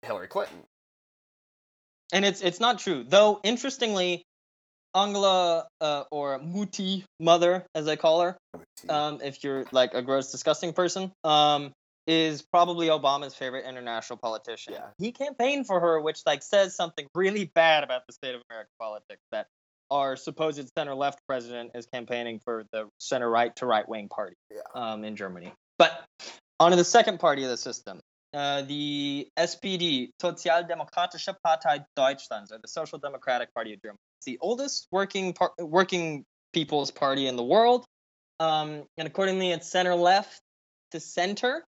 Hillary 0.01 0.27
Clinton. 0.27 0.63
and 2.13 2.25
it's 2.25 2.41
it's 2.41 2.59
not 2.59 2.79
true. 2.79 3.03
Though 3.07 3.39
interestingly, 3.43 4.23
Angela 4.93 5.67
uh, 5.81 6.03
or 6.11 6.39
Mutti 6.39 7.03
mother, 7.19 7.65
as 7.75 7.87
I 7.87 7.95
call 7.95 8.21
her, 8.21 8.37
um, 8.89 9.19
if 9.23 9.43
you're 9.43 9.65
like 9.71 9.93
a 9.93 10.01
gross, 10.01 10.31
disgusting 10.31 10.73
person, 10.73 11.11
um, 11.23 11.71
is 12.07 12.41
probably 12.41 12.87
Obama's 12.87 13.33
favorite 13.33 13.65
international 13.65 14.17
politician. 14.17 14.73
Yeah. 14.73 14.87
He 14.97 15.11
campaigned 15.11 15.67
for 15.67 15.79
her, 15.79 15.99
which 15.99 16.21
like 16.25 16.43
says 16.43 16.75
something 16.75 17.07
really 17.15 17.45
bad 17.45 17.83
about 17.83 18.05
the 18.07 18.13
state 18.13 18.35
of 18.35 18.41
American 18.49 18.71
politics. 18.79 19.21
That 19.31 19.47
our 19.91 20.15
supposed 20.15 20.69
center 20.77 20.95
left 20.95 21.19
president 21.27 21.71
is 21.75 21.85
campaigning 21.87 22.39
for 22.43 22.65
the 22.71 22.87
center 22.99 23.29
right 23.29 23.55
to 23.57 23.65
right 23.65 23.87
wing 23.87 24.07
party 24.09 24.35
Yeah. 24.51 24.61
um, 24.73 25.03
in 25.03 25.15
Germany. 25.15 25.53
But 25.77 26.03
on 26.59 26.71
to 26.71 26.77
the 26.77 26.83
second 26.83 27.19
party 27.19 27.43
of 27.43 27.49
the 27.49 27.57
system. 27.57 27.99
Uh, 28.33 28.63
the 28.63 29.27
SPD, 29.37 30.09
Sozialdemokratische 30.21 31.33
Partei 31.45 31.85
Deutschlands, 31.95 32.51
or 32.51 32.57
the 32.61 32.67
Social 32.67 32.97
Democratic 32.99 33.53
Party 33.53 33.73
of 33.73 33.81
Germany. 33.81 33.97
It's 34.19 34.25
the 34.25 34.37
oldest 34.41 34.87
working 34.91 35.33
par- 35.33 35.53
working 35.57 36.25
people's 36.51 36.91
party 36.91 37.27
in 37.27 37.37
the 37.37 37.43
world, 37.43 37.85
um, 38.39 38.83
and 38.97 39.07
accordingly, 39.07 39.51
it's 39.51 39.69
center 39.69 39.95
left 39.95 40.41
to 40.91 40.99
center, 40.99 41.63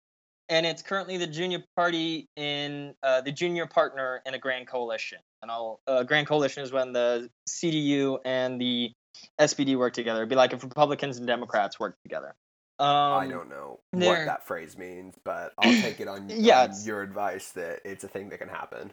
and 0.50 0.66
it's 0.66 0.82
currently 0.82 1.18
the 1.18 1.28
junior 1.28 1.64
party 1.76 2.28
in 2.36 2.94
uh, 3.04 3.22
the 3.22 3.32
junior 3.32 3.66
partner 3.66 4.22
in 4.26 4.34
a 4.34 4.40
grand 4.40 4.68
coalition. 4.68 5.20
And 5.42 5.52
I'll 5.52 5.80
uh, 5.88 6.04
grand 6.04 6.28
coalition 6.28 6.64
is 6.64 6.72
when 6.72 6.94
the 6.94 7.30
CDU 7.48 8.20
and 8.26 8.60
the 8.60 8.92
SPD 9.40 9.78
work 9.78 9.94
together. 9.94 10.20
It'd 10.20 10.30
be 10.30 10.36
like 10.36 10.54
if 10.54 10.64
Republicans 10.64 11.18
and 11.18 11.28
Democrats 11.28 11.80
work 11.80 11.96
together. 12.04 12.36
Um, 12.80 12.88
I 12.88 13.28
don't 13.28 13.50
know 13.50 13.80
what 13.92 14.26
that 14.26 14.46
phrase 14.46 14.78
means, 14.78 15.16
but 15.26 15.52
I'll 15.58 15.82
take 15.82 16.00
it 16.00 16.08
on, 16.08 16.30
Yeah, 16.30 16.64
on 16.64 16.76
your 16.86 17.02
advice 17.02 17.52
that 17.54 17.82
it's 17.86 18.04
a 18.04 18.08
thing 18.08 18.30
that 18.30 18.40
can 18.40 18.50
happen. 18.50 18.92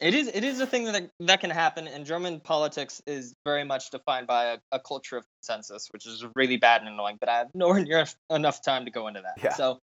It 0.00 0.14
is 0.14 0.28
it 0.28 0.44
is 0.44 0.60
a 0.60 0.66
thing 0.66 0.84
that 0.84 1.10
that 1.20 1.40
can 1.40 1.50
happen, 1.50 1.86
and 1.86 2.06
German 2.06 2.40
politics 2.40 3.02
is 3.06 3.34
very 3.44 3.64
much 3.64 3.90
defined 3.90 4.26
by 4.26 4.44
a, 4.46 4.58
a 4.72 4.80
culture 4.80 5.18
of 5.18 5.24
consensus, 5.36 5.88
which 5.90 6.06
is 6.06 6.24
really 6.34 6.56
bad 6.56 6.80
and 6.80 6.88
annoying. 6.88 7.18
But 7.20 7.28
I 7.28 7.38
have 7.38 7.48
nowhere 7.52 7.84
near 7.84 8.06
enough 8.30 8.62
time 8.62 8.86
to 8.86 8.90
go 8.90 9.08
into 9.08 9.20
that. 9.20 9.42
Yeah. 9.42 9.52
So, 9.52 9.78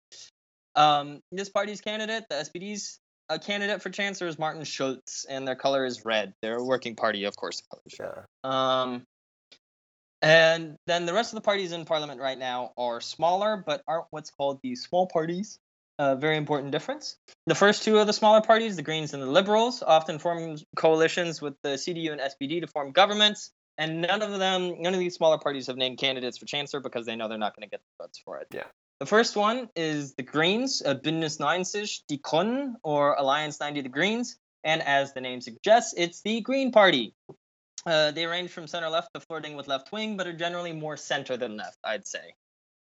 um, 0.76 1.20
this 1.32 1.48
party's 1.48 1.80
candidate, 1.80 2.24
the 2.28 2.36
SPD's 2.36 3.00
uh, 3.28 3.38
candidate 3.38 3.82
for 3.82 3.90
chancellor 3.90 4.28
is 4.28 4.38
Martin 4.38 4.64
Schulz, 4.64 5.26
and 5.28 5.46
their 5.48 5.56
color 5.56 5.84
is 5.84 6.04
red. 6.04 6.34
They're 6.42 6.58
a 6.58 6.64
working 6.64 6.94
party, 6.94 7.24
of 7.24 7.36
course. 7.36 7.60
The 7.60 7.66
color 7.70 7.82
is 7.86 7.98
red. 7.98 8.24
Yeah. 8.44 8.82
Um, 8.82 9.02
and 10.22 10.76
then 10.86 11.06
the 11.06 11.12
rest 11.12 11.32
of 11.32 11.36
the 11.36 11.42
parties 11.42 11.72
in 11.72 11.84
parliament 11.84 12.20
right 12.20 12.38
now 12.38 12.72
are 12.76 13.00
smaller, 13.00 13.62
but 13.64 13.82
aren't 13.86 14.06
what's 14.10 14.30
called 14.30 14.60
the 14.62 14.76
small 14.76 15.06
parties. 15.06 15.58
A 15.98 16.14
very 16.14 16.36
important 16.36 16.72
difference. 16.72 17.16
The 17.46 17.54
first 17.54 17.82
two 17.82 17.98
of 17.98 18.06
the 18.06 18.12
smaller 18.12 18.42
parties, 18.42 18.76
the 18.76 18.82
Greens 18.82 19.14
and 19.14 19.22
the 19.22 19.26
Liberals, 19.26 19.82
often 19.82 20.18
form 20.18 20.56
coalitions 20.76 21.40
with 21.40 21.54
the 21.62 21.70
CDU 21.70 22.12
and 22.12 22.20
SPD 22.20 22.60
to 22.60 22.66
form 22.66 22.92
governments. 22.92 23.50
And 23.78 24.02
none 24.02 24.22
of 24.22 24.38
them, 24.38 24.82
none 24.82 24.94
of 24.94 25.00
these 25.00 25.14
smaller 25.14 25.38
parties 25.38 25.66
have 25.68 25.76
named 25.76 25.98
candidates 25.98 26.38
for 26.38 26.46
chancellor 26.46 26.80
because 26.80 27.06
they 27.06 27.16
know 27.16 27.28
they're 27.28 27.38
not 27.38 27.56
going 27.56 27.66
to 27.66 27.70
get 27.70 27.80
the 27.80 28.04
votes 28.04 28.20
for 28.24 28.38
it. 28.38 28.48
Yeah. 28.52 28.64
The 28.98 29.06
first 29.06 29.36
one 29.36 29.68
is 29.76 30.14
the 30.14 30.22
Greens, 30.22 30.82
uh, 30.84 30.94
Bündnis 30.94 31.38
90, 31.38 32.04
Die 32.08 32.16
Grünen, 32.16 32.76
or 32.82 33.14
Alliance 33.14 33.60
90 33.60 33.82
The 33.82 33.88
Greens. 33.90 34.38
And 34.64 34.82
as 34.82 35.12
the 35.12 35.20
name 35.20 35.40
suggests, 35.42 35.94
it's 35.96 36.22
the 36.22 36.40
Green 36.40 36.72
Party. 36.72 37.14
Uh, 37.84 38.10
they 38.10 38.26
range 38.26 38.50
from 38.50 38.66
center 38.66 38.88
left 38.88 39.10
to 39.14 39.20
flirting 39.20 39.54
with 39.54 39.68
left 39.68 39.92
wing, 39.92 40.16
but 40.16 40.26
are 40.26 40.32
generally 40.32 40.72
more 40.72 40.96
center 40.96 41.36
than 41.36 41.56
left, 41.56 41.78
I'd 41.84 42.06
say. 42.06 42.34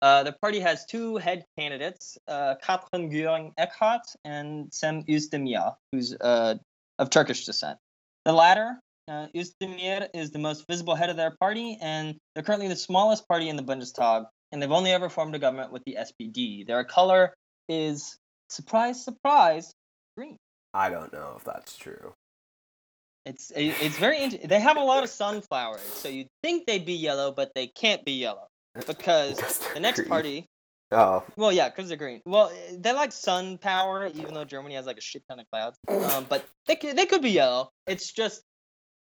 Uh, 0.03 0.25
the 0.25 0.33
party 0.33 0.61
has 0.61 0.85
two 0.85 1.17
head 1.17 1.45
candidates, 1.59 2.19
uh, 2.27 2.57
Katrin 2.63 3.11
Göring 3.11 3.53
Eckardt 3.59 4.17
and 4.25 4.73
Cem 4.73 5.05
Özdemir, 5.05 5.77
who's 5.93 6.15
uh, 6.15 6.57
of 6.99 7.11
Turkish 7.11 7.47
descent. 7.47 7.79
The 8.25 8.33
latter, 8.33 8.81
uh, 9.09 9.27
is 9.35 9.55
the 9.59 10.39
most 10.39 10.67
visible 10.69 10.95
head 10.95 11.11
of 11.11 11.17
their 11.17 11.33
party, 11.41 11.79
and 11.81 12.17
they're 12.35 12.45
currently 12.45 12.69
the 12.69 12.77
smallest 12.77 13.27
party 13.29 13.49
in 13.49 13.57
the 13.57 13.63
Bundestag, 13.63 14.27
and 14.53 14.63
they've 14.63 14.71
only 14.71 14.91
ever 14.93 15.09
formed 15.09 15.35
a 15.35 15.39
government 15.39 15.73
with 15.73 15.83
the 15.85 15.97
SPD. 16.01 16.67
Their 16.67 16.85
color 16.85 17.35
is, 17.69 18.17
surprise, 18.49 19.05
surprise, 19.05 19.73
green. 20.17 20.37
I 20.75 20.91
don't 20.91 21.13
know 21.13 21.35
if 21.37 21.45
that's 21.45 21.77
true. 21.77 22.13
It's 23.27 23.53
it's 23.55 23.99
very 23.99 24.23
int- 24.23 24.49
they 24.49 24.61
have 24.61 24.77
a 24.79 24.83
lot 24.83 25.05
of 25.05 25.11
sunflowers, 25.11 25.83
so 25.83 26.09
you'd 26.09 26.29
think 26.43 26.67
they'd 26.67 26.87
be 26.87 26.95
yellow, 26.95 27.33
but 27.33 27.51
they 27.55 27.67
can't 27.67 28.03
be 28.05 28.13
yellow 28.13 28.47
because 28.87 29.39
the 29.75 29.81
next 29.81 30.01
green. 30.01 30.09
party. 30.09 30.47
Oh, 30.93 31.23
Well, 31.37 31.53
yeah, 31.53 31.69
because 31.69 31.89
they're 31.89 31.97
green. 31.97 32.21
Well, 32.27 32.51
they 32.77 32.93
like 32.93 33.13
sun 33.13 33.59
power, 33.59 34.09
even 34.09 34.35
though 34.35 34.45
Germany 34.45 34.75
has 34.75 34.87
like 34.87 34.99
a 34.99 35.01
shit 35.03 35.23
ton 35.29 35.39
of 35.39 35.47
clouds. 35.53 35.77
Um, 35.89 36.27
but 36.29 36.45
they 36.67 36.75
could, 36.75 36.97
they 36.97 37.07
could 37.07 37.23
be 37.23 37.31
yellow. 37.31 37.69
It's 37.87 38.11
just 38.11 38.43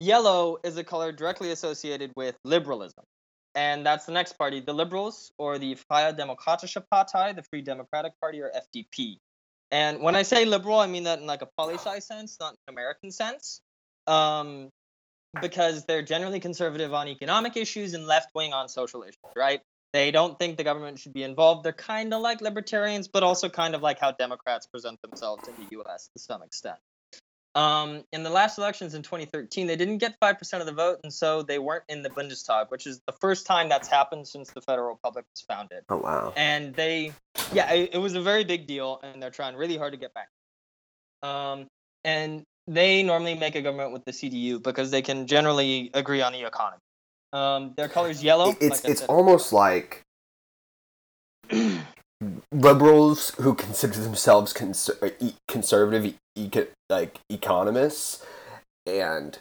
yellow 0.01 0.59
is 0.65 0.77
a 0.77 0.85
color 0.85 1.13
directly 1.13 1.51
associated 1.51 2.13
with 2.15 2.37
liberalism, 2.45 3.05
and 3.59 3.85
that's 3.85 4.07
the 4.07 4.13
next 4.13 4.35
party, 4.35 4.61
the 4.61 4.73
Liberals 4.73 5.33
or 5.37 5.59
the 5.59 5.75
Freie 5.75 6.13
Demokratische 6.13 6.81
Partei, 6.93 7.35
the 7.35 7.43
Free 7.43 7.61
Democratic 7.61 8.13
Party 8.21 8.41
or 8.41 8.53
FDP. 8.55 9.17
And 9.73 10.01
when 10.01 10.15
I 10.15 10.23
say 10.23 10.45
liberal, 10.45 10.79
I 10.79 10.87
mean 10.87 11.03
that 11.05 11.19
in 11.19 11.27
like 11.27 11.43
a 11.43 11.49
poli 11.59 11.75
sci 11.75 11.99
sense, 11.99 12.37
not 12.39 12.53
an 12.53 12.75
American 12.75 13.11
sense. 13.11 13.61
Um, 14.07 14.71
because 15.43 15.85
they're 15.87 16.03
generally 16.03 16.39
conservative 16.39 16.95
on 16.95 17.09
economic 17.09 17.57
issues 17.57 17.95
and 17.95 18.07
left 18.07 18.29
wing 18.33 18.53
on 18.53 18.69
social 18.69 19.03
issues, 19.03 19.35
right? 19.37 19.61
They 19.93 20.13
don't 20.13 20.39
think 20.39 20.57
the 20.57 20.65
government 20.65 21.01
should 21.01 21.13
be 21.13 21.25
involved. 21.25 21.65
They're 21.65 21.73
kind 21.73 22.15
of 22.15 22.23
like 22.23 22.41
libertarians, 22.41 23.09
but 23.09 23.25
also 23.25 23.49
kind 23.49 23.75
of 23.75 23.83
like 23.83 23.99
how 23.99 24.13
Democrats 24.13 24.69
present 24.69 25.03
themselves 25.03 25.49
in 25.49 25.55
the 25.57 25.81
US 25.81 26.09
to 26.15 26.21
some 26.21 26.43
extent. 26.43 26.79
Um, 27.59 28.05
in 28.13 28.23
the 28.23 28.31
last 28.31 28.57
elections 28.57 28.95
in 28.95 29.03
2013, 29.03 29.67
they 29.67 29.75
didn't 29.75 29.99
get 29.99 30.15
5% 30.21 30.61
of 30.61 30.67
the 30.67 30.73
vote, 30.73 31.01
and 31.03 31.13
so 31.13 31.43
they 31.43 31.59
weren't 31.59 31.83
in 31.89 32.03
the 32.03 32.11
Bundestag, 32.11 32.71
which 32.71 32.87
is 32.87 33.01
the 33.07 33.13
first 33.13 33.47
time 33.47 33.69
that's 33.69 33.89
happened 33.89 34.29
since 34.29 34.51
the 34.53 34.61
Federal 34.61 34.91
Republic 34.91 35.25
was 35.35 35.41
founded. 35.41 35.83
Oh 35.89 35.97
wow. 35.97 36.33
And 36.37 36.73
they, 36.75 37.13
yeah, 37.53 37.73
it, 37.73 37.95
it 37.95 37.99
was 37.99 38.15
a 38.15 38.23
very 38.23 38.45
big 38.45 38.69
deal, 38.69 39.01
and 39.03 39.21
they're 39.21 39.33
trying 39.33 39.57
really 39.57 39.77
hard 39.77 39.93
to 39.93 39.99
get 39.99 40.13
back. 40.15 40.29
Um, 41.29 41.67
and 42.05 42.45
they 42.69 43.03
normally 43.03 43.35
make 43.35 43.57
a 43.57 43.63
government 43.63 43.93
with 43.93 44.05
the 44.05 44.13
CDU 44.13 44.63
because 44.63 44.93
they 44.93 45.03
can 45.03 45.27
generally 45.27 45.91
agree 45.95 46.23
on 46.23 46.33
the 46.33 46.47
economy. 46.47 46.79
Um, 47.33 47.75
their 47.77 47.89
color's 47.89 48.23
yellow. 48.23 48.51
It- 48.51 48.59
it's 48.61 48.85
like 48.85 48.91
it's 48.93 49.03
almost 49.03 49.53
like 49.53 50.03
liberals 52.53 53.31
who 53.37 53.55
consider 53.55 54.01
themselves 54.01 54.53
conser- 54.55 55.03
uh, 55.03 55.11
e- 55.21 55.35
conservative 55.47 56.15
eco- 56.35 56.67
like 56.89 57.21
economists 57.29 58.25
and 58.87 59.39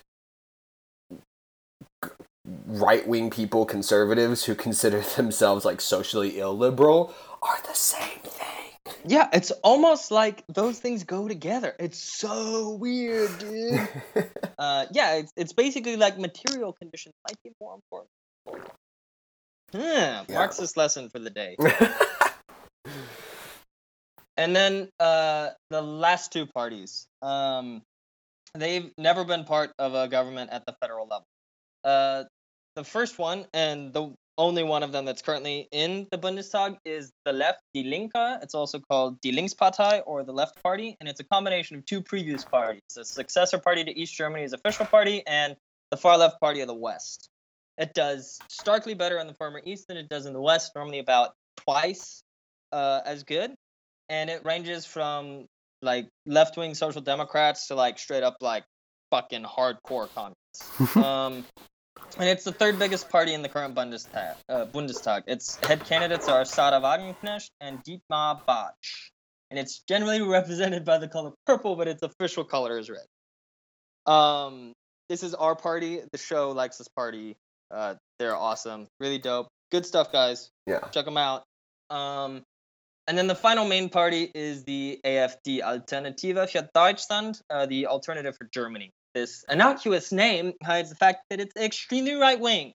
right 2.65 3.07
wing 3.07 3.29
people 3.29 3.65
conservatives 3.65 4.45
who 4.45 4.55
consider 4.55 5.01
themselves 5.15 5.65
like 5.65 5.81
socially 5.81 6.39
illiberal 6.39 7.13
are 7.41 7.57
the 7.67 7.73
same 7.75 8.19
thing. 8.23 8.43
Yeah, 9.05 9.29
it's 9.31 9.51
almost 9.63 10.11
like 10.11 10.43
those 10.47 10.79
things 10.79 11.03
go 11.03 11.27
together. 11.27 11.75
It's 11.79 11.99
so 11.99 12.71
weird, 12.75 13.37
dude. 13.37 13.87
uh, 14.59 14.85
yeah, 14.91 15.15
it's, 15.15 15.31
it's 15.35 15.53
basically 15.53 15.95
like 15.97 16.17
material 16.17 16.73
conditions 16.73 17.13
might 17.27 17.37
be 17.43 17.51
more 17.61 17.75
important. 17.75 18.71
Hmm, 19.73 20.33
Marxist 20.33 20.77
lesson 20.77 21.09
for 21.09 21.19
the 21.19 21.29
day. 21.29 21.57
And 24.37 24.55
then 24.55 24.89
uh, 24.99 25.49
the 25.71 25.81
last 25.81 26.31
two 26.31 26.45
parties, 26.45 27.07
um, 27.23 27.81
they've 28.53 28.91
never 28.97 29.25
been 29.25 29.43
part 29.43 29.71
of 29.79 29.95
a 29.95 30.07
government 30.07 30.51
at 30.51 30.65
the 30.65 30.75
federal 30.79 31.07
level. 31.07 31.25
Uh, 31.83 32.25
the 32.75 32.83
first 32.83 33.17
one, 33.17 33.45
and 33.53 33.91
the 33.91 34.13
only 34.37 34.61
one 34.61 34.83
of 34.83 34.91
them 34.91 35.05
that's 35.05 35.23
currently 35.23 35.67
in 35.71 36.07
the 36.11 36.17
Bundestag, 36.19 36.77
is 36.85 37.11
the 37.25 37.33
left, 37.33 37.61
Die 37.73 37.81
Linke. 37.81 38.11
It's 38.43 38.53
also 38.53 38.79
called 38.79 39.19
Die 39.21 39.31
Linkspartei 39.31 40.03
or 40.05 40.23
the 40.23 40.31
Left 40.31 40.61
Party, 40.61 40.95
and 40.99 41.09
it's 41.09 41.19
a 41.19 41.23
combination 41.23 41.75
of 41.75 41.85
two 41.85 42.03
previous 42.03 42.45
parties: 42.45 42.83
the 42.95 43.03
successor 43.03 43.57
party 43.57 43.83
to 43.83 43.99
East 43.99 44.13
Germany's 44.13 44.53
official 44.53 44.85
party 44.85 45.23
and 45.25 45.55
the 45.89 45.97
far 45.97 46.17
left 46.19 46.39
party 46.39 46.61
of 46.61 46.67
the 46.67 46.75
West. 46.75 47.29
It 47.79 47.95
does 47.95 48.37
starkly 48.49 48.93
better 48.93 49.17
in 49.17 49.25
the 49.25 49.33
former 49.33 49.61
East 49.65 49.87
than 49.87 49.97
it 49.97 50.09
does 50.09 50.27
in 50.27 50.33
the 50.33 50.41
West, 50.41 50.73
normally 50.75 50.99
about 50.99 51.33
twice 51.55 52.21
uh, 52.71 53.01
as 53.05 53.23
good 53.23 53.55
and 54.09 54.29
it 54.29 54.45
ranges 54.45 54.85
from 54.85 55.45
like 55.81 56.07
left 56.25 56.57
wing 56.57 56.73
social 56.73 57.01
democrats 57.01 57.67
to 57.67 57.75
like 57.75 57.99
straight 57.99 58.23
up 58.23 58.37
like 58.41 58.63
fucking 59.11 59.43
hardcore 59.43 60.09
communists. 60.13 60.95
um, 60.95 61.45
and 62.17 62.29
it's 62.29 62.43
the 62.43 62.51
third 62.51 62.79
biggest 62.79 63.09
party 63.09 63.33
in 63.33 63.41
the 63.41 63.49
current 63.49 63.75
Bundestag. 63.75 64.35
Uh, 64.49 64.65
Bundestag. 64.65 65.23
Its 65.27 65.55
head 65.57 65.83
candidates 65.85 66.27
are 66.27 66.45
Sahra 66.45 66.79
Wagenknecht 66.79 67.49
and 67.59 67.83
Dietmar 67.83 68.41
Bartsch. 68.47 69.11
And 69.49 69.59
it's 69.59 69.81
generally 69.87 70.21
represented 70.27 70.85
by 70.85 70.97
the 70.97 71.07
color 71.07 71.31
purple, 71.45 71.75
but 71.75 71.87
its 71.87 72.03
official 72.03 72.43
color 72.43 72.77
is 72.77 72.89
red. 72.89 73.05
Um, 74.11 74.73
this 75.09 75.23
is 75.23 75.33
our 75.33 75.55
party. 75.55 76.01
The 76.11 76.17
show 76.17 76.51
likes 76.51 76.77
this 76.77 76.87
party. 76.87 77.35
Uh, 77.69 77.95
they're 78.19 78.35
awesome, 78.35 78.87
really 78.99 79.19
dope, 79.19 79.47
good 79.71 79.85
stuff, 79.85 80.11
guys 80.11 80.49
yeah. 80.67 80.79
check 80.91 81.05
them 81.05 81.17
out. 81.17 81.43
Um, 81.89 82.43
and 83.07 83.17
then 83.17 83.27
the 83.27 83.35
final 83.35 83.65
main 83.65 83.89
party 83.89 84.29
is 84.35 84.65
the 84.65 84.99
AfD 85.05 85.61
Alternative 85.61 86.35
für 86.35 86.67
Deutschland, 86.73 87.41
uh, 87.49 87.65
the 87.65 87.87
alternative 87.87 88.35
for 88.35 88.49
Germany. 88.53 88.91
This 89.13 89.45
innocuous 89.49 90.11
name 90.11 90.53
hides 90.63 90.89
the 90.89 90.95
fact 90.95 91.21
that 91.29 91.39
it's 91.39 91.55
extremely 91.55 92.15
right 92.15 92.39
wing. 92.39 92.73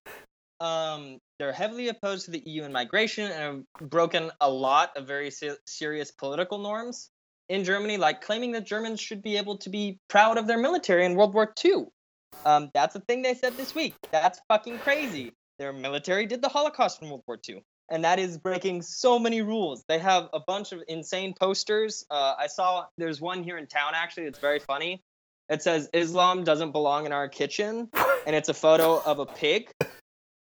Um, 0.61 1.19
they're 1.39 1.53
heavily 1.53 1.89
opposed 1.89 2.25
to 2.25 2.31
the 2.31 2.43
EU 2.47 2.63
and 2.65 2.73
migration 2.73 3.31
and 3.31 3.65
have 3.81 3.91
broken 3.91 4.31
a 4.41 4.49
lot 4.49 4.97
of 4.97 5.07
very 5.07 5.31
se- 5.31 5.59
serious 5.67 6.11
political 6.11 6.59
norms 6.59 7.11
in 7.49 7.65
Germany, 7.65 7.99
like 7.99 8.23
claiming 8.23 8.53
that 8.53 8.65
Germans 8.65 9.01
should 9.01 9.23
be 9.23 9.37
able 9.37 9.59
to 9.59 9.69
be 9.69 9.99
proud 10.09 10.39
of 10.39 10.47
their 10.47 10.59
military 10.59 11.05
in 11.05 11.15
World 11.15 11.35
War 11.35 11.53
II. 11.63 11.87
Um, 12.47 12.71
that's 12.73 12.95
a 12.95 13.01
thing 13.01 13.21
they 13.21 13.35
said 13.35 13.57
this 13.57 13.75
week. 13.75 13.95
That's 14.11 14.41
fucking 14.49 14.79
crazy. 14.79 15.33
Their 15.59 15.73
military 15.73 16.27
did 16.27 16.41
the 16.41 16.49
Holocaust 16.49 17.03
in 17.03 17.11
World 17.11 17.25
War 17.27 17.39
II 17.47 17.63
and 17.93 18.05
that 18.05 18.19
is 18.19 18.39
breaking 18.39 18.81
so 18.81 19.19
many 19.19 19.43
rules. 19.43 19.85
They 19.87 19.99
have 19.99 20.31
a 20.33 20.41
bunch 20.41 20.73
of 20.73 20.83
insane 20.89 21.35
posters. 21.39 22.07
Uh, 22.11 22.35
I 22.39 22.47
saw 22.47 22.87
there's 22.97 23.21
one 23.21 23.45
here 23.45 23.59
in 23.59 23.67
town 23.67 23.93
actually. 23.95 24.25
It's 24.25 24.39
very 24.39 24.59
funny. 24.59 25.03
It 25.51 25.63
says 25.63 25.91
Islam 25.93 26.43
doesn't 26.43 26.73
belong 26.73 27.05
in 27.05 27.13
our 27.13 27.29
kitchen, 27.29 27.91
and 28.27 28.35
it's 28.35 28.49
a 28.49 28.55
photo 28.55 29.03
of 29.05 29.19
a 29.19 29.27
pig. 29.27 29.71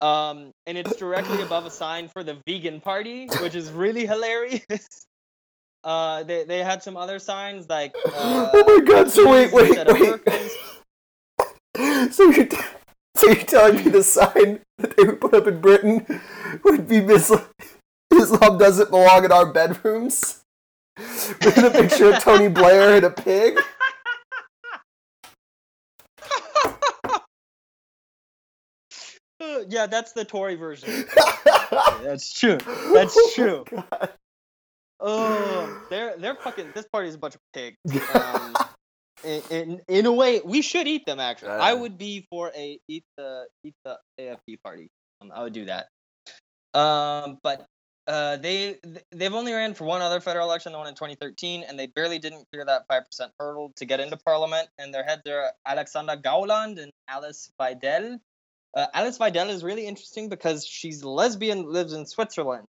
Um, 0.01 0.51
and 0.65 0.77
it's 0.77 0.97
directly 0.97 1.41
above 1.41 1.65
a 1.65 1.71
sign 1.71 2.09
for 2.09 2.21
the 2.21 2.37
vegan 2.45 2.81
party, 2.81 3.27
which 3.41 3.55
is 3.55 3.71
really 3.71 4.05
hilarious. 4.05 4.61
Uh, 5.83 6.23
they 6.23 6.43
they 6.43 6.63
had 6.63 6.83
some 6.83 6.97
other 6.97 7.17
signs 7.17 7.69
like. 7.69 7.95
Uh, 8.03 8.49
oh 8.53 8.79
my 8.79 8.83
god! 8.83 9.09
So 9.09 9.31
wait, 9.31 9.53
wait, 9.53 9.77
wait. 9.87 10.51
So 12.13 12.29
you're 12.31 12.47
t- 12.47 12.57
so 13.18 13.28
you're 13.28 13.36
telling 13.43 13.76
me 13.78 13.89
the 13.89 14.03
sign 14.03 14.59
that 14.78 14.95
they 14.95 15.03
would 15.03 15.20
put 15.22 15.34
up 15.34 15.47
in 15.47 15.59
Britain 15.61 16.05
would 16.63 16.88
be 16.88 16.97
Islam, 16.97 17.45
Islam 18.13 18.57
doesn't 18.57 18.89
belong 18.89 19.26
in 19.26 19.32
our 19.32 19.45
bedrooms? 19.51 20.43
With 20.97 21.57
a 21.57 21.70
picture 21.72 22.11
of 22.13 22.20
Tony 22.20 22.47
Blair 22.47 22.95
and 22.95 23.05
a 23.05 23.11
pig? 23.11 23.59
Yeah, 29.70 29.86
that's 29.88 30.13
the 30.13 30.26
Tory 30.26 30.55
version. 30.55 31.05
That's 32.03 32.32
true. 32.39 32.57
That's 32.93 33.15
Oh 33.18 33.32
true. 33.36 33.63
God. 33.70 34.09
Oh, 34.99 35.82
they're 35.89 36.18
they're 36.18 36.36
fucking. 36.36 36.72
This 36.74 36.86
party 36.91 37.09
is 37.09 37.15
a 37.15 37.18
bunch 37.18 37.36
of 37.36 37.41
pigs. 37.53 37.78
Um, 38.15 38.55
in, 39.24 39.41
in 39.49 39.82
in 39.88 40.05
a 40.05 40.11
way, 40.11 40.41
we 40.43 40.61
should 40.61 40.88
eat 40.88 41.05
them. 41.05 41.20
Actually, 41.20 41.51
I 41.51 41.74
Uh. 41.74 41.78
would 41.78 41.97
be 41.97 42.26
for 42.30 42.51
a 42.55 42.80
eat 42.88 43.03
the 43.18 43.47
eat 43.63 43.76
the 43.84 43.97
AFD 44.20 44.61
party. 44.63 44.89
Um, 45.22 45.32
I 45.34 45.43
would 45.43 45.53
do 45.53 45.65
that. 45.65 45.88
Um, 46.74 47.39
but 47.41 47.65
uh, 48.07 48.38
they 48.38 48.80
they've 49.11 49.34
only 49.34 49.51
ran 49.53 49.74
for 49.74 49.86
one 49.86 50.01
other 50.01 50.20
federal 50.22 50.47
election, 50.47 50.72
the 50.72 50.78
one 50.78 50.88
in 50.88 50.93
2013, 50.95 51.63
and 51.63 51.78
they 51.78 51.88
barely 51.88 52.20
didn't 52.20 52.45
clear 52.51 52.63
that 52.65 52.86
five 52.88 53.05
percent 53.05 53.32
hurdle 53.39 53.72
to 53.78 53.86
get 53.86 53.99
into 53.99 54.18
parliament. 54.18 54.70
And 54.78 54.93
their 54.93 55.03
heads 55.03 55.24
are 55.28 55.51
Alexander 55.65 56.15
Gauland 56.15 56.82
and 56.82 56.91
Alice 57.07 57.49
Weidel. 57.59 58.20
Uh, 58.76 58.88
Alice 58.93 59.18
Weidel 59.18 59.49
is 59.49 59.63
really 59.63 59.88
interesting 59.88 60.30
because 60.30 60.65
she's 60.65 61.03
lesbian, 61.03 61.63
lives 61.72 61.93
in 61.93 62.05
Switzerland. 62.05 62.65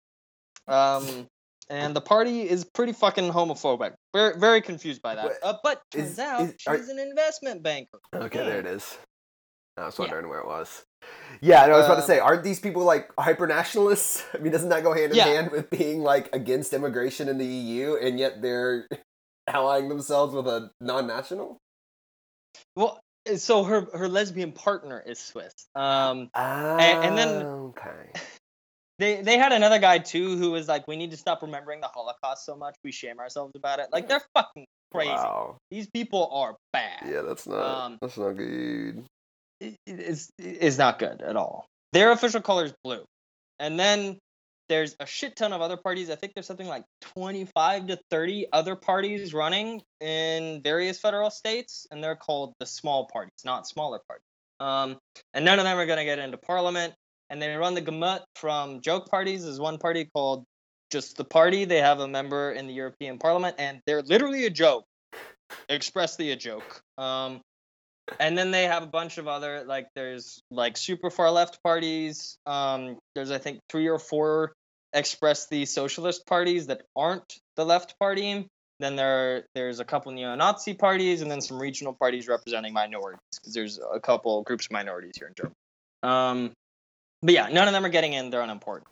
Um, 0.69 1.29
and 1.71 1.95
the 1.97 2.01
party 2.01 2.43
is 2.49 2.65
pretty 2.65 2.93
fucking 2.93 3.31
homophobic. 3.31 3.95
Very, 4.13 4.39
very 4.39 4.61
confused 4.61 5.03
by 5.03 5.15
that. 5.15 5.33
Uh, 5.43 5.55
but 5.63 5.83
turns 5.91 6.13
is- 6.13 6.19
out 6.19 6.41
is- 6.43 6.55
are- 6.67 6.77
she's 6.77 6.89
an 6.89 6.99
investment 6.99 7.63
banker. 7.63 7.99
Okay, 8.15 8.39
there 8.45 8.61
it 8.61 8.67
is. 8.67 8.97
I 9.77 9.87
was 9.87 9.99
Yeah. 9.99 10.03
wondering 10.05 10.29
where 10.29 10.39
it 10.39 10.47
was. 10.47 10.85
Yeah, 11.41 11.67
no, 11.67 11.75
I 11.75 11.77
was 11.79 11.87
about 11.87 11.97
to 11.97 12.01
Um, 12.03 12.07
say, 12.07 12.19
aren't 12.21 12.45
these 12.45 12.61
people 12.61 12.83
like 12.85 13.11
hyper 13.19 13.47
nationalists? 13.47 14.25
I 14.35 14.39
mean, 14.39 14.53
doesn't 14.53 14.69
that 14.71 14.83
go 14.85 14.93
hand 14.95 15.11
in 15.13 15.17
Yeah. 15.19 15.25
hand 15.25 15.51
with 15.51 15.69
being 15.71 16.03
like 16.03 16.35
against 16.35 16.73
immigration 16.73 17.29
in 17.29 17.39
the 17.39 17.45
EU 17.47 17.97
and 17.97 18.19
yet 18.19 18.41
they're 18.41 18.87
allying 19.49 19.89
themselves 19.89 20.33
with 20.35 20.47
a 20.47 20.71
non 20.81 21.07
national? 21.07 21.59
Well, 22.77 23.01
so 23.37 23.65
her 23.65 23.89
her 23.95 24.09
lesbian 24.09 24.53
partner 24.53 25.03
is 25.05 25.19
Swiss. 25.19 25.53
Um, 25.75 26.31
Ah, 26.35 26.77
and 26.79 27.19
then- 27.19 27.43
okay. 27.45 28.13
They 28.99 29.21
they 29.23 29.39
had 29.39 29.53
another 29.53 29.79
guy 29.79 29.99
too 29.99 30.37
who 30.37 30.51
was 30.53 30.69
like, 30.69 30.87
we 30.87 30.97
need 30.97 31.11
to 31.11 31.17
stop 31.17 31.43
remembering 31.43 31.81
the 31.81 31.89
Holocaust 31.89 32.45
so 32.47 32.57
much. 32.57 32.77
We 32.85 32.93
shame 32.93 33.19
ourselves 33.19 33.53
about 33.57 33.79
it. 33.81 33.89
Like 33.93 34.09
they're 34.09 34.23
fucking 34.35 34.67
crazy. 34.93 35.11
Wow. 35.11 35.57
These 35.71 35.89
people 35.91 36.29
are 36.33 36.57
bad. 36.73 37.03
Yeah, 37.07 37.23
that's 37.23 37.47
not 37.47 37.61
Um, 37.87 37.99
that's 38.01 38.17
not 38.17 38.33
good. 38.37 39.05
it 39.61 39.77
is 39.87 40.31
is 40.39 40.79
not 40.79 40.99
good 40.99 41.23
at 41.23 41.37
all. 41.37 41.67
Their 41.93 42.13
official 42.13 42.41
color 42.41 42.65
is 42.65 42.75
blue, 42.85 43.05
and 43.59 43.79
then 43.79 44.19
there's 44.69 44.97
a 44.99 45.07
shit 45.07 45.37
ton 45.37 45.53
of 45.53 45.61
other 45.61 45.77
parties. 45.77 46.09
I 46.11 46.15
think 46.17 46.33
there's 46.35 46.47
something 46.47 46.67
like 46.67 46.85
25 47.03 47.89
to 47.89 47.99
30 48.11 48.47
other 48.53 48.75
parties 48.77 49.35
running 49.35 49.83
in 50.01 50.63
various 50.63 50.99
federal 50.99 51.31
states, 51.31 51.87
and 51.91 52.03
they're 52.03 52.17
called 52.17 52.55
the 52.61 52.67
small 52.67 53.07
parties, 53.13 53.33
not 53.45 53.69
smaller 53.69 54.01
parties. 54.09 54.25
Um, 54.61 54.97
and 55.35 55.45
none 55.45 55.59
of 55.59 55.65
them 55.67 55.77
are 55.79 55.85
going 55.85 55.99
to 55.99 56.05
get 56.05 56.19
into 56.19 56.39
parliament. 56.39 56.95
And 57.35 57.43
they 57.43 57.53
run 57.57 57.75
the 57.75 57.81
gamut 57.81 58.23
from 58.37 58.81
joke 58.81 59.11
parties. 59.11 59.43
There's 59.43 59.59
one 59.59 59.79
party 59.79 60.05
called 60.15 60.45
just 60.93 61.17
the 61.17 61.25
party. 61.25 61.65
They 61.65 61.81
have 61.81 61.99
a 61.99 62.07
member 62.07 62.53
in 62.53 62.69
the 62.69 62.73
European 62.73 63.19
Parliament, 63.19 63.57
and 63.59 63.81
they're 63.89 64.03
literally 64.03 64.47
a 64.47 64.51
joke, 64.51 64.85
expressly 65.69 66.31
a 66.31 66.37
joke. 66.37 66.81
Um, 66.97 67.41
and 68.21 68.39
then 68.39 68.53
they 68.53 68.67
have 68.67 68.85
a 68.85 68.87
bunch 68.87 69.19
of 69.19 69.27
other 69.27 69.65
like 69.67 69.89
there's 69.97 70.41
like 70.53 70.77
super 70.77 71.11
far 71.11 71.29
left 71.33 71.61
parties. 71.65 72.37
Um, 72.47 72.99
there's 73.17 73.33
I 73.33 73.39
think 73.39 73.59
three 73.69 73.89
or 73.89 73.99
four 73.99 74.53
express 74.93 75.49
the 75.49 75.67
socialist 75.67 76.27
parties 76.27 76.69
that 76.69 76.83
aren't 76.95 77.41
the 77.57 77.67
left 77.67 77.99
party. 77.99 78.47
Then 78.79 78.95
there 78.95 79.47
there's 79.57 79.81
a 79.81 79.85
couple 79.85 80.13
neo-Nazi 80.13 80.75
parties, 80.75 81.21
and 81.21 81.29
then 81.29 81.41
some 81.41 81.61
regional 81.61 81.95
parties 81.95 82.29
representing 82.29 82.73
minorities 82.73 83.19
because 83.35 83.55
there's 83.55 83.81
a 83.93 83.99
couple 83.99 84.41
groups 84.45 84.67
of 84.67 84.71
minorities 84.71 85.15
here 85.19 85.27
in 85.27 85.35
Germany. 85.35 85.57
Um, 86.05 86.53
but 87.25 87.33
yeah, 87.33 87.49
none 87.51 87.67
of 87.67 87.73
them 87.73 87.85
are 87.87 87.91
getting 87.91 88.13
in. 88.13 88.29
They're 88.29 88.43
unimportant. 88.43 88.87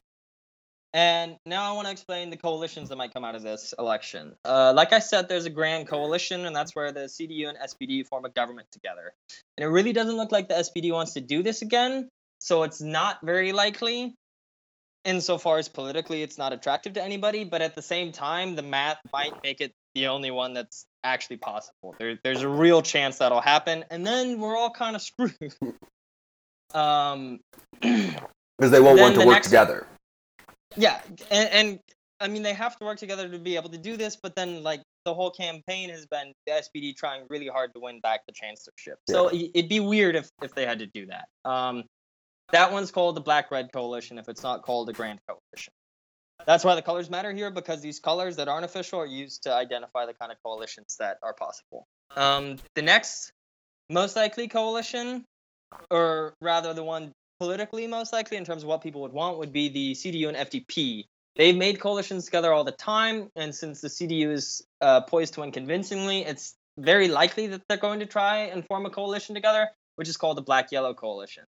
And 0.94 1.36
now 1.46 1.70
I 1.70 1.74
want 1.74 1.86
to 1.86 1.92
explain 1.92 2.30
the 2.30 2.36
coalitions 2.36 2.88
that 2.88 2.96
might 2.96 3.12
come 3.12 3.24
out 3.24 3.34
of 3.34 3.42
this 3.42 3.74
election. 3.78 4.34
Uh, 4.44 4.72
like 4.74 4.92
I 4.92 4.98
said, 4.98 5.28
there's 5.28 5.44
a 5.44 5.50
grand 5.50 5.86
coalition, 5.86 6.46
and 6.46 6.56
that's 6.56 6.74
where 6.74 6.92
the 6.92 7.00
CDU 7.00 7.48
and 7.48 7.58
SPD 7.58 8.06
form 8.06 8.24
a 8.24 8.30
government 8.30 8.68
together. 8.72 9.12
And 9.56 9.64
it 9.64 9.68
really 9.68 9.92
doesn't 9.92 10.16
look 10.16 10.32
like 10.32 10.48
the 10.48 10.54
SPD 10.54 10.92
wants 10.92 11.14
to 11.14 11.20
do 11.20 11.42
this 11.42 11.62
again, 11.62 12.08
so 12.40 12.62
it's 12.62 12.80
not 12.80 13.18
very 13.22 13.52
likely. 13.52 14.14
Insofar 15.04 15.58
as 15.58 15.68
politically 15.68 16.22
it's 16.22 16.38
not 16.38 16.52
attractive 16.52 16.92
to 16.94 17.02
anybody, 17.02 17.44
but 17.44 17.60
at 17.60 17.74
the 17.74 17.82
same 17.82 18.12
time, 18.12 18.54
the 18.54 18.62
math 18.62 18.98
might 19.12 19.42
make 19.42 19.60
it 19.60 19.72
the 19.94 20.08
only 20.08 20.30
one 20.30 20.54
that's 20.54 20.86
actually 21.02 21.38
possible. 21.38 21.94
There, 21.98 22.18
there's 22.22 22.42
a 22.42 22.48
real 22.48 22.82
chance 22.82 23.18
that'll 23.18 23.40
happen, 23.40 23.84
and 23.90 24.06
then 24.06 24.40
we're 24.40 24.56
all 24.56 24.70
kind 24.70 24.94
of 24.94 25.02
screwed. 25.02 25.54
Um, 26.74 27.40
because 27.80 28.70
they 28.70 28.80
won't 28.80 29.00
want 29.00 29.14
to 29.14 29.20
work 29.26 29.36
next- 29.36 29.46
together. 29.48 29.86
yeah, 30.76 31.00
and, 31.30 31.48
and 31.50 31.80
I 32.20 32.28
mean 32.28 32.42
they 32.42 32.54
have 32.54 32.76
to 32.78 32.84
work 32.84 32.98
together 32.98 33.28
to 33.28 33.38
be 33.38 33.56
able 33.56 33.70
to 33.70 33.78
do 33.78 33.96
this, 33.96 34.16
but 34.22 34.34
then 34.36 34.62
like 34.62 34.82
the 35.04 35.12
whole 35.14 35.30
campaign 35.30 35.90
has 35.90 36.06
been 36.06 36.32
the 36.46 36.52
SPD 36.52 36.96
trying 36.96 37.26
really 37.28 37.48
hard 37.48 37.74
to 37.74 37.80
win 37.80 38.00
back 38.00 38.20
the 38.26 38.32
chancellorship. 38.32 38.98
So 39.08 39.28
i- 39.30 39.50
it'd 39.54 39.68
be 39.68 39.80
weird 39.80 40.14
if 40.16 40.28
if 40.42 40.54
they 40.54 40.64
had 40.66 40.78
to 40.80 40.86
do 40.86 41.06
that. 41.06 41.26
Um, 41.44 41.84
that 42.52 42.70
one's 42.72 42.90
called 42.90 43.16
the 43.16 43.20
Black 43.20 43.50
Red 43.50 43.72
Coalition. 43.72 44.18
If 44.18 44.28
it's 44.28 44.42
not 44.42 44.62
called 44.62 44.86
the 44.88 44.92
Grand 44.92 45.18
Coalition, 45.26 45.72
that's 46.46 46.64
why 46.64 46.74
the 46.74 46.82
colors 46.82 47.08
matter 47.10 47.32
here 47.32 47.50
because 47.50 47.80
these 47.80 47.98
colors 47.98 48.36
that 48.36 48.46
aren't 48.48 48.64
official 48.64 49.00
are 49.00 49.06
used 49.06 49.44
to 49.44 49.52
identify 49.54 50.06
the 50.06 50.14
kind 50.14 50.30
of 50.30 50.38
coalitions 50.44 50.96
that 51.00 51.16
are 51.22 51.34
possible. 51.34 51.86
Um, 52.14 52.56
the 52.74 52.82
next 52.82 53.32
most 53.90 54.14
likely 54.16 54.48
coalition, 54.48 55.24
or 55.90 56.34
rather 56.40 56.74
the 56.74 56.84
one 56.84 57.12
politically 57.38 57.86
most 57.86 58.12
likely 58.12 58.36
in 58.36 58.44
terms 58.44 58.62
of 58.62 58.68
what 58.68 58.82
people 58.82 59.00
would 59.02 59.12
want, 59.12 59.38
would 59.38 59.52
be 59.52 59.68
the 59.68 59.92
CDU 59.92 60.28
and 60.28 60.36
FDP. 60.36 61.04
They've 61.34 61.56
made 61.56 61.80
coalitions 61.80 62.26
together 62.26 62.52
all 62.52 62.64
the 62.64 62.72
time, 62.72 63.30
and 63.36 63.54
since 63.54 63.80
the 63.80 63.88
CDU 63.88 64.30
is 64.30 64.62
uh, 64.80 65.00
poised 65.00 65.34
to 65.34 65.40
win 65.40 65.50
convincingly, 65.50 66.20
it's 66.20 66.54
very 66.78 67.08
likely 67.08 67.46
that 67.48 67.62
they're 67.68 67.78
going 67.78 68.00
to 68.00 68.06
try 68.06 68.44
and 68.44 68.66
form 68.66 68.86
a 68.86 68.90
coalition 68.90 69.34
together, 69.34 69.68
which 69.96 70.08
is 70.08 70.16
called 70.16 70.36
the 70.36 70.42
Black 70.42 70.72
Yellow 70.72 70.94
Coalition. 70.94 71.44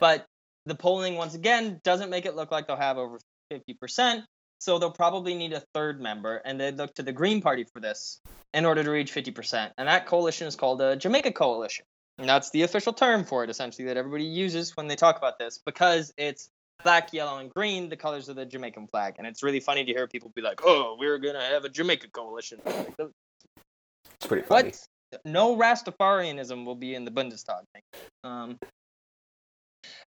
But 0.00 0.26
the 0.66 0.74
polling, 0.74 1.16
once 1.16 1.34
again, 1.34 1.80
doesn't 1.84 2.10
make 2.10 2.26
it 2.26 2.36
look 2.36 2.50
like 2.50 2.66
they'll 2.66 2.76
have 2.76 2.96
over 2.96 3.18
50%, 3.52 4.24
so 4.58 4.78
they'll 4.78 4.90
probably 4.90 5.34
need 5.34 5.52
a 5.52 5.60
third 5.74 6.00
member, 6.00 6.36
and 6.36 6.60
they'd 6.60 6.76
look 6.76 6.94
to 6.94 7.02
the 7.02 7.12
Green 7.12 7.42
Party 7.42 7.64
for 7.64 7.80
this 7.80 8.20
in 8.52 8.64
order 8.64 8.82
to 8.82 8.90
reach 8.90 9.12
50%. 9.12 9.72
And 9.76 9.88
that 9.88 10.06
coalition 10.06 10.46
is 10.46 10.56
called 10.56 10.80
the 10.80 10.96
Jamaica 10.96 11.32
Coalition. 11.32 11.84
And 12.18 12.28
that's 12.28 12.50
the 12.50 12.62
official 12.62 12.92
term 12.92 13.24
for 13.24 13.42
it, 13.42 13.50
essentially, 13.50 13.86
that 13.86 13.96
everybody 13.96 14.24
uses 14.24 14.76
when 14.76 14.86
they 14.86 14.96
talk 14.96 15.18
about 15.18 15.38
this, 15.38 15.60
because 15.64 16.12
it's 16.16 16.48
black, 16.82 17.12
yellow, 17.12 17.38
and 17.38 17.50
green, 17.54 17.88
the 17.88 17.96
colors 17.96 18.28
of 18.28 18.36
the 18.36 18.46
Jamaican 18.46 18.86
flag. 18.88 19.14
And 19.18 19.26
it's 19.26 19.42
really 19.42 19.60
funny 19.60 19.84
to 19.84 19.92
hear 19.92 20.06
people 20.06 20.30
be 20.34 20.42
like, 20.42 20.60
oh, 20.64 20.96
we're 20.98 21.18
going 21.18 21.34
to 21.34 21.40
have 21.40 21.64
a 21.64 21.68
Jamaica 21.68 22.08
coalition. 22.12 22.60
Like, 22.64 22.94
It's 22.98 24.26
pretty 24.26 24.46
funny. 24.46 24.68
what? 24.68 25.22
No 25.24 25.56
Rastafarianism 25.56 26.64
will 26.64 26.74
be 26.74 26.94
in 26.94 27.04
the 27.04 27.10
Bundestag. 27.10 27.62
Um, 28.22 28.58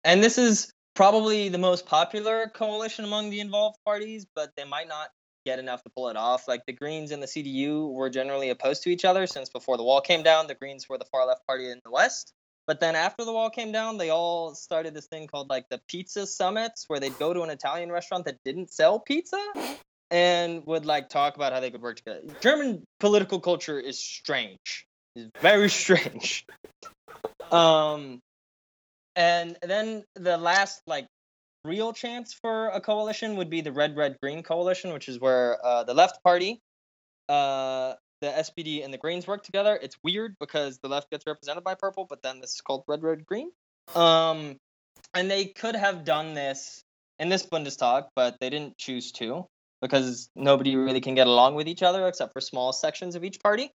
and 0.03 0.23
this 0.23 0.37
is 0.37 0.71
probably 0.95 1.49
the 1.49 1.57
most 1.57 1.85
popular 1.85 2.47
coalition 2.53 3.05
among 3.05 3.29
the 3.29 3.39
involved 3.39 3.77
parties, 3.85 4.25
but 4.35 4.51
they 4.57 4.65
might 4.65 4.87
not 4.87 5.09
get 5.47 5.59
enough 5.59 5.81
to 5.83 5.89
pull 5.89 6.09
it 6.09 6.17
off. 6.17 6.47
Like 6.47 6.65
the 6.65 6.73
Greens 6.73 7.11
and 7.11 7.23
the 7.23 7.27
CDU 7.27 7.89
were 7.93 8.09
generally 8.09 8.49
opposed 8.49 8.83
to 8.83 8.89
each 8.89 9.05
other 9.05 9.25
since 9.25 9.49
before 9.49 9.77
the 9.77 9.83
wall 9.83 10.01
came 10.01 10.21
down. 10.21 10.47
The 10.47 10.55
Greens 10.55 10.89
were 10.89 10.97
the 10.97 11.05
far 11.05 11.25
left 11.25 11.47
party 11.47 11.71
in 11.71 11.79
the 11.85 11.91
West. 11.91 12.33
But 12.67 12.81
then 12.81 12.95
after 12.95 13.23
the 13.23 13.31
wall 13.31 13.49
came 13.49 13.71
down, 13.71 13.97
they 13.97 14.09
all 14.09 14.53
started 14.53 14.93
this 14.93 15.05
thing 15.05 15.27
called 15.27 15.49
like 15.49 15.69
the 15.69 15.79
pizza 15.87 16.27
summits, 16.27 16.83
where 16.89 16.99
they'd 16.99 17.17
go 17.17 17.33
to 17.33 17.43
an 17.43 17.49
Italian 17.49 17.89
restaurant 17.89 18.25
that 18.25 18.35
didn't 18.43 18.73
sell 18.73 18.99
pizza 18.99 19.41
and 20.11 20.65
would 20.67 20.85
like 20.85 21.07
talk 21.07 21.37
about 21.37 21.53
how 21.53 21.61
they 21.61 21.71
could 21.71 21.81
work 21.81 21.95
together. 21.95 22.21
German 22.41 22.83
political 22.99 23.39
culture 23.39 23.79
is 23.79 23.97
strange. 23.97 24.85
It's 25.15 25.31
very 25.41 25.69
strange. 25.83 26.45
Um 27.51 28.19
and 29.15 29.57
then 29.61 30.03
the 30.15 30.37
last 30.37 30.81
like 30.85 31.07
real 31.67 31.93
chance 31.93 32.33
for 32.33 32.69
a 32.69 32.81
coalition 32.81 33.35
would 33.35 33.49
be 33.49 33.61
the 33.61 33.71
red 33.71 33.95
red 33.95 34.17
green 34.21 34.43
coalition, 34.43 34.93
which 34.93 35.09
is 35.09 35.19
where 35.19 35.63
uh, 35.65 35.83
the 35.83 35.93
left 35.93 36.23
party, 36.23 36.61
uh, 37.29 37.93
the 38.21 38.27
SPD 38.27 38.83
and 38.83 38.93
the 38.93 38.97
Greens 38.97 39.27
work 39.27 39.43
together. 39.43 39.77
It's 39.81 39.95
weird 40.03 40.35
because 40.39 40.79
the 40.79 40.87
left 40.87 41.11
gets 41.11 41.25
represented 41.27 41.63
by 41.63 41.75
purple, 41.75 42.05
but 42.09 42.21
then 42.21 42.41
this 42.41 42.53
is 42.55 42.61
called 42.61 42.83
red 42.87 43.03
red 43.03 43.25
green. 43.25 43.51
Um 43.95 44.57
and 45.13 45.31
they 45.31 45.45
could 45.45 45.75
have 45.75 46.03
done 46.03 46.33
this 46.33 46.83
in 47.19 47.29
this 47.29 47.45
Bundestag, 47.45 48.07
but 48.15 48.37
they 48.39 48.49
didn't 48.49 48.77
choose 48.77 49.11
to 49.13 49.47
because 49.81 50.29
nobody 50.35 50.75
really 50.75 51.01
can 51.01 51.15
get 51.15 51.27
along 51.27 51.55
with 51.55 51.67
each 51.67 51.83
other 51.83 52.07
except 52.07 52.33
for 52.33 52.41
small 52.41 52.73
sections 52.73 53.15
of 53.15 53.23
each 53.23 53.39
party. 53.41 53.71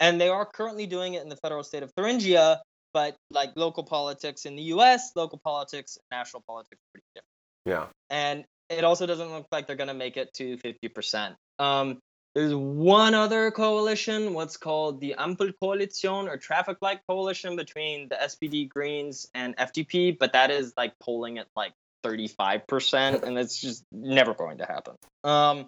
And 0.00 0.20
they 0.20 0.28
are 0.28 0.44
currently 0.44 0.86
doing 0.86 1.14
it 1.14 1.22
in 1.22 1.28
the 1.28 1.36
federal 1.36 1.62
state 1.62 1.82
of 1.82 1.92
Thuringia, 1.94 2.60
but 2.92 3.16
like 3.30 3.52
local 3.54 3.84
politics 3.84 4.46
in 4.46 4.56
the 4.56 4.62
US, 4.74 5.12
local 5.14 5.38
politics, 5.38 5.98
national 6.10 6.42
politics 6.46 6.80
are 6.80 6.90
pretty 6.92 7.06
different. 7.14 7.31
Yeah. 7.66 7.86
And 8.10 8.44
it 8.68 8.84
also 8.84 9.06
doesn't 9.06 9.30
look 9.30 9.46
like 9.52 9.66
they're 9.66 9.76
going 9.76 9.88
to 9.88 9.94
make 9.94 10.16
it 10.16 10.32
to 10.34 10.56
50%. 10.56 11.34
Um, 11.58 11.98
there's 12.34 12.54
one 12.54 13.14
other 13.14 13.50
coalition, 13.50 14.32
what's 14.32 14.56
called 14.56 15.00
the 15.00 15.16
Ampelkoalition 15.18 16.28
or 16.28 16.38
traffic 16.38 16.78
light 16.80 17.00
coalition 17.06 17.56
between 17.56 18.08
the 18.08 18.16
SPD 18.16 18.68
Greens 18.70 19.26
and 19.34 19.54
FDP, 19.56 20.18
but 20.18 20.32
that 20.32 20.50
is 20.50 20.72
like 20.76 20.94
polling 20.98 21.38
at 21.38 21.46
like 21.54 21.72
35%, 22.04 23.22
and 23.22 23.38
it's 23.38 23.60
just 23.60 23.84
never 23.92 24.34
going 24.34 24.58
to 24.58 24.64
happen. 24.64 24.94
Um, 25.24 25.66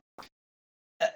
uh, 1.00 1.06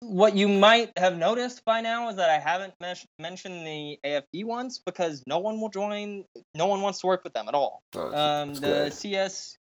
what 0.00 0.36
you 0.36 0.48
might 0.48 0.92
have 0.96 1.16
noticed 1.16 1.64
by 1.64 1.80
now 1.80 2.10
is 2.10 2.16
that 2.16 2.30
I 2.30 2.38
haven't 2.38 2.74
mes- 2.80 3.06
mentioned 3.18 3.66
the 3.66 3.98
AFD 4.04 4.44
ones 4.44 4.80
because 4.84 5.22
no 5.26 5.38
one 5.38 5.60
will 5.60 5.70
join, 5.70 6.24
no 6.54 6.66
one 6.66 6.82
wants 6.82 7.00
to 7.00 7.06
work 7.06 7.24
with 7.24 7.32
them 7.32 7.48
at 7.48 7.54
all. 7.54 7.80
Oh, 7.96 8.14
Um, 8.14 8.54
the 8.54 8.60
good. 8.60 8.92
CS, 8.92 9.56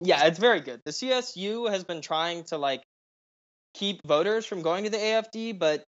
yeah, 0.00 0.26
it's 0.26 0.38
very 0.38 0.60
good. 0.60 0.80
The 0.84 0.90
CSU 0.90 1.70
has 1.70 1.84
been 1.84 2.00
trying 2.00 2.44
to 2.44 2.58
like 2.58 2.82
keep 3.74 4.00
voters 4.06 4.46
from 4.46 4.62
going 4.62 4.84
to 4.84 4.90
the 4.90 4.96
AFD, 4.96 5.58
but 5.58 5.84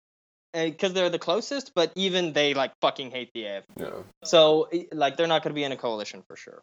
because 0.53 0.93
they're 0.93 1.11
the 1.11 1.19
closest, 1.19 1.73
but 1.75 1.93
even 1.97 2.33
they 2.33 2.55
like 2.55 2.73
fucking 2.81 3.11
hate 3.11 3.31
the 3.35 3.43
AFD. 3.43 3.63
Yeah. 3.79 3.91
So 4.25 4.69
like 4.93 5.17
they're 5.17 5.27
not 5.27 5.43
going 5.43 5.51
to 5.51 5.55
be 5.55 5.65
in 5.65 5.73
a 5.73 5.77
coalition 5.77 6.23
for 6.27 6.37
sure. 6.37 6.63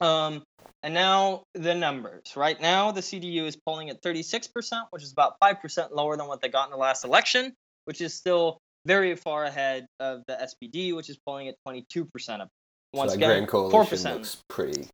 Um, 0.00 0.42
and 0.82 0.94
now 0.94 1.42
the 1.54 1.74
numbers. 1.74 2.36
Right 2.36 2.60
now, 2.60 2.92
the 2.92 3.00
CDU 3.00 3.46
is 3.46 3.56
polling 3.56 3.90
at 3.90 4.02
36%, 4.02 4.48
which 4.90 5.02
is 5.02 5.12
about 5.12 5.34
5% 5.42 5.90
lower 5.90 6.16
than 6.16 6.28
what 6.28 6.40
they 6.40 6.48
got 6.48 6.66
in 6.66 6.70
the 6.70 6.76
last 6.76 7.04
election, 7.04 7.52
which 7.84 8.00
is 8.00 8.14
still 8.14 8.58
very 8.86 9.16
far 9.16 9.44
ahead 9.44 9.86
of 9.98 10.22
the 10.28 10.34
SPD, 10.34 10.94
which 10.94 11.10
is 11.10 11.18
polling 11.26 11.48
at 11.48 11.56
22% 11.66 12.06
of. 12.40 12.48
Once 12.94 13.12
that 13.12 13.18
again, 13.18 13.46
4%. 13.46 14.14
looks 14.14 14.42
pretty 14.48 14.88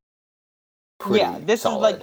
Yeah, 1.10 1.38
this 1.40 1.60
is 1.60 1.66
like- 1.66 2.02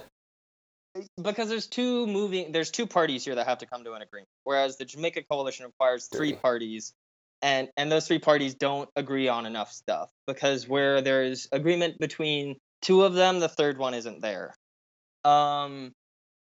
because 1.22 1.48
there's 1.48 1.66
two 1.66 2.06
moving 2.06 2.52
there's 2.52 2.70
two 2.70 2.86
parties 2.86 3.24
here 3.24 3.34
that 3.34 3.46
have 3.46 3.58
to 3.58 3.66
come 3.66 3.82
to 3.82 3.94
an 3.94 4.02
agreement 4.02 4.28
whereas 4.44 4.76
the 4.76 4.84
jamaica 4.84 5.22
coalition 5.22 5.64
requires 5.64 6.06
three 6.06 6.32
Three. 6.32 6.36
parties 6.36 6.92
and 7.40 7.70
and 7.78 7.90
those 7.90 8.06
three 8.06 8.18
parties 8.18 8.54
don't 8.54 8.90
agree 8.94 9.26
on 9.26 9.46
enough 9.46 9.72
stuff 9.72 10.10
because 10.26 10.68
where 10.68 11.00
there's 11.00 11.48
agreement 11.50 11.98
between 11.98 12.56
two 12.82 13.04
of 13.04 13.14
them 13.14 13.40
the 13.40 13.48
third 13.48 13.78
one 13.78 13.94
isn't 13.94 14.20
there. 14.20 14.54
Um 15.24 15.92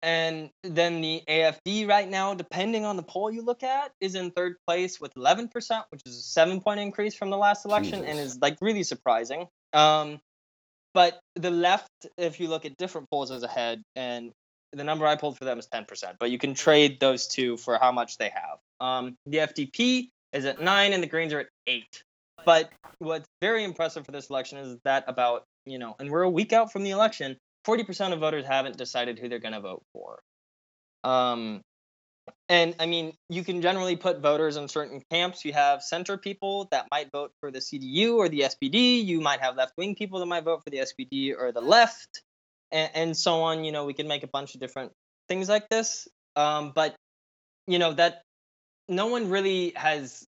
and 0.02 0.50
then 0.64 1.00
the 1.00 1.24
afd 1.30 1.88
right 1.88 2.10
now 2.10 2.34
depending 2.34 2.84
on 2.84 2.98
the 2.98 3.04
poll 3.04 3.32
you 3.32 3.42
look 3.42 3.64
at 3.64 3.94
is 4.02 4.16
in 4.16 4.32
third 4.32 4.58
place 4.68 5.00
with 5.00 5.14
11% 5.16 5.50
which 5.92 6.02
is 6.06 6.18
a 6.18 6.22
seven 6.22 6.60
point 6.60 6.82
increase 6.82 7.16
from 7.16 7.30
the 7.30 7.38
last 7.38 7.64
election 7.66 8.04
and 8.04 8.20
is 8.20 8.38
like 8.42 8.58
really 8.60 8.84
surprising. 8.84 9.48
Um 9.72 10.20
but 10.96 11.20
the 11.36 11.52
left, 11.52 11.90
if 12.18 12.40
you 12.40 12.48
look 12.48 12.66
at 12.66 12.78
different 12.78 13.10
polls, 13.12 13.30
is 13.30 13.44
ahead, 13.44 13.84
and 13.96 14.32
the 14.72 14.84
number 14.84 15.06
I 15.06 15.18
pulled 15.18 15.38
for 15.38 15.44
them 15.46 15.60
is 15.60 15.68
10%. 15.68 16.16
But 16.20 16.32
you 16.32 16.40
can 16.40 16.54
trade 16.56 17.00
those 17.00 17.28
two 17.28 17.58
for 17.58 17.78
how 17.78 17.92
much 17.92 18.18
they 18.18 18.30
have. 18.30 18.58
Um, 18.80 19.16
the 19.26 19.40
FDP 19.40 20.10
is 20.34 20.46
at 20.46 20.62
nine, 20.62 20.94
and 20.94 21.04
the 21.04 21.08
Greens 21.08 21.34
are 21.34 21.42
at 21.42 21.48
eight. 21.68 22.04
But 22.46 22.72
what's 23.00 23.28
very 23.42 23.64
impressive 23.64 24.06
for 24.06 24.12
this 24.12 24.30
election 24.30 24.58
is 24.60 24.78
that 24.86 25.04
about 25.08 25.44
you 25.66 25.80
know, 25.80 25.96
and 26.00 26.10
we're 26.10 26.24
a 26.24 26.30
week 26.30 26.54
out 26.54 26.72
from 26.72 26.84
the 26.84 26.92
election, 26.92 27.38
40% 27.68 28.14
of 28.14 28.20
voters 28.20 28.46
haven't 28.46 28.78
decided 28.78 29.20
who 29.20 29.28
they're 29.28 29.40
going 29.40 29.54
to 29.54 29.62
vote 29.62 29.84
for. 29.94 30.20
Um, 31.04 31.62
and 32.50 32.76
I 32.80 32.86
mean, 32.86 33.14
you 33.30 33.44
can 33.44 33.62
generally 33.62 33.96
put 33.96 34.20
voters 34.20 34.58
in 34.58 34.68
certain 34.68 35.02
camps. 35.12 35.46
You 35.46 35.54
have 35.54 35.82
center 35.82 36.18
people 36.18 36.68
that 36.72 36.88
might 36.92 37.12
vote 37.12 37.32
for 37.40 37.52
the 37.52 37.60
CDU 37.60 38.16
or 38.16 38.30
the 38.30 38.42
SPD. 38.42 39.04
You 39.04 39.22
might 39.22 39.42
have 39.42 39.56
left 39.56 39.74
wing 39.78 39.96
people 39.96 40.20
that 40.20 40.26
might 40.26 40.44
vote 40.44 40.64
for 40.64 40.70
the 40.70 40.78
SPD 40.78 41.34
or 41.38 41.52
the 41.52 41.62
left, 41.62 42.22
and, 42.72 42.92
and 42.94 43.18
so 43.18 43.42
on. 43.42 43.64
You 43.64 43.72
know, 43.72 43.86
we 43.86 43.94
can 43.94 44.08
make 44.08 44.24
a 44.24 44.28
bunch 44.28 44.54
of 44.54 44.60
different 44.60 44.92
things 45.28 45.50
like 45.50 45.70
this. 45.70 46.08
Um, 46.36 46.72
but 46.76 46.96
you 47.68 47.80
know 47.80 47.94
that 47.94 48.22
no 48.88 49.08
one 49.08 49.30
really 49.30 49.74
has 49.76 50.28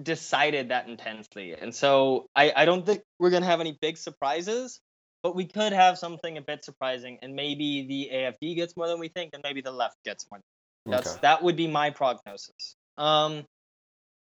decided 0.00 0.68
that 0.68 0.88
intensely, 0.88 1.54
and 1.54 1.74
so 1.74 2.26
I, 2.34 2.52
I 2.54 2.64
don't 2.64 2.86
think 2.86 3.02
we're 3.18 3.30
gonna 3.30 3.46
have 3.46 3.60
any 3.60 3.76
big 3.80 3.96
surprises. 3.98 4.80
But 5.22 5.34
we 5.34 5.46
could 5.46 5.72
have 5.72 5.98
something 5.98 6.38
a 6.38 6.42
bit 6.42 6.64
surprising, 6.64 7.18
and 7.20 7.34
maybe 7.34 7.84
the 7.88 8.10
AFD 8.14 8.54
gets 8.54 8.76
more 8.76 8.86
than 8.86 9.00
we 9.00 9.08
think, 9.08 9.30
and 9.32 9.42
maybe 9.42 9.60
the 9.60 9.72
left 9.72 9.96
gets 10.04 10.24
more. 10.30 10.40
That's 10.86 11.12
Okay. 11.12 11.18
that 11.22 11.42
would 11.42 11.56
be 11.56 11.66
my 11.66 11.90
prognosis. 11.90 12.76
Um, 12.96 13.44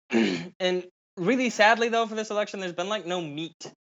and 0.60 0.86
really 1.18 1.50
sadly 1.50 1.90
though 1.90 2.08
for 2.08 2.16
this 2.16 2.30
election, 2.30 2.60
there's 2.60 2.74
been 2.74 2.90
like 2.90 3.06
no 3.06 3.22
meat. 3.22 3.72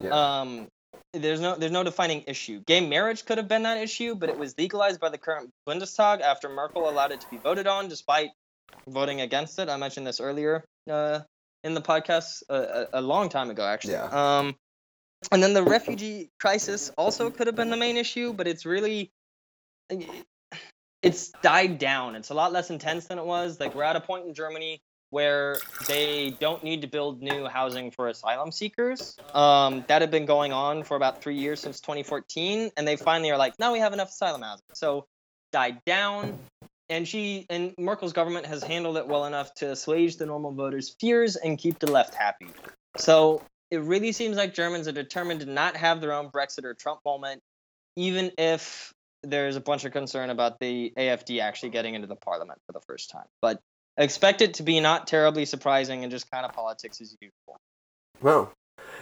Yeah. 0.00 0.40
Um, 0.40 0.68
there's 1.12 1.40
no 1.40 1.56
there's 1.56 1.72
no 1.72 1.82
defining 1.82 2.24
issue. 2.26 2.60
Gay 2.66 2.86
marriage 2.86 3.24
could 3.24 3.38
have 3.38 3.48
been 3.48 3.62
that 3.62 3.78
issue, 3.78 4.14
but 4.14 4.28
it 4.28 4.38
was 4.38 4.54
legalized 4.58 5.00
by 5.00 5.08
the 5.08 5.18
current 5.18 5.50
Bundestag 5.66 6.20
after 6.20 6.48
Merkel 6.48 6.88
allowed 6.88 7.12
it 7.12 7.20
to 7.22 7.28
be 7.30 7.38
voted 7.38 7.66
on, 7.66 7.88
despite 7.88 8.30
voting 8.88 9.20
against 9.20 9.58
it. 9.58 9.68
I 9.68 9.76
mentioned 9.76 10.06
this 10.06 10.20
earlier 10.20 10.64
uh, 10.90 11.20
in 11.64 11.74
the 11.74 11.80
podcast 11.80 12.42
uh, 12.50 12.84
a, 12.92 13.00
a 13.00 13.02
long 13.02 13.28
time 13.28 13.50
ago, 13.50 13.64
actually. 13.64 13.94
Yeah. 13.94 14.38
Um, 14.38 14.56
and 15.32 15.42
then 15.42 15.54
the 15.54 15.62
refugee 15.62 16.30
crisis 16.38 16.90
also 16.98 17.30
could 17.30 17.46
have 17.46 17.56
been 17.56 17.70
the 17.70 17.76
main 17.76 17.96
issue, 17.96 18.32
but 18.34 18.46
it's 18.46 18.66
really 18.66 19.10
it's 21.02 21.30
died 21.42 21.78
down. 21.78 22.14
It's 22.16 22.30
a 22.30 22.34
lot 22.34 22.52
less 22.52 22.70
intense 22.70 23.06
than 23.06 23.18
it 23.18 23.24
was. 23.24 23.60
Like 23.60 23.74
we're 23.74 23.84
at 23.84 23.96
a 23.96 24.00
point 24.00 24.26
in 24.26 24.34
Germany 24.34 24.80
where 25.10 25.56
they 25.86 26.30
don't 26.40 26.64
need 26.64 26.82
to 26.82 26.88
build 26.88 27.22
new 27.22 27.46
housing 27.46 27.90
for 27.90 28.08
asylum 28.08 28.50
seekers. 28.50 29.16
Um, 29.34 29.84
that 29.88 30.02
had 30.02 30.10
been 30.10 30.26
going 30.26 30.52
on 30.52 30.82
for 30.82 30.96
about 30.96 31.22
three 31.22 31.36
years 31.36 31.60
since 31.60 31.80
2014, 31.80 32.70
and 32.76 32.88
they 32.88 32.96
finally 32.96 33.30
are 33.30 33.38
like, 33.38 33.54
now 33.58 33.72
we 33.72 33.78
have 33.78 33.92
enough 33.92 34.08
asylum 34.08 34.42
housing. 34.42 34.66
So 34.74 35.06
died 35.52 35.80
down, 35.86 36.38
and 36.88 37.06
she 37.06 37.46
and 37.48 37.72
Merkel's 37.78 38.12
government 38.12 38.46
has 38.46 38.62
handled 38.62 38.96
it 38.96 39.06
well 39.06 39.26
enough 39.26 39.54
to 39.54 39.70
assuage 39.70 40.16
the 40.16 40.26
normal 40.26 40.52
voters' 40.52 40.94
fears 41.00 41.36
and 41.36 41.56
keep 41.56 41.78
the 41.78 41.90
left 41.90 42.14
happy. 42.14 42.48
So 42.96 43.42
it 43.70 43.78
really 43.78 44.12
seems 44.12 44.36
like 44.36 44.54
Germans 44.54 44.88
are 44.88 44.92
determined 44.92 45.40
to 45.40 45.46
not 45.46 45.76
have 45.76 46.00
their 46.00 46.12
own 46.12 46.30
Brexit 46.30 46.64
or 46.64 46.74
Trump 46.74 47.00
moment, 47.04 47.42
even 47.96 48.32
if 48.38 48.92
there's 49.30 49.56
a 49.56 49.60
bunch 49.60 49.84
of 49.84 49.92
concern 49.92 50.30
about 50.30 50.58
the 50.60 50.92
AFD 50.96 51.40
actually 51.40 51.70
getting 51.70 51.94
into 51.94 52.06
the 52.06 52.16
parliament 52.16 52.60
for 52.66 52.72
the 52.72 52.80
first 52.80 53.10
time. 53.10 53.26
But 53.42 53.60
expect 53.96 54.42
it 54.42 54.54
to 54.54 54.62
be 54.62 54.80
not 54.80 55.06
terribly 55.06 55.44
surprising 55.44 56.02
and 56.02 56.10
just 56.10 56.30
kind 56.30 56.44
of 56.44 56.52
politics 56.52 57.00
as 57.00 57.16
usual. 57.20 57.58
Well, 58.20 58.52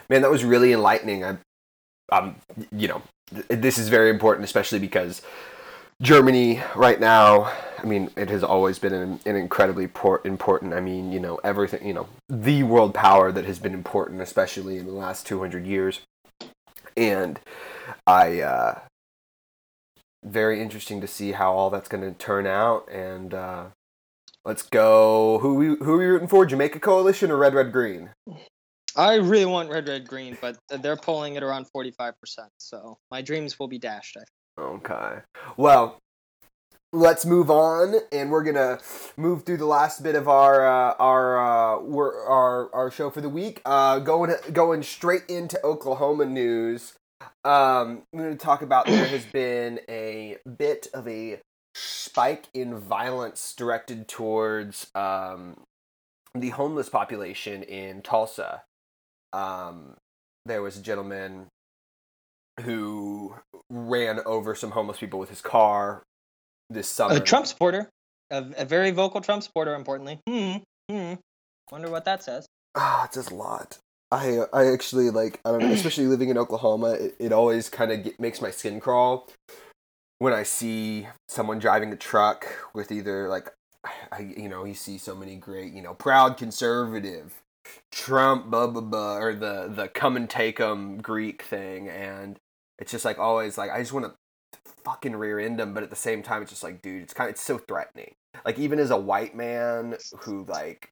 man, 0.08 0.22
that 0.22 0.30
was 0.30 0.44
really 0.44 0.72
enlightening. 0.72 1.24
I, 1.24 1.36
um, 2.12 2.36
you 2.72 2.88
know, 2.88 3.02
th- 3.32 3.46
this 3.48 3.78
is 3.78 3.88
very 3.88 4.10
important, 4.10 4.44
especially 4.44 4.78
because 4.78 5.22
Germany 6.02 6.62
right 6.74 7.00
now. 7.00 7.52
I 7.78 7.86
mean, 7.86 8.10
it 8.16 8.30
has 8.30 8.42
always 8.42 8.78
been 8.78 8.94
an, 8.94 9.20
an 9.26 9.36
incredibly 9.36 9.86
por- 9.86 10.22
important. 10.24 10.72
I 10.72 10.80
mean, 10.80 11.12
you 11.12 11.20
know, 11.20 11.38
everything. 11.44 11.86
You 11.86 11.94
know, 11.94 12.08
the 12.28 12.62
world 12.62 12.94
power 12.94 13.30
that 13.30 13.44
has 13.44 13.58
been 13.58 13.74
important, 13.74 14.20
especially 14.20 14.78
in 14.78 14.86
the 14.86 14.92
last 14.92 15.26
two 15.26 15.38
hundred 15.38 15.66
years. 15.66 16.00
And 16.96 17.40
I, 18.06 18.40
uh, 18.40 18.78
very 20.24 20.60
interesting 20.60 21.00
to 21.00 21.06
see 21.06 21.32
how 21.32 21.52
all 21.52 21.70
that's 21.70 21.88
going 21.88 22.02
to 22.02 22.18
turn 22.18 22.46
out. 22.46 22.88
And 22.90 23.34
uh, 23.34 23.66
let's 24.44 24.62
go. 24.62 25.38
Who 25.38 25.54
we 25.54 25.66
who 25.66 25.94
are 25.94 25.98
we 25.98 26.06
rooting 26.06 26.28
for? 26.28 26.46
Jamaica 26.46 26.80
Coalition 26.80 27.30
or 27.30 27.36
Red 27.36 27.54
Red 27.54 27.72
Green? 27.72 28.10
I 28.96 29.16
really 29.16 29.46
want 29.46 29.70
red, 29.70 29.88
red, 29.88 30.06
green, 30.06 30.38
but 30.40 30.56
they're 30.68 30.96
polling 30.96 31.36
at 31.36 31.42
around 31.42 31.66
45%. 31.76 32.12
So 32.58 32.98
my 33.10 33.22
dreams 33.22 33.58
will 33.58 33.66
be 33.66 33.78
dashed. 33.78 34.16
I 34.16 34.20
think. 34.20 34.84
Okay. 34.86 35.18
Well, 35.56 35.98
let's 36.92 37.26
move 37.26 37.50
on, 37.50 37.96
and 38.12 38.30
we're 38.30 38.44
gonna 38.44 38.78
move 39.16 39.44
through 39.44 39.56
the 39.56 39.66
last 39.66 40.02
bit 40.02 40.14
of 40.14 40.28
our 40.28 40.66
uh, 40.66 40.94
our 40.98 41.38
uh, 41.38 41.78
our 42.28 42.74
our 42.74 42.90
show 42.90 43.10
for 43.10 43.20
the 43.20 43.28
week. 43.28 43.60
Uh, 43.64 43.98
going 43.98 44.32
going 44.52 44.82
straight 44.82 45.22
into 45.28 45.62
Oklahoma 45.64 46.24
news. 46.24 46.94
Um, 47.44 48.02
I'm 48.12 48.18
going 48.18 48.36
to 48.36 48.44
talk 48.44 48.62
about 48.62 48.86
there 48.86 49.06
has 49.06 49.24
been 49.26 49.80
a 49.88 50.38
bit 50.58 50.88
of 50.94 51.06
a 51.08 51.40
spike 51.74 52.46
in 52.54 52.78
violence 52.78 53.54
directed 53.56 54.08
towards 54.08 54.86
um, 54.94 55.56
the 56.34 56.50
homeless 56.50 56.88
population 56.88 57.62
in 57.62 58.02
Tulsa. 58.02 58.62
Um, 59.32 59.96
there 60.46 60.62
was 60.62 60.78
a 60.78 60.82
gentleman 60.82 61.46
who 62.60 63.34
ran 63.70 64.20
over 64.24 64.54
some 64.54 64.70
homeless 64.70 64.98
people 64.98 65.18
with 65.18 65.30
his 65.30 65.40
car 65.40 66.02
this 66.70 66.88
summer. 66.88 67.16
A 67.16 67.20
Trump 67.20 67.46
supporter, 67.46 67.88
a, 68.30 68.44
a 68.58 68.64
very 68.64 68.90
vocal 68.90 69.20
Trump 69.20 69.42
supporter, 69.42 69.74
importantly. 69.74 70.20
Hmm. 70.28 70.56
Hmm. 70.90 71.14
Wonder 71.72 71.90
what 71.90 72.04
that 72.04 72.22
says. 72.22 72.46
Ah, 72.74 73.04
it's 73.04 73.16
just 73.16 73.30
a 73.30 73.34
lot. 73.34 73.78
I 74.10 74.40
I 74.52 74.66
actually 74.72 75.10
like 75.10 75.40
I 75.44 75.50
don't 75.50 75.60
know, 75.62 75.72
especially 75.72 76.06
living 76.06 76.28
in 76.28 76.38
Oklahoma. 76.38 76.92
It, 76.92 77.16
it 77.18 77.32
always 77.32 77.68
kind 77.68 77.92
of 77.92 78.18
makes 78.18 78.40
my 78.40 78.50
skin 78.50 78.80
crawl 78.80 79.28
when 80.18 80.32
I 80.32 80.42
see 80.42 81.06
someone 81.28 81.58
driving 81.58 81.92
a 81.92 81.96
truck 81.96 82.46
with 82.74 82.92
either 82.92 83.28
like 83.28 83.50
I 84.12 84.32
you 84.36 84.48
know 84.48 84.64
you 84.64 84.74
see 84.74 84.98
so 84.98 85.14
many 85.14 85.36
great 85.36 85.72
you 85.72 85.82
know 85.82 85.94
proud 85.94 86.36
conservative 86.36 87.42
Trump 87.92 88.50
blah 88.50 88.66
blah 88.66 88.80
blah 88.82 89.16
or 89.16 89.34
the 89.34 89.68
the 89.74 89.88
come 89.88 90.16
and 90.16 90.28
take 90.28 90.60
'em 90.60 90.98
Greek 90.98 91.42
thing 91.42 91.88
and 91.88 92.38
it's 92.78 92.92
just 92.92 93.04
like 93.04 93.18
always 93.18 93.58
like 93.58 93.70
I 93.70 93.80
just 93.80 93.92
want 93.92 94.06
to 94.06 94.14
fucking 94.84 95.16
rear 95.16 95.38
end 95.38 95.58
them 95.58 95.74
but 95.74 95.82
at 95.82 95.90
the 95.90 95.96
same 95.96 96.22
time 96.22 96.42
it's 96.42 96.50
just 96.50 96.62
like 96.62 96.82
dude 96.82 97.02
it's 97.02 97.14
kind 97.14 97.28
of 97.28 97.34
it's 97.34 97.42
so 97.42 97.58
threatening 97.58 98.14
like 98.44 98.58
even 98.58 98.78
as 98.78 98.90
a 98.90 98.96
white 98.96 99.34
man 99.34 99.96
who 100.20 100.44
like 100.44 100.90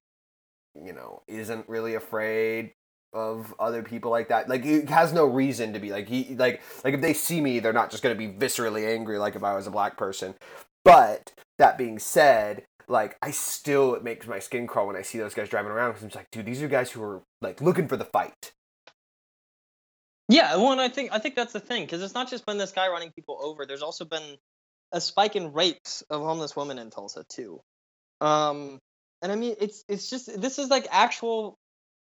you 0.74 0.92
know 0.92 1.22
isn't 1.28 1.68
really 1.68 1.94
afraid 1.94 2.72
of 3.12 3.54
other 3.58 3.82
people 3.82 4.10
like 4.10 4.28
that 4.28 4.48
like 4.48 4.64
he 4.64 4.82
has 4.86 5.12
no 5.12 5.26
reason 5.26 5.72
to 5.72 5.78
be 5.78 5.90
like 5.90 6.08
he 6.08 6.34
like 6.36 6.62
like 6.82 6.94
if 6.94 7.00
they 7.00 7.12
see 7.12 7.40
me 7.40 7.58
they're 7.58 7.72
not 7.72 7.90
just 7.90 8.02
going 8.02 8.14
to 8.14 8.18
be 8.18 8.32
viscerally 8.32 8.88
angry 8.88 9.18
like 9.18 9.36
if 9.36 9.44
i 9.44 9.54
was 9.54 9.66
a 9.66 9.70
black 9.70 9.96
person 9.96 10.34
but 10.84 11.32
that 11.58 11.76
being 11.76 11.98
said 11.98 12.64
like 12.88 13.16
i 13.20 13.30
still 13.30 13.94
it 13.94 14.02
makes 14.02 14.26
my 14.26 14.38
skin 14.38 14.66
crawl 14.66 14.86
when 14.86 14.96
i 14.96 15.02
see 15.02 15.18
those 15.18 15.34
guys 15.34 15.48
driving 15.48 15.70
around 15.70 15.90
because 15.90 16.02
i'm 16.02 16.08
just 16.08 16.16
like 16.16 16.30
dude 16.30 16.46
these 16.46 16.62
are 16.62 16.68
guys 16.68 16.90
who 16.90 17.02
are 17.02 17.22
like 17.42 17.60
looking 17.60 17.86
for 17.86 17.96
the 17.96 18.04
fight 18.04 18.52
Yeah, 20.28 20.56
well, 20.56 20.72
and 20.72 20.80
I 20.80 20.88
think 20.88 21.12
I 21.12 21.18
think 21.18 21.34
that's 21.34 21.52
the 21.52 21.60
thing 21.60 21.84
because 21.84 22.02
it's 22.02 22.14
not 22.14 22.30
just 22.30 22.46
been 22.46 22.56
this 22.56 22.72
guy 22.72 22.88
running 22.88 23.10
people 23.12 23.38
over. 23.42 23.66
There's 23.66 23.82
also 23.82 24.04
been 24.06 24.36
a 24.92 25.00
spike 25.00 25.36
in 25.36 25.52
rapes 25.52 26.02
of 26.08 26.22
homeless 26.22 26.56
women 26.56 26.78
in 26.78 26.90
Tulsa 26.90 27.24
too. 27.28 27.60
Um, 28.20 28.78
and 29.20 29.32
I 29.32 29.36
mean, 29.36 29.56
it's 29.60 29.84
it's 29.88 30.08
just 30.08 30.40
this 30.40 30.58
is 30.58 30.70
like 30.70 30.86
actual. 30.90 31.58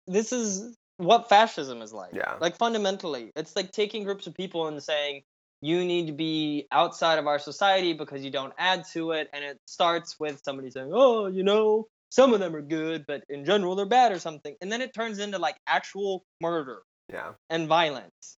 This 0.08 0.34
is 0.34 0.76
what 0.98 1.30
fascism 1.30 1.82
is 1.82 1.94
like. 1.94 2.14
Yeah. 2.14 2.36
Like 2.40 2.58
fundamentally, 2.58 3.32
it's 3.36 3.56
like 3.56 3.72
taking 3.72 4.04
groups 4.04 4.28
of 4.28 4.34
people 4.34 4.68
and 4.68 4.82
saying 4.82 5.24
you 5.62 5.84
need 5.86 6.08
to 6.08 6.14
be 6.14 6.68
outside 6.72 7.18
of 7.20 7.28
our 7.28 7.40
society 7.40 7.94
because 7.94 8.24
you 8.24 8.32
don't 8.32 8.54
add 8.58 8.86
to 8.94 9.12
it, 9.12 9.30
and 9.34 9.44
it 9.44 9.60
starts 9.66 10.20
with 10.20 10.42
somebody 10.44 10.70
saying, 10.70 10.92
"Oh, 10.94 11.28
you 11.28 11.44
know." 11.44 11.88
Some 12.10 12.34
of 12.34 12.40
them 12.40 12.56
are 12.56 12.62
good, 12.62 13.04
but 13.06 13.26
in 13.28 13.44
general 13.44 13.76
they're 13.76 13.86
bad 13.86 14.14
or 14.14 14.20
something. 14.20 14.56
And 14.62 14.72
then 14.72 14.82
it 14.82 14.94
turns 14.94 15.20
into 15.20 15.40
like 15.40 15.58
actual 15.68 16.24
murder 16.40 16.80
yeah 17.12 17.34
and 17.50 17.68
violence. 17.68 18.38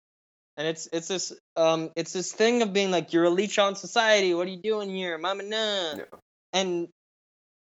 And 0.57 0.67
it's 0.67 0.89
it's 0.91 1.07
this 1.07 1.33
um 1.55 1.91
it's 1.95 2.13
this 2.13 2.31
thing 2.31 2.61
of 2.61 2.73
being 2.73 2.91
like 2.91 3.13
you're 3.13 3.25
a 3.25 3.29
leech 3.29 3.59
on 3.59 3.75
society. 3.75 4.33
What 4.33 4.47
are 4.47 4.51
you 4.51 4.61
doing 4.61 4.89
here, 4.89 5.17
mama? 5.17 5.43
Nah. 5.43 5.95
Yeah. 5.97 6.03
And 6.51 6.87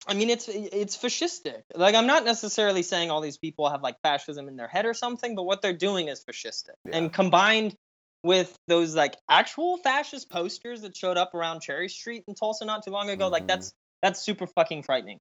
I 0.07 0.15
mean 0.15 0.31
it's 0.31 0.49
it's 0.49 0.97
fascistic. 0.97 1.63
Like 1.75 1.95
I'm 1.95 2.07
not 2.07 2.25
necessarily 2.25 2.83
saying 2.83 3.11
all 3.11 3.21
these 3.21 3.39
people 3.39 3.69
have 3.71 3.83
like 3.83 3.97
fascism 4.03 4.49
in 4.49 4.57
their 4.57 4.69
head 4.69 4.85
or 4.87 4.95
something, 4.95 5.35
but 5.35 5.45
what 5.45 5.63
they're 5.63 5.73
doing 5.73 6.09
is 6.09 6.25
fascistic. 6.25 6.75
Yeah. 6.85 6.97
And 6.97 7.13
combined 7.13 7.77
with 8.25 8.55
those 8.69 8.95
like 8.95 9.17
actual 9.29 9.79
fascist 9.79 10.31
posters 10.31 10.83
that 10.83 10.97
showed 10.97 11.17
up 11.17 11.35
around 11.35 11.61
Cherry 11.61 11.89
Street 11.89 12.25
in 12.27 12.35
Tulsa 12.35 12.65
not 12.65 12.85
too 12.85 12.91
long 12.91 13.11
ago, 13.11 13.29
like 13.29 13.45
Mhm. 13.45 13.49
that's 13.49 13.73
that's 14.01 14.21
super 14.21 14.47
fucking 14.47 14.83
frightening. 14.83 15.19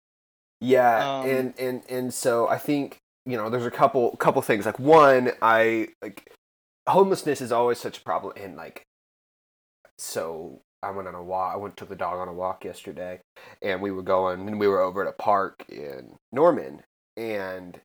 Yeah, 0.59 1.19
Um, 1.19 1.29
and 1.29 1.59
and 1.59 1.83
and 1.89 2.13
so 2.13 2.47
I 2.47 2.57
think 2.57 2.97
you 3.25 3.37
know 3.37 3.49
there's 3.49 3.65
a 3.65 3.71
couple 3.71 4.15
couple 4.17 4.41
things. 4.41 4.65
Like 4.65 4.79
one, 4.79 5.31
I 5.41 5.89
like 6.01 6.31
homelessness 6.87 7.41
is 7.41 7.51
always 7.51 7.79
such 7.79 7.99
a 7.99 8.01
problem, 8.01 8.33
and 8.37 8.55
like 8.55 8.83
so 9.97 10.61
I 10.83 10.91
went 10.91 11.07
on 11.07 11.15
a 11.15 11.23
walk. 11.23 11.53
I 11.53 11.57
went 11.57 11.77
took 11.77 11.89
the 11.89 11.95
dog 11.95 12.19
on 12.19 12.27
a 12.27 12.33
walk 12.33 12.65
yesterday, 12.65 13.21
and 13.61 13.81
we 13.81 13.91
were 13.91 14.01
going 14.01 14.47
and 14.47 14.59
we 14.59 14.67
were 14.67 14.81
over 14.81 15.01
at 15.03 15.09
a 15.09 15.21
park 15.21 15.63
in 15.69 16.15
Norman, 16.31 16.81
and 17.17 17.79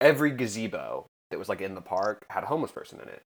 every 0.00 0.30
gazebo 0.32 1.06
that 1.30 1.38
was 1.38 1.48
like 1.48 1.60
in 1.60 1.74
the 1.74 1.80
park 1.80 2.26
had 2.30 2.44
a 2.44 2.46
homeless 2.46 2.72
person 2.72 3.00
in 3.00 3.08
it, 3.08 3.22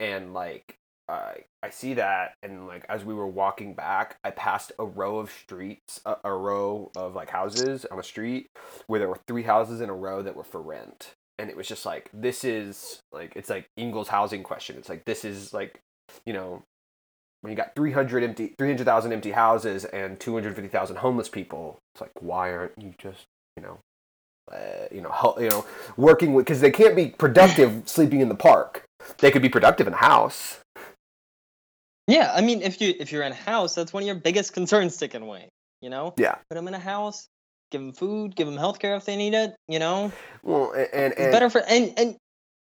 and 0.00 0.32
like 0.32 0.76
I 1.08 1.44
I 1.62 1.70
see 1.70 1.94
that, 1.94 2.34
and 2.42 2.66
like 2.66 2.86
as 2.88 3.04
we 3.04 3.14
were 3.14 3.26
walking 3.26 3.74
back, 3.74 4.16
I 4.24 4.30
passed 4.30 4.72
a 4.78 4.84
row 4.86 5.18
of 5.18 5.30
streets, 5.30 6.00
a, 6.06 6.16
a 6.24 6.32
row 6.32 6.90
of 6.96 7.14
like 7.14 7.30
houses 7.30 7.84
on 7.90 7.98
a 7.98 8.02
street 8.02 8.48
where 8.86 8.98
there 8.98 9.08
were 9.08 9.20
three 9.26 9.42
houses 9.42 9.80
in 9.80 9.90
a 9.90 9.94
row 9.94 10.22
that 10.22 10.36
were 10.36 10.44
for 10.44 10.62
rent, 10.62 11.14
and 11.38 11.50
it 11.50 11.56
was 11.56 11.68
just 11.68 11.84
like 11.84 12.08
this 12.14 12.44
is 12.44 13.00
like 13.12 13.34
it's 13.36 13.50
like 13.50 13.66
Engels 13.76 14.08
housing 14.08 14.42
question. 14.42 14.76
It's 14.78 14.88
like 14.88 15.04
this 15.04 15.24
is 15.24 15.52
like 15.52 15.80
you 16.24 16.32
know 16.32 16.62
when 17.44 17.50
you 17.50 17.56
got 17.56 17.74
300 17.76 18.22
empty 18.24 18.54
300,000 18.58 19.12
empty 19.12 19.32
houses 19.32 19.84
and 19.84 20.18
250,000 20.18 20.96
homeless 20.96 21.28
people 21.28 21.76
it's 21.94 22.00
like 22.00 22.10
why 22.20 22.50
aren't 22.50 22.72
you 22.78 22.94
just 22.96 23.24
you 23.58 23.62
know 23.62 23.78
uh, 24.50 24.86
you 24.90 25.02
know 25.02 25.10
hel- 25.10 25.36
you 25.38 25.50
know 25.50 25.64
working 25.98 26.32
with 26.32 26.46
because 26.46 26.62
they 26.62 26.70
can't 26.70 26.96
be 26.96 27.08
productive 27.08 27.82
sleeping 27.86 28.20
in 28.20 28.30
the 28.30 28.34
park 28.34 28.84
they 29.18 29.30
could 29.30 29.42
be 29.42 29.50
productive 29.50 29.86
in 29.86 29.92
the 29.92 29.98
house 29.98 30.60
Yeah, 32.06 32.32
I 32.34 32.40
mean, 32.40 32.62
if 32.62 32.80
you 32.80 32.94
if 32.98 33.12
you're 33.12 33.22
in 33.22 33.32
a 33.32 33.42
house, 33.52 33.74
that's 33.74 33.92
one 33.92 34.02
of 34.02 34.06
your 34.06 34.16
biggest 34.16 34.52
concerns 34.52 34.96
taken 34.96 35.22
away. 35.22 35.48
You 35.80 35.90
know, 35.90 36.14
yeah 36.16 36.36
put 36.48 36.54
them 36.56 36.68
in 36.68 36.74
a 36.74 36.78
house, 36.78 37.26
give 37.70 37.80
them 37.80 37.92
food, 37.92 38.36
give 38.36 38.46
them 38.46 38.56
healthcare 38.56 38.96
if 38.96 39.04
they 39.04 39.16
need 39.16 39.34
it. 39.34 39.54
You 39.68 39.78
know, 39.78 40.12
well 40.42 40.72
and 40.72 40.88
and, 40.92 41.12
it's 41.12 41.20
and 41.20 41.32
better 41.32 41.50
for 41.50 41.62
and, 41.66 41.92
and 41.96 42.16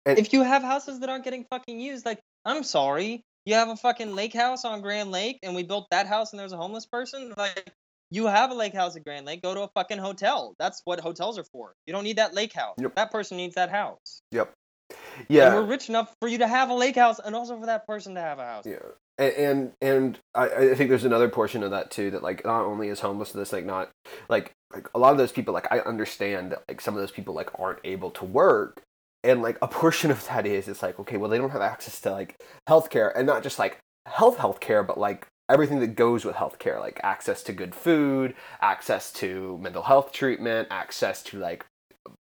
and- 0.05 0.19
if 0.19 0.33
you 0.33 0.41
have 0.43 0.61
houses 0.63 0.99
that 0.99 1.09
aren't 1.09 1.23
getting 1.23 1.45
fucking 1.49 1.79
used, 1.79 2.05
like 2.05 2.19
I'm 2.45 2.63
sorry, 2.63 3.21
you 3.49 3.55
have 3.55 3.69
a 3.69 3.75
fucking 3.75 4.15
lake 4.15 4.33
house 4.33 4.63
on 4.63 4.81
Grand 4.81 5.11
Lake, 5.11 5.39
and 5.41 5.55
we 5.55 5.63
built 5.63 5.87
that 5.89 6.05
house, 6.05 6.31
and 6.31 6.39
there's 6.39 6.53
a 6.53 6.57
homeless 6.57 6.85
person. 6.85 7.33
Like 7.35 7.71
you 8.11 8.27
have 8.27 8.51
a 8.51 8.53
lake 8.53 8.73
house 8.73 8.95
at 8.95 9.03
Grand 9.03 9.25
Lake, 9.25 9.41
go 9.41 9.55
to 9.55 9.61
a 9.61 9.67
fucking 9.69 9.97
hotel. 9.97 10.55
That's 10.59 10.81
what 10.85 10.99
hotels 10.99 11.37
are 11.39 11.43
for. 11.43 11.73
You 11.87 11.93
don't 11.93 12.03
need 12.03 12.17
that 12.17 12.33
lake 12.33 12.53
house. 12.53 12.75
Yep. 12.79 12.95
That 12.95 13.11
person 13.11 13.37
needs 13.37 13.55
that 13.55 13.71
house. 13.71 14.21
yep 14.31 14.51
And 14.89 15.25
yeah 15.29 15.55
we're 15.55 15.65
rich 15.65 15.89
enough 15.89 16.13
for 16.21 16.27
you 16.29 16.37
to 16.39 16.47
have 16.47 16.69
a 16.69 16.75
lake 16.75 16.95
house, 16.95 17.19
and 17.23 17.35
also 17.35 17.59
for 17.59 17.65
that 17.65 17.87
person 17.87 18.15
to 18.15 18.21
have 18.21 18.37
a 18.37 18.45
house. 18.45 18.65
Yeah, 18.67 18.77
and 19.17 19.33
and, 19.33 19.71
and 19.81 20.19
I, 20.35 20.45
I 20.71 20.75
think 20.75 20.89
there's 20.89 21.05
another 21.05 21.29
portion 21.29 21.63
of 21.63 21.71
that 21.71 21.89
too 21.89 22.11
that 22.11 22.21
like 22.21 22.45
not 22.45 22.65
only 22.65 22.89
is 22.89 22.99
homelessness 22.99 23.51
like 23.51 23.65
not 23.65 23.89
like 24.29 24.51
like 24.71 24.87
a 24.93 24.99
lot 24.99 25.11
of 25.11 25.17
those 25.17 25.31
people 25.31 25.55
like 25.55 25.71
I 25.71 25.79
understand 25.79 26.51
that 26.51 26.63
like 26.67 26.81
some 26.81 26.93
of 26.93 26.99
those 26.99 27.11
people 27.11 27.33
like 27.33 27.49
aren't 27.59 27.79
able 27.83 28.11
to 28.11 28.25
work, 28.25 28.83
and 29.23 29.41
like 29.41 29.57
a 29.61 29.67
portion 29.67 30.11
of 30.11 30.25
that 30.27 30.45
is 30.45 30.67
it's 30.67 30.81
like 30.81 30.99
okay 30.99 31.17
well 31.17 31.29
they 31.29 31.37
don't 31.37 31.49
have 31.51 31.61
access 31.61 31.99
to 32.01 32.11
like 32.11 32.41
healthcare 32.67 33.11
and 33.15 33.27
not 33.27 33.43
just 33.43 33.59
like 33.59 33.79
health 34.05 34.37
healthcare 34.37 34.85
but 34.85 34.97
like 34.97 35.27
everything 35.49 35.79
that 35.79 35.95
goes 35.95 36.23
with 36.23 36.35
healthcare 36.35 36.79
like 36.79 36.99
access 37.03 37.41
to 37.43 37.51
good 37.51 37.73
food, 37.73 38.35
access 38.61 39.11
to 39.11 39.57
mental 39.61 39.81
health 39.81 40.11
treatment, 40.11 40.67
access 40.71 41.23
to 41.23 41.39
like 41.39 41.65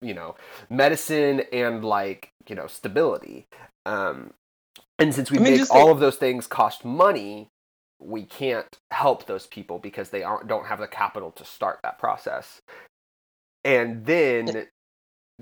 you 0.03 0.13
know 0.13 0.35
medicine 0.69 1.43
and 1.53 1.85
like 1.85 2.31
you 2.49 2.55
know 2.55 2.67
stability. 2.67 3.47
Um 3.87 4.33
and 4.99 5.15
since 5.15 5.31
we 5.31 5.39
I 5.39 5.43
mean, 5.43 5.59
make 5.59 5.71
all 5.71 5.87
like- 5.87 5.95
of 5.95 6.01
those 6.01 6.17
things 6.17 6.47
cost 6.47 6.85
money 6.85 7.49
we 8.01 8.25
can't 8.25 8.67
help 8.91 9.27
those 9.27 9.47
people 9.47 9.79
because 9.79 10.11
they 10.11 10.25
aren't 10.25 10.49
don't 10.49 10.67
have 10.67 10.81
the 10.81 10.89
capital 10.89 11.31
to 11.31 11.45
start 11.45 11.79
that 11.85 12.01
process. 12.01 12.61
And 13.65 14.05
then 14.05 14.67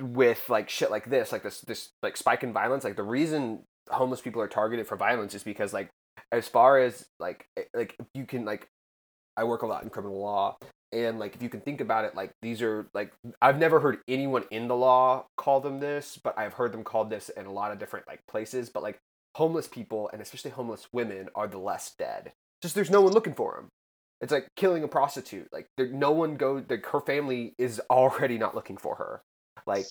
with 0.01 0.49
like 0.49 0.69
shit 0.69 0.91
like 0.91 1.09
this 1.09 1.33
like 1.33 1.43
this 1.43 1.61
this 1.63 1.91
like 2.03 2.17
spike 2.17 2.43
in 2.43 2.53
violence 2.53 2.85
like 2.85 2.97
the 2.97 3.03
reason 3.03 3.61
homeless 3.89 4.21
people 4.21 4.41
are 4.41 4.49
targeted 4.49 4.87
for 4.87 4.97
violence 4.97 5.35
is 5.35 5.43
because 5.43 5.73
like 5.73 5.91
as 6.33 6.49
far 6.49 6.79
as 6.79 7.07
like 7.19 7.47
eh, 7.57 7.65
like 7.75 7.97
you 8.15 8.25
can 8.25 8.45
like 8.45 8.69
i 9.37 9.45
work 9.45 9.63
a 9.63 9.67
lot 9.67 9.83
in 9.83 9.91
criminal 9.91 10.21
law 10.21 10.57
and 10.93 11.19
like 11.19 11.35
if 11.35 11.43
you 11.43 11.49
can 11.49 11.61
think 11.61 11.81
about 11.81 12.05
it 12.05 12.15
like 12.15 12.31
these 12.43 12.63
are 12.63 12.87
like 12.95 13.13
i've 13.43 13.59
never 13.59 13.81
heard 13.81 13.99
anyone 14.09 14.45
in 14.51 14.69
the 14.69 14.77
law 14.77 15.25
call 15.37 15.61
them 15.61 15.81
this 15.81 16.19
but 16.23 16.37
i've 16.39 16.55
heard 16.55 16.73
them 16.73 16.85
called 16.85 17.11
this 17.11 17.29
in 17.31 17.47
a 17.47 17.53
lot 17.53 17.73
of 17.73 17.79
different 17.79 18.07
like 18.07 18.21
places 18.29 18.69
but 18.71 18.83
like 18.83 18.99
homeless 19.37 19.69
people 19.69 20.11
and 20.13 20.21
especially 20.21 20.51
homeless 20.51 20.89
women 20.93 21.29
are 21.37 21.47
the 21.47 21.57
less 21.57 21.95
dead. 21.97 22.33
Just 22.61 22.75
there's 22.75 22.91
no 22.91 23.01
one 23.01 23.13
looking 23.13 23.33
for 23.33 23.55
them 23.55 23.69
it's 24.21 24.33
like 24.33 24.49
killing 24.57 24.83
a 24.83 24.89
prostitute 24.89 25.49
like 25.53 25.67
no 25.79 26.11
one 26.11 26.37
go 26.37 26.63
like 26.69 26.85
her 26.87 27.01
family 27.01 27.55
is 27.59 27.81
already 27.91 28.39
not 28.39 28.55
looking 28.55 28.77
for 28.77 28.97
her 28.97 29.23
like 29.67 29.87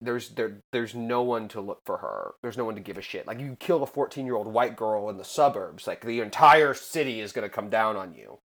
there's 0.00 0.30
there 0.30 0.60
there's 0.72 0.94
no 0.94 1.22
one 1.22 1.48
to 1.48 1.60
look 1.60 1.80
for 1.86 1.98
her 1.98 2.34
there's 2.42 2.56
no 2.58 2.64
one 2.64 2.74
to 2.74 2.80
give 2.80 2.98
a 2.98 3.02
shit 3.02 3.26
like 3.26 3.40
you 3.40 3.56
kill 3.58 3.82
a 3.82 3.86
14 3.86 4.26
year 4.26 4.34
old 4.36 4.46
white 4.46 4.76
girl 4.76 5.08
in 5.08 5.16
the 5.16 5.24
suburbs 5.24 5.86
like 5.86 6.04
the 6.04 6.20
entire 6.20 6.74
city 6.74 7.20
is 7.20 7.32
going 7.32 7.48
to 7.48 7.54
come 7.54 7.70
down 7.70 7.96
on 7.96 8.12
you 8.12 8.38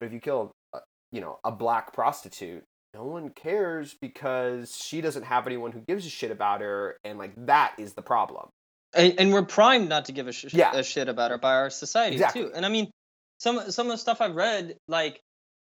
but 0.00 0.06
if 0.06 0.12
you 0.12 0.20
kill 0.20 0.50
a, 0.74 0.78
you 1.10 1.20
know 1.20 1.38
a 1.44 1.50
black 1.52 1.92
prostitute 1.92 2.62
no 2.94 3.04
one 3.04 3.30
cares 3.30 3.94
because 4.00 4.74
she 4.76 5.00
doesn't 5.00 5.24
have 5.24 5.46
anyone 5.46 5.72
who 5.72 5.80
gives 5.80 6.06
a 6.06 6.10
shit 6.10 6.30
about 6.30 6.60
her 6.60 6.96
and 7.04 7.18
like 7.18 7.32
that 7.46 7.74
is 7.78 7.92
the 7.94 8.02
problem 8.02 8.48
and, 8.94 9.14
and 9.18 9.32
we're 9.32 9.42
primed 9.44 9.88
not 9.88 10.04
to 10.06 10.12
give 10.12 10.28
a, 10.28 10.32
sh- 10.32 10.52
Yeah. 10.52 10.72
a 10.74 10.82
shit 10.82 11.08
about 11.08 11.30
her 11.30 11.38
by 11.38 11.54
our 11.54 11.70
society 11.70 12.16
Exactly. 12.16 12.42
too. 12.42 12.52
And 12.54 12.66
I 12.66 12.68
mean, 12.68 12.90
some 13.38 13.70
some 13.70 13.86
of 13.86 13.92
the 13.92 13.96
stuff 13.96 14.20
I've 14.20 14.34
read, 14.36 14.76
like 14.86 15.18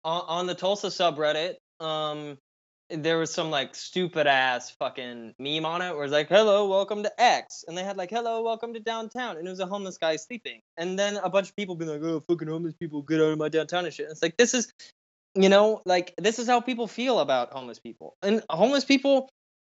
on, 0.04 0.22
on 0.28 0.46
the 0.46 0.54
Tulsa 0.54 0.86
subreddit, 0.86 1.54
um, 1.84 2.38
there 2.90 3.18
was 3.18 3.32
some 3.32 3.50
like 3.50 3.74
stupid 3.74 4.26
ass 4.26 4.70
fucking 4.70 5.34
meme 5.38 5.64
on 5.66 5.82
it 5.82 5.94
where 5.94 6.04
it's 6.04 6.12
like, 6.12 6.28
"Hello, 6.28 6.68
welcome 6.68 7.02
to 7.02 7.20
X," 7.20 7.64
and 7.68 7.76
they 7.76 7.84
had 7.84 7.96
like, 7.96 8.10
"Hello, 8.10 8.42
welcome 8.42 8.72
to 8.74 8.80
downtown," 8.80 9.36
and 9.36 9.46
it 9.46 9.50
was 9.50 9.60
a 9.60 9.66
homeless 9.66 9.98
guy 9.98 10.16
sleeping, 10.16 10.60
and 10.76 10.98
then 10.98 11.16
a 11.18 11.28
bunch 11.28 11.50
of 11.50 11.56
people 11.56 11.74
being 11.76 11.90
like, 11.90 12.02
"Oh, 12.02 12.20
fucking 12.28 12.48
homeless 12.48 12.74
people, 12.74 13.02
get 13.02 13.20
out 13.20 13.32
of 13.32 13.38
my 13.38 13.48
downtown 13.48 13.84
and 13.84 13.92
shit." 13.92 14.06
And 14.06 14.12
it's 14.12 14.22
like 14.22 14.36
this 14.38 14.54
is, 14.54 14.72
you 15.34 15.48
know, 15.48 15.82
like 15.84 16.14
this 16.18 16.38
is 16.38 16.46
how 16.46 16.60
people 16.60 16.86
feel 16.86 17.20
about 17.20 17.52
homeless 17.52 17.78
people, 17.78 18.14
and 18.22 18.42
homeless 18.50 18.84
people 18.84 19.28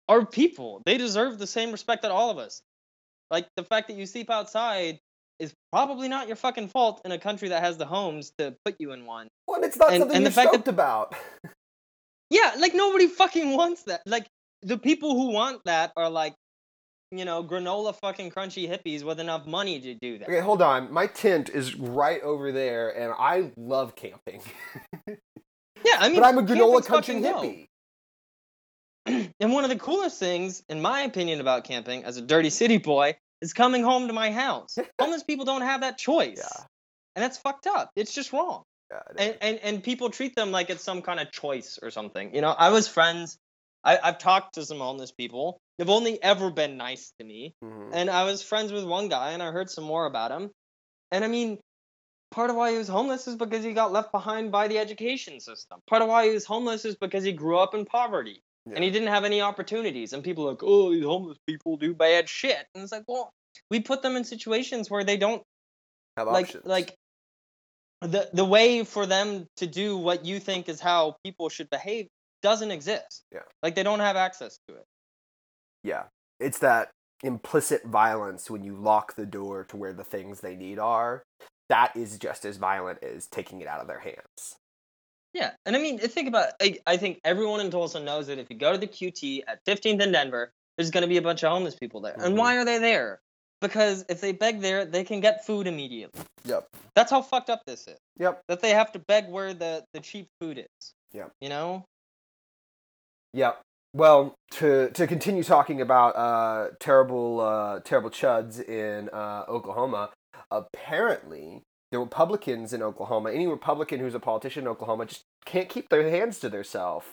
are 0.08 0.24
people. 0.24 0.82
They 0.86 0.96
deserve 0.96 1.38
the 1.38 1.46
same 1.46 1.72
respect 1.72 2.02
that 2.02 2.10
all 2.10 2.30
of 2.30 2.38
us. 2.38 2.62
Like 3.30 3.46
the 3.56 3.64
fact 3.64 3.88
that 3.88 3.94
you 3.96 4.06
sleep 4.06 4.30
outside 4.30 4.98
is 5.38 5.52
probably 5.70 6.08
not 6.08 6.26
your 6.28 6.36
fucking 6.36 6.68
fault 6.68 7.00
in 7.04 7.12
a 7.12 7.18
country 7.18 7.48
that 7.50 7.62
has 7.62 7.76
the 7.76 7.84
homes 7.86 8.32
to 8.38 8.56
put 8.64 8.74
you 8.78 8.92
in 8.92 9.06
one. 9.06 9.28
well 9.46 9.62
it's 9.62 9.76
not 9.76 9.90
And- 9.92 10.00
something 10.00 10.16
and 10.16 10.22
you're 10.24 10.30
the 10.30 10.34
fact 10.34 10.52
that- 10.52 10.58
stoked 10.62 10.68
about 10.68 11.14
Yeah, 12.30 12.54
like 12.58 12.74
nobody 12.74 13.06
fucking 13.06 13.56
wants 13.56 13.84
that. 13.84 14.02
Like 14.06 14.26
the 14.62 14.76
people 14.78 15.14
who 15.14 15.30
want 15.32 15.62
that 15.64 15.92
are 15.96 16.10
like, 16.10 16.34
you 17.10 17.24
know, 17.24 17.42
granola 17.42 17.94
fucking 17.94 18.30
crunchy 18.30 18.68
hippies 18.68 19.02
with 19.02 19.18
enough 19.20 19.46
money 19.46 19.80
to 19.80 19.94
do 19.94 20.18
that. 20.18 20.28
okay 20.28 20.40
hold 20.40 20.60
on 20.60 20.92
my 20.92 21.06
tent 21.06 21.48
is 21.48 21.74
right 21.74 22.20
over 22.22 22.52
there 22.52 22.90
and 22.90 23.14
i 23.18 23.50
love 23.56 23.96
camping 23.96 24.42
Yeah, 25.84 25.94
I 26.00 26.08
mean, 26.08 26.20
but 26.20 26.26
i'm 26.26 26.36
a 26.38 26.42
granola 26.42 26.84
camping's 26.84 26.86
country 26.86 27.14
fucking 27.14 27.22
dope. 27.22 27.42
hippie 27.44 29.30
And 29.40 29.52
one 29.52 29.64
of 29.64 29.70
the 29.70 29.78
coolest 29.78 30.18
things, 30.18 30.62
in 30.68 30.82
my 30.82 31.00
opinion, 31.02 31.40
about 31.40 31.64
camping 31.64 32.04
as 32.04 32.16
a 32.18 32.22
dirty 32.22 32.50
city 32.50 32.76
boy 32.78 33.16
is 33.40 33.54
coming 33.54 33.82
home 33.82 34.08
to 34.08 34.12
my 34.12 34.30
house. 34.30 34.76
Homeless 35.00 35.22
people 35.22 35.46
don't 35.46 35.62
have 35.62 35.80
that 35.80 35.96
choice. 35.96 36.36
Yeah. 36.38 36.64
And 37.16 37.22
that's 37.22 37.38
fucked 37.38 37.66
up. 37.66 37.90
It's 37.96 38.12
just 38.14 38.32
wrong. 38.34 38.64
Yeah, 38.90 39.02
and, 39.16 39.36
and 39.40 39.58
and 39.62 39.82
people 39.82 40.10
treat 40.10 40.34
them 40.34 40.50
like 40.50 40.70
it's 40.70 40.82
some 40.82 41.02
kind 41.02 41.20
of 41.20 41.30
choice 41.30 41.78
or 41.82 41.90
something. 41.90 42.34
You 42.34 42.40
know, 42.40 42.50
I 42.50 42.70
was 42.70 42.88
friends. 42.88 43.36
I, 43.84 43.98
I've 44.02 44.18
talked 44.18 44.54
to 44.54 44.64
some 44.64 44.78
homeless 44.78 45.12
people. 45.12 45.60
They've 45.76 45.88
only 45.88 46.20
ever 46.22 46.50
been 46.50 46.76
nice 46.76 47.12
to 47.18 47.24
me, 47.24 47.54
Mhm. 47.62 47.90
and 47.92 48.10
I 48.10 48.24
was 48.24 48.42
friends 48.42 48.72
with 48.72 48.84
one 48.84 49.08
guy, 49.08 49.32
and 49.32 49.42
I 49.42 49.50
heard 49.50 49.70
some 49.70 49.84
more 49.84 50.06
about 50.06 50.30
him. 50.32 50.50
And 51.10 51.24
I 51.24 51.28
mean, 51.28 51.58
part 52.30 52.50
of 52.50 52.56
why 52.56 52.72
he 52.72 52.78
was 52.78 52.88
homeless 52.88 53.28
is 53.28 53.36
because 53.36 53.64
he 53.64 53.72
got 53.72 53.92
left 53.92 54.10
behind 54.12 54.52
by 54.52 54.68
the 54.68 54.78
education 54.78 55.40
system. 55.40 55.80
Part 55.86 56.02
of 56.02 56.08
why 56.08 56.26
he 56.26 56.34
was 56.34 56.44
homeless 56.44 56.84
is 56.84 56.96
because 56.96 57.24
he 57.24 57.32
grew 57.32 57.58
up 57.58 57.74
in 57.74 57.84
poverty 57.84 58.42
and 58.74 58.84
he 58.84 58.90
didn't 58.90 59.08
have 59.08 59.24
any 59.24 59.40
opportunities. 59.40 60.12
And 60.12 60.22
people 60.22 60.46
are 60.46 60.50
like, 60.50 60.62
oh, 60.62 60.90
these 60.92 61.04
homeless 61.04 61.38
people 61.46 61.76
do 61.78 61.94
bad 61.94 62.28
shit. 62.28 62.66
And 62.74 62.82
it's 62.82 62.92
like, 62.92 63.04
well, 63.08 63.32
we 63.70 63.80
put 63.80 64.02
them 64.02 64.16
in 64.16 64.24
situations 64.24 64.90
where 64.90 65.04
they 65.04 65.16
don't 65.16 65.42
have 66.18 66.26
like 66.26 66.46
options. 66.46 66.64
like 66.66 66.94
the 68.00 68.28
the 68.32 68.44
way 68.44 68.84
for 68.84 69.06
them 69.06 69.46
to 69.56 69.66
do 69.66 69.96
what 69.96 70.24
you 70.24 70.38
think 70.38 70.68
is 70.68 70.80
how 70.80 71.16
people 71.24 71.48
should 71.48 71.70
behave 71.70 72.06
doesn't 72.42 72.70
exist. 72.70 73.24
Yeah. 73.32 73.40
Like 73.62 73.74
they 73.74 73.82
don't 73.82 74.00
have 74.00 74.16
access 74.16 74.58
to 74.68 74.74
it. 74.74 74.84
Yeah. 75.82 76.04
It's 76.38 76.60
that 76.60 76.90
implicit 77.24 77.84
violence 77.84 78.48
when 78.48 78.62
you 78.62 78.76
lock 78.76 79.16
the 79.16 79.26
door 79.26 79.64
to 79.64 79.76
where 79.76 79.92
the 79.92 80.04
things 80.04 80.40
they 80.40 80.54
need 80.54 80.78
are. 80.78 81.24
That 81.68 81.96
is 81.96 82.18
just 82.18 82.44
as 82.44 82.56
violent 82.56 83.02
as 83.02 83.26
taking 83.26 83.60
it 83.60 83.66
out 83.66 83.80
of 83.80 83.88
their 83.88 83.98
hands. 83.98 84.56
Yeah. 85.34 85.50
And 85.66 85.76
I 85.76 85.80
mean, 85.80 85.98
think 85.98 86.28
about 86.28 86.52
I, 86.62 86.78
I 86.86 86.96
think 86.96 87.20
everyone 87.24 87.60
in 87.60 87.70
Tulsa 87.70 88.00
knows 88.00 88.28
that 88.28 88.38
if 88.38 88.48
you 88.50 88.56
go 88.56 88.72
to 88.72 88.78
the 88.78 88.86
QT 88.86 89.42
at 89.48 89.64
15th 89.66 90.02
and 90.02 90.12
Denver, 90.12 90.52
there's 90.76 90.90
going 90.90 91.02
to 91.02 91.08
be 91.08 91.16
a 91.16 91.22
bunch 91.22 91.42
of 91.42 91.50
homeless 91.50 91.74
people 91.74 92.00
there. 92.00 92.14
Mhm. 92.14 92.24
And 92.24 92.38
why 92.38 92.56
are 92.56 92.64
they 92.64 92.78
there? 92.78 93.20
Because 93.60 94.04
if 94.08 94.20
they 94.20 94.32
beg 94.32 94.60
there, 94.60 94.84
they 94.84 95.02
can 95.02 95.20
get 95.20 95.44
food 95.44 95.66
immediately. 95.66 96.22
Yep. 96.44 96.68
That's 96.94 97.10
how 97.10 97.22
fucked 97.22 97.50
up 97.50 97.62
this 97.66 97.88
is. 97.88 97.98
Yep. 98.18 98.42
That 98.48 98.60
they 98.60 98.70
have 98.70 98.92
to 98.92 99.00
beg 99.00 99.28
where 99.28 99.52
the 99.52 99.84
the 99.92 100.00
cheap 100.00 100.28
food 100.40 100.58
is. 100.58 100.92
Yep. 101.12 101.32
You 101.40 101.48
know? 101.48 101.84
Yep. 103.34 103.60
Well, 103.94 104.34
to 104.52 104.90
to 104.90 105.06
continue 105.06 105.42
talking 105.42 105.80
about 105.80 106.10
uh, 106.16 106.68
terrible 106.78 107.40
uh, 107.40 107.80
terrible 107.80 108.10
chuds 108.10 108.62
in 108.62 109.08
uh, 109.08 109.44
Oklahoma, 109.48 110.10
apparently 110.50 111.62
the 111.90 111.98
Republicans 111.98 112.72
in 112.72 112.82
Oklahoma, 112.82 113.32
any 113.32 113.46
Republican 113.46 114.00
who's 114.00 114.14
a 114.14 114.20
politician 114.20 114.64
in 114.64 114.68
Oklahoma, 114.68 115.06
just 115.06 115.22
can't 115.46 115.68
keep 115.68 115.88
their 115.88 116.08
hands 116.08 116.38
to 116.40 116.48
themselves. 116.48 117.06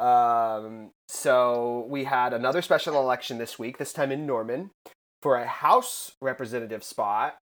Um, 0.00 0.90
so 1.08 1.86
we 1.88 2.04
had 2.04 2.32
another 2.32 2.62
special 2.62 2.98
election 3.00 3.38
this 3.38 3.58
week, 3.58 3.78
this 3.78 3.92
time 3.92 4.12
in 4.12 4.26
Norman, 4.26 4.70
for 5.22 5.36
a 5.36 5.46
House 5.46 6.12
representative 6.20 6.84
spot. 6.84 7.38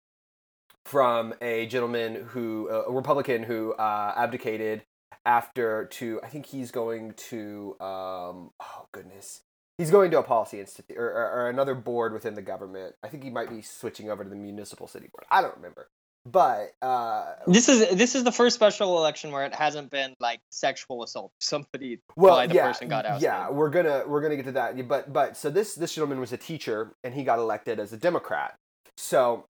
from 0.86 1.34
a 1.42 1.66
gentleman 1.68 2.26
who, 2.30 2.68
a 2.70 2.92
Republican 2.92 3.44
who 3.44 3.74
uh, 3.74 4.14
abdicated 4.16 4.84
after 5.26 5.86
to, 5.86 6.20
I 6.24 6.28
think 6.28 6.46
he's 6.48 6.72
going 6.72 7.14
to, 7.30 7.76
um, 7.80 8.52
oh 8.60 8.88
goodness, 8.92 9.42
he's 9.78 9.92
going 9.92 10.12
to 10.12 10.20
a 10.20 10.24
policy 10.24 10.60
institute 10.60 10.98
or, 10.98 11.08
or, 11.08 11.32
or 11.32 11.50
another 11.50 11.76
board 11.76 12.14
within 12.14 12.34
the 12.36 12.42
government. 12.42 12.96
I 13.04 13.08
think 13.08 13.24
he 13.24 13.30
might 13.30 13.50
be 13.50 13.62
switching 13.62 14.10
over 14.10 14.24
to 14.24 14.30
the 14.30 14.36
municipal 14.36 14.88
city 14.88 15.08
board. 15.14 15.26
I 15.32 15.42
don't 15.42 15.56
remember. 15.56 15.88
But 16.26 16.74
uh, 16.82 17.34
This 17.48 17.68
is 17.68 17.96
this 17.98 18.16
is 18.16 18.24
the 18.24 18.32
first 18.32 18.56
special 18.56 18.98
election 18.98 19.32
where 19.32 19.46
it 19.46 19.54
hasn't 19.54 19.92
been 19.92 20.14
like 20.22 20.40
sexual 20.50 21.04
assault. 21.04 21.34
Somebody 21.40 22.00
well, 22.16 22.36
why 22.36 22.48
the 22.48 22.56
yeah, 22.56 22.68
person 22.68 22.88
got 22.88 23.06
out 23.06 23.20
yeah, 23.20 23.50
we're 23.50 23.70
gonna 23.70 24.04
we're 24.08 24.22
gonna 24.22 24.38
get 24.38 24.46
to 24.46 24.54
that. 24.54 24.88
But 24.88 25.12
but 25.12 25.36
so 25.36 25.50
this 25.50 25.76
this 25.76 25.94
gentleman 25.94 26.22
was 26.22 26.32
a 26.32 26.38
teacher 26.38 26.94
and 27.04 27.14
he 27.14 27.24
got 27.24 27.40
elected 27.40 27.78
as 27.78 27.92
a 27.92 27.98
Democrat. 27.98 28.56
So 28.96 29.46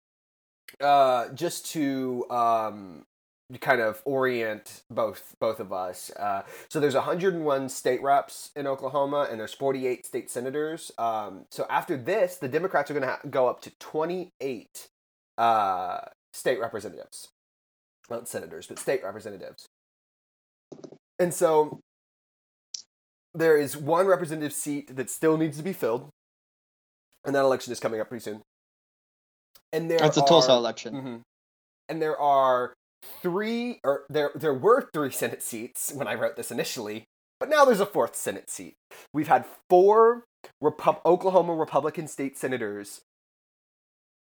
uh, 0.80 1.28
just 1.34 1.66
to 1.72 2.24
um, 2.30 3.04
kind 3.60 3.80
of 3.80 4.00
orient 4.04 4.82
both 4.90 5.34
both 5.40 5.60
of 5.60 5.72
us. 5.72 6.10
Uh, 6.18 6.42
so 6.68 6.80
there's 6.80 6.94
101 6.94 7.68
state 7.68 8.02
reps 8.02 8.50
in 8.56 8.66
Oklahoma, 8.66 9.28
and 9.30 9.38
there's 9.38 9.54
48 9.54 10.06
state 10.06 10.30
senators. 10.30 10.90
Um, 10.98 11.44
so 11.50 11.66
after 11.68 11.96
this, 11.96 12.36
the 12.36 12.48
Democrats 12.48 12.90
are 12.90 12.98
to 12.98 13.06
ha- 13.06 13.20
go 13.28 13.48
up 13.48 13.60
to 13.62 13.70
28 13.78 14.88
uh, 15.38 16.00
state 16.32 16.60
representatives, 16.60 17.28
not 18.10 18.28
senators, 18.28 18.66
but 18.66 18.78
state 18.78 19.02
representatives. 19.04 19.66
And 21.18 21.32
so 21.32 21.80
there 23.34 23.56
is 23.56 23.76
one 23.76 24.06
representative 24.06 24.52
seat 24.52 24.96
that 24.96 25.10
still 25.10 25.36
needs 25.36 25.56
to 25.56 25.62
be 25.62 25.72
filled, 25.72 26.08
and 27.24 27.34
that 27.34 27.44
election 27.44 27.72
is 27.72 27.80
coming 27.80 28.00
up 28.00 28.08
pretty 28.08 28.22
soon. 28.22 28.42
And 29.72 29.90
there 29.90 29.98
It's 30.02 30.16
a 30.16 30.22
are, 30.22 30.28
Tulsa 30.28 30.52
election. 30.52 30.94
Mhm. 30.94 31.20
And 31.88 32.02
there 32.02 32.18
are 32.18 32.74
three, 33.22 33.80
or 33.84 34.04
there 34.08 34.30
there 34.34 34.54
were 34.54 34.88
three 34.92 35.10
Senate 35.10 35.42
seats 35.42 35.92
when 35.92 36.06
I 36.06 36.14
wrote 36.14 36.36
this 36.36 36.50
initially, 36.50 37.04
but 37.40 37.48
now 37.48 37.64
there's 37.64 37.80
a 37.80 37.86
fourth 37.86 38.14
Senate 38.16 38.50
seat. 38.50 38.74
We've 39.12 39.28
had 39.28 39.46
four 39.68 40.24
Repu- 40.62 41.00
Oklahoma 41.06 41.54
Republican 41.54 42.08
state 42.08 42.36
senators 42.36 43.00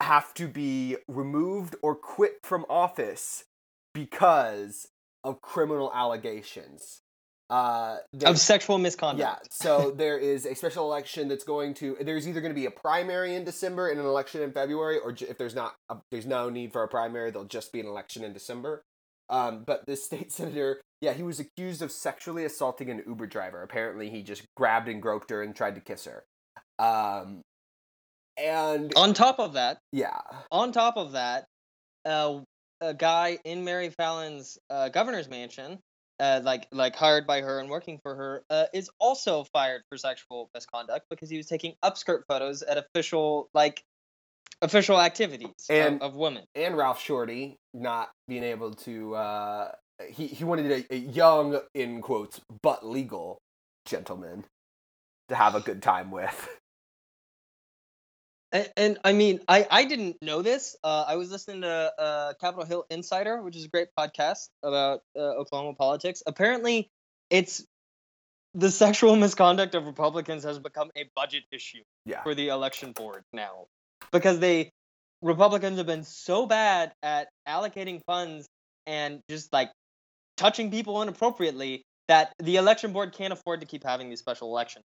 have 0.01 0.33
to 0.35 0.47
be 0.47 0.97
removed 1.07 1.75
or 1.81 1.95
quit 1.95 2.33
from 2.43 2.65
office 2.69 3.45
because 3.93 4.87
of 5.23 5.41
criminal 5.41 5.91
allegations. 5.93 7.01
Uh, 7.49 7.97
Of 8.25 8.37
sexual 8.39 8.77
misconduct. 8.77 9.19
yeah, 9.19 9.47
so 9.49 9.91
there 9.95 10.17
is 10.17 10.45
a 10.45 10.53
special 10.53 10.83
election 10.85 11.29
that's 11.29 11.45
going 11.45 11.73
to. 11.75 11.95
There's 12.01 12.27
either 12.27 12.41
going 12.41 12.53
to 12.53 12.59
be 12.59 12.65
a 12.65 12.71
primary 12.71 13.35
in 13.35 13.45
December 13.45 13.87
and 13.89 13.99
an 13.99 14.05
election 14.05 14.41
in 14.41 14.51
February, 14.51 14.99
or 14.99 15.13
j- 15.13 15.27
if 15.27 15.37
there's 15.37 15.55
not, 15.55 15.73
a, 15.89 15.95
there's 16.11 16.25
no 16.25 16.49
need 16.49 16.73
for 16.73 16.83
a 16.83 16.87
primary, 16.89 17.31
there'll 17.31 17.47
just 17.47 17.71
be 17.71 17.79
an 17.79 17.85
election 17.87 18.23
in 18.25 18.33
December. 18.33 18.83
Um, 19.29 19.63
but 19.65 19.85
this 19.87 20.03
state 20.05 20.31
senator, 20.33 20.81
yeah, 20.99 21.13
he 21.13 21.23
was 21.23 21.39
accused 21.39 21.81
of 21.81 21.91
sexually 21.91 22.43
assaulting 22.43 22.89
an 22.89 23.01
Uber 23.07 23.27
driver. 23.27 23.63
Apparently, 23.63 24.09
he 24.09 24.23
just 24.23 24.43
grabbed 24.57 24.89
and 24.89 25.01
groped 25.01 25.29
her 25.29 25.41
and 25.41 25.55
tried 25.55 25.75
to 25.75 25.81
kiss 25.81 26.03
her. 26.05 26.25
Um, 26.79 27.41
and 28.37 28.93
On 28.95 29.13
top 29.13 29.39
of 29.39 29.53
that, 29.53 29.79
yeah, 29.91 30.19
on 30.51 30.71
top 30.71 30.97
of 30.97 31.13
that, 31.13 31.45
uh, 32.05 32.39
a 32.81 32.93
guy 32.93 33.39
in 33.43 33.63
Mary 33.63 33.89
Fallin's 33.89 34.57
uh, 34.69 34.89
governor's 34.89 35.29
mansion, 35.29 35.79
uh, 36.19 36.41
like 36.43 36.67
like 36.71 36.95
hired 36.95 37.25
by 37.27 37.41
her 37.41 37.59
and 37.59 37.69
working 37.69 37.99
for 38.03 38.15
her, 38.15 38.43
uh, 38.49 38.65
is 38.73 38.89
also 38.99 39.43
fired 39.53 39.81
for 39.89 39.97
sexual 39.97 40.49
misconduct 40.53 41.05
because 41.09 41.29
he 41.29 41.37
was 41.37 41.47
taking 41.47 41.73
upskirt 41.83 42.21
photos 42.27 42.61
at 42.61 42.77
official 42.77 43.49
like 43.53 43.83
official 44.61 44.99
activities 44.99 45.49
of- 45.69 46.01
of, 46.01 46.15
women. 46.15 46.43
and 46.55 46.75
Ralph 46.77 46.99
Shortey 47.03 47.57
not 47.73 48.09
being 48.27 48.43
able 48.43 48.73
to. 48.73 49.15
Uh, 49.15 49.71
he 50.09 50.27
he 50.27 50.43
wanted 50.43 50.71
a, 50.71 50.93
a 50.93 50.97
young 50.97 51.59
in 51.73 52.01
quotes 52.01 52.39
but 52.61 52.85
legal 52.85 53.39
gentleman 53.85 54.45
to 55.29 55.35
have 55.35 55.55
a 55.55 55.59
good 55.59 55.81
time 55.81 56.11
with. 56.11 56.49
And, 58.51 58.71
and 58.77 58.97
I 59.03 59.13
mean, 59.13 59.41
I, 59.47 59.67
I 59.69 59.85
didn't 59.85 60.17
know 60.21 60.41
this. 60.41 60.75
Uh, 60.83 61.05
I 61.07 61.15
was 61.17 61.31
listening 61.31 61.61
to 61.61 61.93
uh, 61.99 62.33
Capitol 62.39 62.65
Hill 62.65 62.85
Insider, 62.89 63.41
which 63.41 63.55
is 63.55 63.65
a 63.65 63.67
great 63.67 63.89
podcast 63.97 64.47
about 64.63 65.01
uh, 65.15 65.19
Oklahoma 65.19 65.73
politics. 65.73 66.23
Apparently, 66.25 66.87
it's 67.29 67.65
the 68.53 68.71
sexual 68.71 69.15
misconduct 69.15 69.75
of 69.75 69.85
Republicans 69.85 70.43
has 70.43 70.59
become 70.59 70.89
a 70.95 71.09
budget 71.15 71.43
issue 71.51 71.83
Yeah. 72.05 72.23
for 72.23 72.33
the 72.33 72.47
election 72.47 72.93
board 72.93 73.23
now 73.33 73.65
because 74.11 74.39
they 74.39 74.71
Republicans 75.21 75.77
have 75.77 75.87
been 75.87 76.03
so 76.03 76.45
bad 76.45 76.93
at 77.03 77.27
allocating 77.47 78.01
funds 78.05 78.47
and 78.85 79.19
just 79.29 79.51
like 79.51 79.71
touching 80.37 80.71
people 80.71 81.01
inappropriately 81.01 81.83
that 82.07 82.33
the 82.39 82.55
election 82.55 82.93
board 82.93 83.13
can't 83.13 83.33
afford 83.33 83.59
to 83.61 83.65
keep 83.65 83.83
having 83.83 84.09
these 84.09 84.19
special 84.19 84.49
elections. 84.49 84.85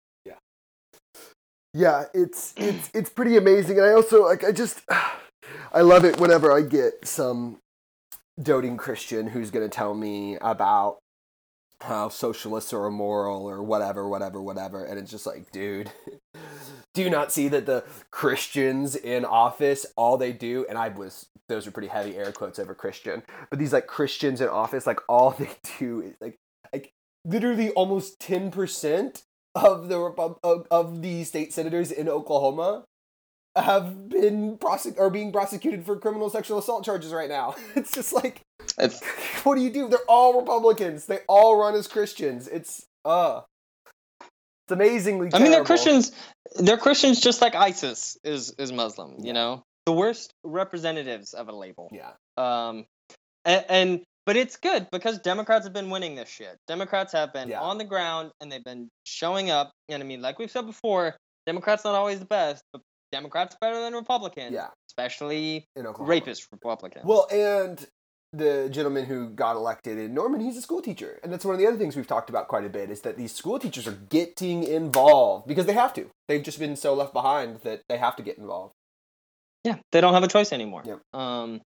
Yeah, 1.74 2.05
it's 2.13 2.53
it's 2.57 2.89
it's 2.93 3.09
pretty 3.09 3.38
amazing, 3.38 3.78
and 3.78 3.86
I 3.86 3.93
also 3.93 4.26
like 4.26 4.43
I 4.43 4.51
just 4.51 4.82
I 5.74 5.82
love 5.82 6.03
it 6.03 6.19
whenever 6.19 6.51
I 6.51 6.61
get 6.61 7.07
some 7.07 7.59
doting 8.41 8.78
Christian 8.78 9.28
who's 9.28 9.51
gonna 9.51 9.69
tell 9.69 9.93
me 9.93 10.38
about 10.41 10.97
how 11.82 12.09
socialists 12.09 12.74
are 12.74 12.86
immoral 12.86 13.49
or 13.49 13.63
whatever, 13.63 14.07
whatever, 14.07 14.41
whatever, 14.41 14.84
and 14.84 14.99
it's 14.99 15.09
just 15.09 15.26
like, 15.26 15.51
dude, 15.51 15.91
do 16.93 17.01
you 17.01 17.09
not 17.09 17.32
see 17.32 17.47
that 17.47 17.65
the 17.65 17.84
Christians 18.11 18.95
in 18.95 19.24
office 19.24 19.86
all 19.95 20.17
they 20.17 20.34
do, 20.34 20.65
and 20.67 20.78
I 20.78 20.89
was 20.89 21.28
those 21.47 21.67
are 21.67 21.72
pretty 21.72 21.88
heavy 21.88 22.17
air 22.17 22.34
quotes 22.34 22.59
over 22.59 22.76
Christian, 22.76 23.24
but 23.49 23.59
these 23.59 23.72
like 23.72 23.88
Christians 23.88 24.41
in 24.41 24.49
office, 24.49 24.86
like 24.86 24.99
all 25.07 25.32
they 25.39 25.51
do 25.80 26.01
is 26.01 26.15
like 26.19 26.36
like 26.74 26.91
literally 27.24 27.69
almost 27.72 28.19
ten 28.19 28.51
percent 28.51 29.24
of 29.56 29.89
the 29.89 29.99
Repub- 29.99 30.39
of, 30.43 30.68
of 30.72 31.02
the 31.02 31.24
state 31.24 31.54
senators 31.54 31.91
in 31.91 32.08
Oklahoma 32.08 32.86
have 33.56 34.08
been 34.10 34.58
prosec- 34.58 34.97
are 34.99 35.10
being 35.10 35.32
prosecuted 35.32 35.86
for 35.86 35.97
criminal 35.97 36.30
sexual 36.30 36.58
assault 36.58 36.86
charges 36.86 37.12
right 37.12 37.30
now. 37.30 37.56
It's 37.76 37.91
just 37.91 38.14
like 38.14 38.41
It's, 38.78 39.04
what 39.43 39.56
do 39.56 39.62
you 39.62 39.70
do? 39.70 39.88
They're 39.89 39.99
all 40.08 40.39
Republicans. 40.39 41.06
They 41.06 41.20
all 41.28 41.58
run 41.60 41.76
as 41.76 41.88
Christians. 41.88 42.47
It's 42.47 42.86
uh 43.04 43.41
it's 44.22 44.72
amazingly 44.72 45.30
I 45.34 45.39
mean, 45.39 45.52
they're. 45.52 45.66
Christians. 45.66 46.12
They're 46.56 46.78
Christians 46.78 47.20
just 47.20 47.41
like 47.41 47.56
ISIS 47.56 48.18
is 48.24 48.54
is 48.58 48.72
Muslim. 48.72 49.16
Yeah. 49.20 49.26
You 49.28 49.34
know, 49.34 49.64
the 49.86 49.91
worst 49.93 50.32
representatives 50.43 51.34
of 51.34 51.49
a 51.49 51.52
label. 51.52 51.89
Yeah. 51.91 52.12
Um, 52.38 52.86
and, 53.43 53.66
and 53.68 54.02
but 54.26 54.36
it's 54.36 54.55
good 54.57 54.88
because 54.91 55.19
Democrats 55.19 55.65
have 55.65 55.74
been 55.74 55.89
winning 55.89 56.15
this 56.15 56.30
shit. 56.30 56.57
Democrats 56.67 57.11
have 57.13 57.34
been 57.34 57.49
Yeah. 57.49 57.61
on 57.61 57.78
the 57.78 57.84
ground 57.86 58.32
and 58.39 58.51
they've 58.51 58.63
been 58.63 58.89
showing 59.03 59.49
up. 59.49 59.72
And 59.89 60.01
I 60.01 60.05
mean, 60.05 60.22
like 60.22 60.39
we've 60.39 60.51
said 60.51 60.65
before, 60.65 61.15
Democrats 61.45 61.84
not 61.84 61.95
always 61.95 62.19
the 62.19 62.26
best, 62.26 62.63
but 62.72 62.82
Democrats 63.11 63.55
better 63.59 63.80
than 63.82 63.93
Republicans. 63.93 64.53
Yeah. 64.53 64.67
Especially 64.89 65.65
In 65.76 65.86
rapist 65.99 66.47
Republicans. 66.51 67.03
Well, 67.05 67.28
and 67.32 67.86
the 68.34 68.69
gentleman 68.72 69.05
who 69.05 69.30
got 69.30 69.55
elected 69.57 69.97
in 69.97 70.13
Norman, 70.13 70.39
he's 70.39 70.55
a 70.55 70.61
school 70.61 70.82
teacher. 70.82 71.19
And 71.24 71.34
that's 71.34 71.43
one 71.43 71.53
of 71.53 71.59
the 71.59 71.67
other 71.67 71.76
things 71.78 71.95
we've 71.97 72.07
talked 72.07 72.30
about 72.30 72.47
quite 72.47 72.63
a 72.63 72.69
bit 72.69 72.89
is 72.89 73.01
that 73.01 73.17
these 73.17 73.34
school 73.34 73.59
teachers 73.59 73.88
are 73.88 73.91
getting 74.09 74.63
involved 74.63 75.47
because 75.47 75.65
they 75.65 75.74
have 75.74 75.93
to. 75.95 76.09
They've 76.30 76.43
just 76.43 76.59
been 76.59 76.76
so 76.78 76.93
left 76.93 77.11
behind 77.11 77.61
that 77.61 77.82
they 77.89 77.97
have 77.97 78.15
to 78.17 78.24
get 78.24 78.38
involved. 78.38 78.74
Yeah, 79.65 79.78
they 79.91 79.99
don't 80.01 80.13
have 80.13 80.24
a 80.24 80.28
choice 80.30 80.53
anymore. 80.53 80.84
Yep. 80.86 80.99
Um, 81.13 81.61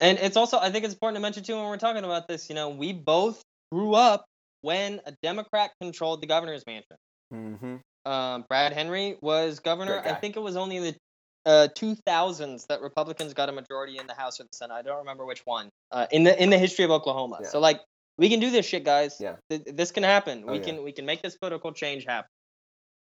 and 0.00 0.18
it's 0.18 0.36
also 0.36 0.58
I 0.58 0.70
think 0.70 0.84
it's 0.84 0.94
important 0.94 1.16
to 1.16 1.22
mention 1.22 1.42
too 1.42 1.56
when 1.56 1.64
we're 1.66 1.76
talking 1.76 2.04
about 2.04 2.28
this. 2.28 2.48
You 2.48 2.54
know, 2.54 2.70
we 2.70 2.92
both 2.92 3.42
grew 3.72 3.94
up 3.94 4.24
when 4.62 5.00
a 5.06 5.12
Democrat 5.22 5.70
controlled 5.80 6.22
the 6.22 6.26
governor's 6.26 6.64
mansion. 6.66 6.96
Mm-hmm. 7.32 7.76
Um, 8.10 8.44
Brad 8.48 8.72
Henry 8.72 9.16
was 9.20 9.60
governor. 9.60 10.00
I 10.04 10.14
think 10.14 10.36
it 10.36 10.40
was 10.40 10.56
only 10.56 10.78
the 10.78 10.96
uh, 11.44 11.68
2000s 11.76 12.66
that 12.66 12.80
Republicans 12.80 13.34
got 13.34 13.48
a 13.48 13.52
majority 13.52 13.98
in 13.98 14.06
the 14.06 14.14
House 14.14 14.40
or 14.40 14.44
the 14.44 14.50
Senate. 14.52 14.74
I 14.74 14.82
don't 14.82 14.98
remember 14.98 15.24
which 15.24 15.42
one. 15.44 15.70
Uh, 15.90 16.06
in 16.10 16.24
the 16.24 16.40
in 16.42 16.50
the 16.50 16.58
history 16.58 16.84
of 16.84 16.90
Oklahoma. 16.90 17.38
Yeah. 17.42 17.48
So 17.48 17.60
like 17.60 17.80
we 18.18 18.28
can 18.28 18.40
do 18.40 18.50
this 18.50 18.66
shit, 18.66 18.84
guys. 18.84 19.16
Yeah. 19.20 19.36
Th- 19.50 19.62
this 19.64 19.92
can 19.92 20.02
happen. 20.02 20.44
Oh, 20.46 20.52
we 20.52 20.58
yeah. 20.58 20.64
can 20.64 20.82
we 20.82 20.92
can 20.92 21.06
make 21.06 21.22
this 21.22 21.36
political 21.36 21.72
change 21.72 22.04
happen. 22.06 22.28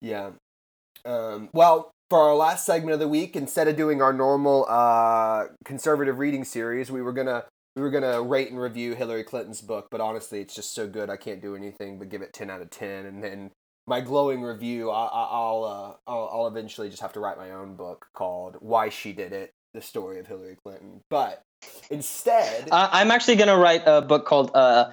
Yeah. 0.01 0.31
Um, 1.05 1.49
well, 1.53 1.93
for 2.11 2.21
our 2.21 2.35
last 2.35 2.65
segment 2.65 2.95
of 2.95 3.01
the 3.01 3.09
week, 3.09 3.37
instead 3.37 3.69
of 3.69 3.77
doing 3.77 4.01
our 4.01 4.13
normal 4.13 4.67
uh, 4.69 5.45
conservative 5.65 6.19
reading 6.19 6.45
series, 6.45 6.91
we 6.91 7.03
were 7.03 7.13
gonna 7.13 7.45
we 7.77 7.83
were 7.83 7.91
gonna 7.91 8.23
rate 8.23 8.51
and 8.51 8.61
review 8.61 8.95
Hillary 8.95 9.25
Clinton's 9.25 9.61
book. 9.61 9.89
But 9.91 10.01
honestly, 10.01 10.41
it's 10.41 10.55
just 10.55 10.75
so 10.75 10.89
good, 10.89 11.11
I 11.11 11.17
can't 11.17 11.43
do 11.43 11.55
anything 11.55 11.99
but 11.99 12.09
give 12.09 12.23
it 12.23 12.33
ten 12.33 12.51
out 12.51 12.63
of 12.63 12.71
ten. 12.71 13.07
And 13.07 13.23
then 13.23 13.51
my 13.87 14.01
glowing 14.01 14.43
review, 14.43 14.91
I, 14.91 15.07
I, 15.07 15.23
I'll, 15.31 15.65
uh, 15.65 16.11
I'll 16.11 16.31
I'll 16.33 16.47
eventually 16.47 16.89
just 16.89 17.03
have 17.03 17.13
to 17.15 17.21
write 17.21 17.37
my 17.37 17.51
own 17.51 17.77
book 17.77 18.07
called 18.15 18.57
"Why 18.61 18.89
She 18.89 19.13
Did 19.13 19.33
It: 19.33 19.53
The 19.75 19.83
Story 19.83 20.19
of 20.19 20.27
Hillary 20.27 20.57
Clinton." 20.65 21.01
But 21.11 21.43
instead, 21.91 22.69
Uh, 22.71 22.89
I'm 22.91 23.11
actually 23.11 23.37
gonna 23.37 23.57
write 23.57 23.83
a 23.87 24.01
book 24.01 24.25
called 24.27 24.51
uh, 24.55 24.93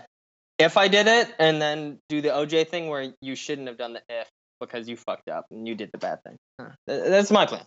"If 0.59 0.77
I 0.77 0.87
Did 0.89 1.07
It," 1.07 1.33
and 1.39 1.61
then 1.61 1.99
do 2.09 2.21
the 2.21 2.29
OJ 2.29 2.67
thing 2.67 2.89
where 2.89 3.13
you 3.21 3.35
shouldn't 3.35 3.67
have 3.67 3.77
done 3.77 3.93
the 3.93 4.01
if 4.09 4.29
because 4.59 4.87
you 4.87 4.95
fucked 4.97 5.29
up 5.29 5.45
and 5.51 5.67
you 5.67 5.75
did 5.75 5.89
the 5.91 5.97
bad 5.97 6.23
thing. 6.23 6.37
Huh. 6.59 6.69
That's 6.87 7.31
my 7.31 7.45
plan. 7.45 7.65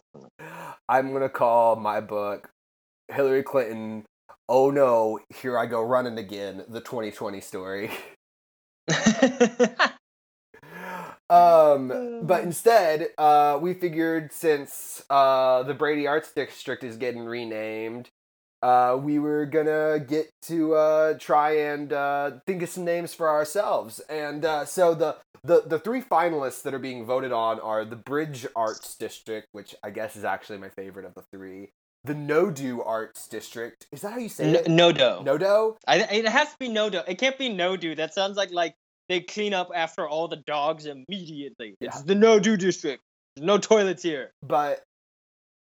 I'm 0.88 1.12
gonna 1.12 1.28
call 1.28 1.76
my 1.76 2.00
book 2.00 2.48
Hillary 3.08 3.42
Clinton. 3.42 4.04
Oh 4.48 4.70
no, 4.70 5.20
here 5.40 5.58
I 5.58 5.66
go 5.66 5.82
running 5.82 6.18
again. 6.18 6.64
The 6.68 6.80
2020 6.80 7.40
story. 7.40 7.90
um, 11.30 12.22
but 12.22 12.42
instead, 12.44 13.08
uh, 13.18 13.58
we 13.60 13.74
figured 13.74 14.32
since 14.32 15.02
uh, 15.10 15.62
the 15.64 15.74
Brady 15.74 16.06
Arts 16.06 16.32
District 16.32 16.82
is 16.84 16.96
getting 16.96 17.24
renamed, 17.24 18.08
uh, 18.62 18.98
we 19.00 19.18
were 19.18 19.46
gonna 19.46 19.98
get 20.00 20.30
to 20.42 20.74
uh, 20.74 21.14
try 21.18 21.56
and 21.56 21.92
uh, 21.92 22.32
think 22.46 22.62
of 22.62 22.68
some 22.68 22.84
names 22.84 23.14
for 23.14 23.28
ourselves. 23.28 24.00
And 24.08 24.44
uh, 24.44 24.64
so 24.64 24.94
the, 24.94 25.16
the 25.44 25.62
the 25.66 25.78
three 25.78 26.02
finalists 26.02 26.62
that 26.62 26.74
are 26.74 26.78
being 26.78 27.04
voted 27.04 27.32
on 27.32 27.60
are 27.60 27.84
the 27.84 27.96
Bridge 27.96 28.46
Arts 28.56 28.96
District, 28.96 29.46
which 29.52 29.74
I 29.82 29.90
guess 29.90 30.16
is 30.16 30.24
actually 30.24 30.58
my 30.58 30.70
favorite 30.70 31.06
of 31.06 31.14
the 31.14 31.22
three. 31.32 31.70
The 32.04 32.14
No 32.14 32.50
Do 32.50 32.82
Arts 32.82 33.26
District. 33.28 33.86
Is 33.92 34.02
that 34.02 34.12
how 34.12 34.18
you 34.18 34.28
say 34.28 34.44
N- 34.44 34.54
it? 34.54 34.68
Nodo. 34.68 35.22
Nodo? 35.22 35.76
I, 35.86 35.98
it 35.98 36.28
has 36.28 36.48
to 36.50 36.56
be 36.58 36.68
No 36.68 36.88
Do. 36.90 37.00
It 37.06 37.18
can't 37.18 37.36
be 37.36 37.48
No 37.48 37.76
Do. 37.76 37.94
That 37.94 38.14
sounds 38.14 38.36
like 38.36 38.52
like 38.52 38.74
they 39.08 39.20
clean 39.20 39.52
up 39.52 39.70
after 39.74 40.08
all 40.08 40.28
the 40.28 40.36
dogs 40.36 40.86
immediately. 40.86 41.74
It's 41.80 42.02
the 42.02 42.14
No 42.14 42.38
Do 42.38 42.56
district. 42.56 43.02
There's 43.36 43.46
no 43.46 43.58
toilets 43.58 44.02
here. 44.02 44.30
But 44.42 44.82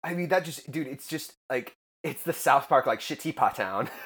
I 0.05 0.15
mean, 0.15 0.29
that 0.29 0.45
just, 0.45 0.71
dude, 0.71 0.89
it's 0.89 1.07
just 1.07 1.35
like 1.49 1.75
it's 2.03 2.23
the 2.23 2.33
South 2.33 2.69
Park 2.69 2.87
like 2.87 3.01
Shitipa 3.01 3.55
town. 3.55 3.89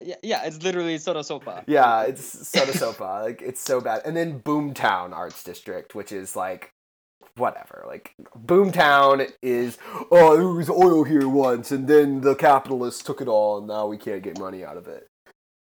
Yeah, 0.00 0.16
yeah. 0.22 0.44
It's 0.44 0.60
literally 0.62 0.98
Soto 0.98 1.20
Sopa. 1.20 1.64
yeah, 1.66 2.02
it's 2.02 2.48
Soda 2.48 2.72
Sopa. 2.72 3.22
like 3.24 3.40
it's 3.40 3.60
so 3.60 3.80
bad. 3.80 4.02
And 4.04 4.14
then 4.14 4.40
Boomtown 4.40 5.12
Arts 5.14 5.42
District, 5.42 5.94
which 5.94 6.12
is 6.12 6.36
like 6.36 6.72
whatever. 7.36 7.84
Like 7.86 8.12
Boomtown 8.36 9.30
is 9.40 9.78
oh 10.10 10.36
there 10.36 10.48
was 10.48 10.68
oil 10.68 11.04
here 11.04 11.28
once, 11.28 11.70
and 11.70 11.88
then 11.88 12.20
the 12.20 12.34
capitalists 12.34 13.02
took 13.02 13.22
it 13.22 13.28
all, 13.28 13.58
and 13.58 13.68
now 13.68 13.86
we 13.86 13.96
can't 13.96 14.22
get 14.22 14.38
money 14.38 14.62
out 14.64 14.76
of 14.76 14.88
it. 14.88 15.06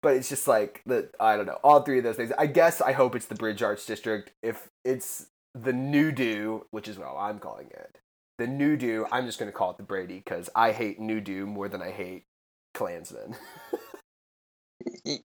But 0.03 0.16
it's 0.16 0.31
just 0.31 0.49
like 0.49 0.83
the 0.85 1.11
I 1.20 1.37
don't 1.37 1.47
know 1.47 1.61
all 1.62 1.83
three 1.83 1.99
of 1.99 2.05
those 2.05 2.16
things. 2.16 2.33
I 2.37 2.47
guess 2.47 2.81
I 2.81 2.93
hope 2.93 3.14
it's 3.14 3.27
the 3.27 3.37
Bridge 3.37 3.62
Arts 3.62 3.87
District. 3.87 4.33
If 4.43 4.68
it's 4.85 5.27
the 5.55 5.72
New 5.72 6.11
Do, 6.11 6.66
which 6.72 6.89
is 6.89 6.99
what 6.99 7.14
I'm 7.16 7.39
calling 7.39 7.68
it, 7.70 7.99
the 8.39 8.47
New 8.47 8.76
Do, 8.76 9.07
I'm 9.12 9.26
just 9.26 9.39
gonna 9.39 9.53
call 9.53 9.70
it 9.70 9.76
the 9.78 9.82
Brady 9.85 10.16
because 10.18 10.51
I 10.55 10.72
hate 10.72 11.01
New 11.01 11.20
Do 11.20 11.47
more 11.47 11.68
than 11.68 11.82
I 11.82 11.91
hate 11.91 12.24
Klansmen. 12.74 13.37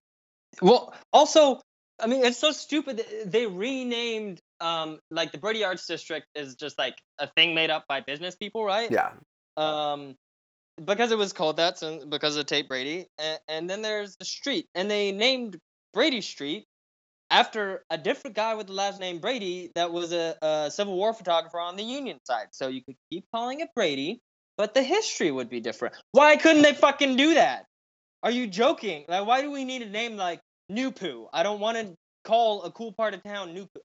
Well, 0.62 0.94
also, 1.12 1.60
I 2.00 2.06
mean, 2.06 2.24
it's 2.24 2.38
so 2.38 2.52
stupid. 2.52 3.02
They 3.26 3.46
renamed, 3.46 4.40
um, 4.60 5.00
like 5.10 5.32
the 5.32 5.38
Brady 5.38 5.64
Arts 5.64 5.86
District 5.86 6.26
is 6.34 6.54
just 6.54 6.78
like 6.78 6.96
a 7.18 7.28
thing 7.28 7.54
made 7.54 7.70
up 7.70 7.84
by 7.88 8.00
business 8.00 8.36
people, 8.36 8.64
right? 8.64 8.90
yeah, 8.90 9.12
Um, 9.56 10.16
because 10.84 11.12
it 11.12 11.18
was 11.18 11.32
called 11.32 11.58
that, 11.58 11.78
so 11.78 12.06
because 12.06 12.36
of 12.36 12.46
Tate 12.46 12.68
Brady, 12.68 13.06
and, 13.18 13.38
and 13.48 13.70
then 13.70 13.82
there's 13.82 14.16
the 14.16 14.24
street, 14.24 14.66
and 14.74 14.90
they 14.90 15.12
named 15.12 15.58
Brady 15.92 16.20
Street 16.20 16.66
after 17.30 17.84
a 17.90 17.96
different 17.96 18.36
guy 18.36 18.54
with 18.54 18.66
the 18.66 18.72
last 18.72 19.00
name 19.00 19.20
Brady 19.20 19.70
that 19.74 19.92
was 19.92 20.12
a, 20.12 20.36
a 20.42 20.70
Civil 20.70 20.96
War 20.96 21.14
photographer 21.14 21.60
on 21.60 21.76
the 21.76 21.84
Union 21.84 22.18
side. 22.24 22.48
So 22.52 22.68
you 22.68 22.82
could 22.82 22.96
keep 23.10 23.24
calling 23.32 23.60
it 23.60 23.68
Brady, 23.74 24.20
but 24.58 24.74
the 24.74 24.82
history 24.82 25.30
would 25.30 25.48
be 25.48 25.60
different. 25.60 25.94
Why 26.12 26.36
couldn't 26.36 26.62
they 26.62 26.74
fucking 26.74 27.16
do 27.16 27.34
that? 27.34 27.66
Are 28.22 28.30
you 28.30 28.46
joking? 28.46 29.04
Like, 29.08 29.26
why 29.26 29.40
do 29.40 29.50
we 29.50 29.64
need 29.64 29.82
a 29.82 29.88
name 29.88 30.16
like 30.16 30.40
Nupu? 30.70 31.26
I 31.32 31.42
don't 31.42 31.60
want 31.60 31.78
to 31.78 31.94
call 32.24 32.62
a 32.64 32.72
cool 32.72 32.92
part 32.92 33.14
of 33.14 33.22
town 33.22 33.54
Nupu. 33.54 33.80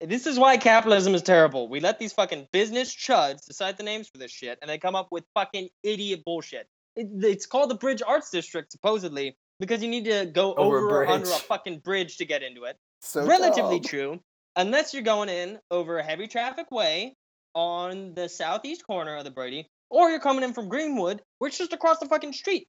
This 0.00 0.26
is 0.26 0.38
why 0.38 0.58
capitalism 0.58 1.14
is 1.14 1.22
terrible. 1.22 1.68
We 1.68 1.80
let 1.80 1.98
these 1.98 2.12
fucking 2.12 2.48
business 2.52 2.94
chuds 2.94 3.46
decide 3.46 3.78
the 3.78 3.82
names 3.82 4.08
for 4.08 4.18
this 4.18 4.30
shit, 4.30 4.58
and 4.60 4.68
they 4.68 4.78
come 4.78 4.94
up 4.94 5.08
with 5.10 5.24
fucking 5.34 5.70
idiot 5.82 6.22
bullshit. 6.24 6.66
It, 6.94 7.08
it's 7.24 7.46
called 7.46 7.70
the 7.70 7.74
Bridge 7.74 8.02
Arts 8.06 8.30
District, 8.30 8.70
supposedly, 8.70 9.36
because 9.60 9.82
you 9.82 9.88
need 9.88 10.04
to 10.06 10.26
go 10.26 10.54
Over 10.54 10.78
over, 10.78 11.02
or 11.04 11.08
under 11.08 11.28
a 11.28 11.32
fucking 11.50 11.80
bridge 11.80 12.16
to 12.18 12.24
get 12.24 12.42
into 12.42 12.64
it. 12.64 12.76
so 13.02 13.24
Relatively 13.26 13.80
dumb. 13.80 13.88
true, 13.88 14.20
unless 14.56 14.94
you're 14.94 15.02
going 15.02 15.28
in 15.28 15.58
over 15.70 15.98
a 15.98 16.02
heavy 16.02 16.26
traffic 16.26 16.70
way 16.70 17.14
on 17.54 18.14
the 18.14 18.28
southeast 18.28 18.86
corner 18.86 19.16
of 19.16 19.24
the 19.24 19.30
Brady, 19.30 19.66
or 19.90 20.10
you're 20.10 20.20
coming 20.20 20.44
in 20.44 20.52
from 20.52 20.68
Greenwood, 20.68 21.22
which 21.38 21.54
is 21.54 21.58
just 21.58 21.72
across 21.72 21.98
the 21.98 22.06
fucking 22.06 22.32
street. 22.32 22.66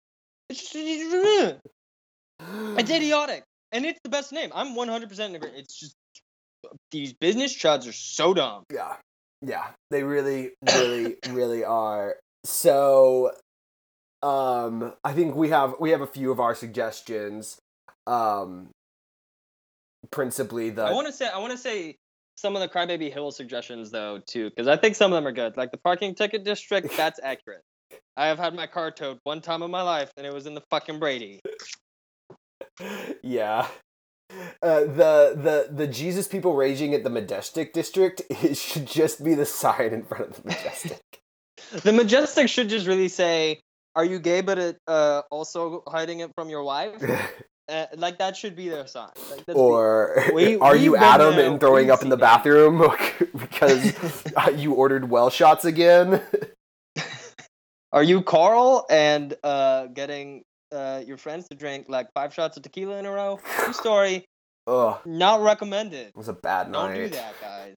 It's 0.50 0.62
just 0.62 0.74
it's 0.76 1.60
idiotic, 2.92 3.44
and 3.72 3.86
it's 3.86 4.00
the 4.04 4.10
best 4.10 4.32
name. 4.32 4.52
I'm 4.54 4.76
100% 4.76 5.20
in 5.20 5.36
agreement. 5.36 5.60
It's 5.60 5.80
just 5.80 5.96
these 6.92 7.14
business 7.14 7.56
chuds 7.56 7.88
are 7.88 7.92
so 7.94 8.34
dumb. 8.34 8.64
Yeah. 8.74 8.96
Yeah. 9.42 9.68
They 9.92 10.04
really, 10.04 10.52
really, 10.74 11.16
really 11.30 11.64
are. 11.64 12.16
So 12.44 13.32
um 14.22 14.94
I 15.04 15.14
think 15.14 15.36
we 15.36 15.50
have 15.50 15.76
we 15.80 15.92
have 15.92 16.02
a 16.02 16.08
few 16.08 16.32
of 16.32 16.40
our 16.40 16.56
suggestions. 16.56 17.58
Um 18.08 18.70
principally 20.12 20.70
the 20.70 20.84
I 20.84 20.94
want 20.94 21.08
to 21.08 21.14
say 21.14 21.28
I 21.28 21.40
want 21.40 21.52
to 21.52 21.58
say 21.58 21.98
some 22.38 22.56
of 22.56 22.62
the 22.62 22.68
Crybaby 22.68 23.12
Hill 23.12 23.32
suggestions 23.32 23.92
though 23.92 24.22
too, 24.26 24.50
because 24.50 24.68
I 24.68 24.78
think 24.78 24.96
some 24.96 25.12
of 25.12 25.18
them 25.18 25.28
are 25.28 25.32
good. 25.32 25.58
Like 25.58 25.72
the 25.72 25.78
parking 25.78 26.16
ticket 26.16 26.44
district, 26.44 26.96
that's 26.96 27.20
accurate. 27.24 27.62
I 28.18 28.28
have 28.28 28.40
had 28.40 28.54
my 28.54 28.68
car 28.68 28.92
towed 28.92 29.20
one 29.24 29.42
time 29.42 29.62
in 29.62 29.72
my 29.72 29.82
life, 29.82 30.12
and 30.18 30.26
it 30.26 30.34
was 30.34 30.48
in 30.48 30.54
the 30.54 30.64
fucking 30.70 31.00
Brady. 31.00 31.40
Yeah. 33.24 33.68
Uh, 34.62 34.82
the 34.82 35.36
the 35.36 35.70
the 35.72 35.88
Jesus 35.88 36.28
people 36.28 36.56
raging 36.56 36.94
at 36.94 37.04
the 37.04 37.10
Majestic 37.10 37.74
district 37.74 38.22
it 38.30 38.58
should 38.58 38.88
just 38.88 39.24
be 39.24 39.36
the 39.36 39.46
sign 39.46 39.94
in 39.94 40.04
front 40.04 40.32
of 40.32 40.36
the 40.38 40.44
Majestic. 40.50 41.00
The 41.72 41.94
Majestic 41.94 42.50
should 42.50 42.70
just 42.70 42.88
really 42.88 43.08
say, 43.08 43.62
"Are 43.96 44.06
you 44.06 44.20
gay?" 44.20 44.42
But 44.42 44.58
it, 44.60 44.78
uh, 44.88 45.22
also 45.32 45.84
hiding 45.88 46.20
it 46.20 46.32
from 46.36 46.50
your 46.50 46.64
wife. 46.64 47.02
Uh, 47.70 47.86
like 47.98 48.18
that 48.20 48.36
should 48.38 48.56
be 48.56 48.70
their 48.70 48.88
sign. 48.88 49.10
Like, 49.32 49.46
that's 49.46 49.58
the- 49.58 49.64
or 49.64 50.24
We- 50.34 50.58
are 50.60 50.76
you 50.76 50.96
Adam 50.98 51.38
and 51.40 51.60
throwing 51.60 51.90
up 51.92 52.02
in 52.04 52.10
the 52.10 52.18
bathroom 52.18 52.84
because 53.38 54.24
uh, 54.36 54.52
you 54.56 54.74
ordered 54.74 55.10
well 55.10 55.30
shots 55.30 55.66
again? 55.66 56.22
Are 57.92 58.04
you 58.04 58.22
Carl 58.22 58.86
and 58.90 59.34
uh, 59.44 59.86
getting 59.88 60.44
uh, 60.74 61.02
your 61.08 61.18
friends 61.18 61.48
to 61.48 61.56
drink 61.56 61.86
like 61.88 62.08
five 62.14 62.34
shots 62.34 62.58
of 62.58 62.64
tequila 62.64 62.98
in 62.98 63.06
a 63.06 63.12
row? 63.12 63.40
True 63.64 63.74
story. 63.86 64.26
Ugh, 64.68 64.98
Not 65.06 65.42
recommended. 65.42 66.08
it 66.08 66.16
was 66.16 66.28
a 66.28 66.34
bad 66.34 66.70
night. 66.72 66.88
Don't 66.88 66.96
do 66.96 67.10
that, 67.10 67.34
guys. 67.40 67.76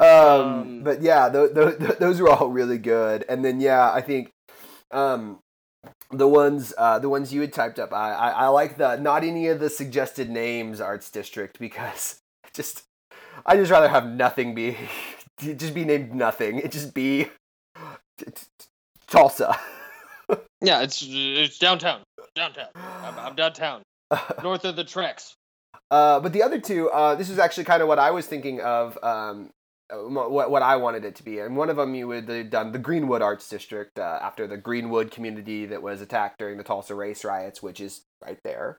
um, 0.00 0.08
Um, 0.08 0.82
but 0.82 1.00
yeah, 1.00 1.28
th- 1.30 1.54
th- 1.54 1.78
th- 1.78 1.98
those 1.98 2.20
are 2.20 2.28
all 2.28 2.48
really 2.48 2.76
good. 2.78 3.24
And 3.28 3.44
then 3.44 3.60
yeah, 3.60 3.90
I 3.92 4.00
think 4.00 4.30
um, 4.90 5.38
the 6.10 6.28
ones 6.28 6.72
uh, 6.76 6.98
the 6.98 7.08
ones 7.08 7.32
you 7.32 7.40
had 7.40 7.52
typed 7.52 7.78
up, 7.78 7.92
I, 7.92 8.12
I 8.12 8.30
I 8.30 8.46
like 8.48 8.76
the 8.76 8.96
not 8.96 9.24
any 9.24 9.48
of 9.48 9.60
the 9.60 9.70
suggested 9.70 10.30
names 10.30 10.80
arts 10.80 11.10
district 11.10 11.58
because 11.58 12.20
just 12.52 12.82
I 13.46 13.56
just 13.56 13.70
rather 13.70 13.88
have 13.88 14.06
nothing 14.06 14.54
be 14.54 14.76
just 15.38 15.74
be 15.74 15.84
named 15.84 16.14
nothing. 16.14 16.58
It 16.58 16.72
just 16.72 16.94
be 16.94 17.28
Tulsa. 19.06 19.58
Yeah, 20.60 20.82
it's 20.82 21.06
it's 21.08 21.58
downtown. 21.58 22.02
Downtown. 22.34 22.66
I'm, 22.74 23.18
I'm 23.18 23.34
downtown. 23.36 23.82
North 24.42 24.64
of 24.64 24.76
the 24.76 24.84
tracks. 24.84 25.36
Uh, 25.90 26.20
but 26.20 26.32
the 26.32 26.42
other 26.42 26.60
two, 26.60 26.90
uh, 26.90 27.14
this 27.14 27.30
is 27.30 27.38
actually 27.38 27.64
kind 27.64 27.80
of 27.80 27.88
what 27.88 27.98
I 27.98 28.10
was 28.10 28.26
thinking 28.26 28.60
of, 28.60 28.98
um, 29.02 29.50
what, 29.90 30.50
what 30.50 30.62
I 30.62 30.76
wanted 30.76 31.04
it 31.04 31.16
to 31.16 31.22
be. 31.22 31.38
And 31.38 31.56
one 31.56 31.70
of 31.70 31.76
them 31.76 31.94
you 31.94 32.08
would 32.08 32.28
have 32.28 32.50
done 32.50 32.72
the 32.72 32.78
Greenwood 32.78 33.22
Arts 33.22 33.48
District 33.48 33.98
uh, 33.98 34.18
after 34.22 34.46
the 34.46 34.56
Greenwood 34.56 35.10
community 35.10 35.66
that 35.66 35.82
was 35.82 36.00
attacked 36.00 36.38
during 36.38 36.58
the 36.58 36.64
Tulsa 36.64 36.94
race 36.94 37.24
riots, 37.24 37.62
which 37.62 37.80
is 37.80 38.02
right 38.24 38.38
there. 38.44 38.78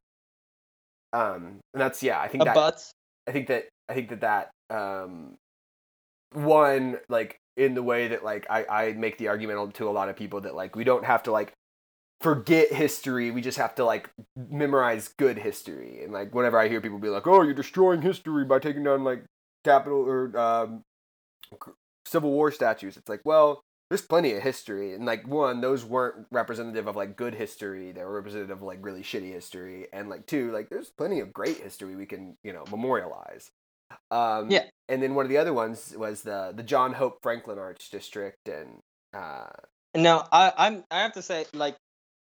Um, 1.13 1.59
and 1.73 1.81
that's 1.81 2.03
yeah, 2.03 2.19
I 2.19 2.27
think 2.27 2.43
that. 2.45 2.55
I 3.27 3.31
think 3.31 3.47
that 3.47 3.65
I 3.87 3.93
think 3.93 4.09
that 4.09 4.21
that 4.21 4.51
um, 4.69 5.37
one 6.33 6.99
like 7.09 7.39
in 7.57 7.73
the 7.73 7.83
way 7.83 8.09
that 8.09 8.23
like 8.23 8.45
I 8.49 8.65
I 8.69 8.93
make 8.93 9.17
the 9.17 9.27
argument 9.29 9.73
to 9.75 9.89
a 9.89 9.91
lot 9.91 10.09
of 10.09 10.15
people 10.15 10.41
that 10.41 10.55
like 10.55 10.75
we 10.75 10.83
don't 10.83 11.05
have 11.05 11.23
to 11.23 11.31
like 11.31 11.53
forget 12.21 12.71
history 12.73 13.31
we 13.31 13.39
just 13.39 13.57
have 13.57 13.73
to 13.75 13.85
like 13.85 14.09
memorize 14.35 15.07
good 15.07 15.37
history 15.37 16.03
and 16.03 16.11
like 16.11 16.35
whenever 16.35 16.59
I 16.59 16.67
hear 16.67 16.81
people 16.81 16.99
be 16.99 17.07
like 17.07 17.25
oh 17.27 17.43
you're 17.43 17.53
destroying 17.53 18.01
history 18.01 18.43
by 18.43 18.59
taking 18.59 18.83
down 18.83 19.05
like 19.05 19.23
capital 19.63 19.99
or 19.99 20.37
um, 20.37 20.83
Civil 22.05 22.31
War 22.31 22.51
statues 22.51 22.97
it's 22.97 23.09
like 23.09 23.21
well 23.23 23.61
there's 23.89 24.01
plenty 24.01 24.33
of 24.33 24.41
history 24.43 24.93
and 24.93 25.05
like 25.05 25.27
one 25.27 25.61
those 25.61 25.83
weren't 25.85 26.27
representative 26.31 26.87
of 26.87 26.95
like 26.95 27.15
good 27.15 27.35
history 27.35 27.91
they 27.91 28.03
were 28.03 28.13
representative 28.13 28.57
of 28.57 28.63
like 28.63 28.79
really 28.81 29.01
shitty 29.03 29.31
history 29.31 29.87
and 29.93 30.09
like 30.09 30.25
two 30.25 30.51
like 30.51 30.69
there's 30.69 30.89
plenty 30.97 31.19
of 31.19 31.33
great 31.33 31.57
history 31.57 31.95
we 31.95 32.05
can 32.05 32.35
you 32.43 32.53
know 32.53 32.63
memorialize 32.71 33.51
um 34.11 34.49
Yeah. 34.49 34.65
and 34.87 35.01
then 35.01 35.15
one 35.15 35.25
of 35.25 35.29
the 35.29 35.37
other 35.37 35.53
ones 35.53 35.93
was 35.97 36.21
the 36.21 36.53
the 36.55 36.63
john 36.63 36.93
hope 36.93 37.17
franklin 37.21 37.57
arts 37.59 37.89
district 37.89 38.47
and 38.47 38.79
uh 39.13 39.47
Now 39.95 40.27
I 40.31 40.53
I'm 40.57 40.83
I 40.91 40.99
have 41.01 41.13
to 41.13 41.21
say 41.21 41.45
like 41.53 41.75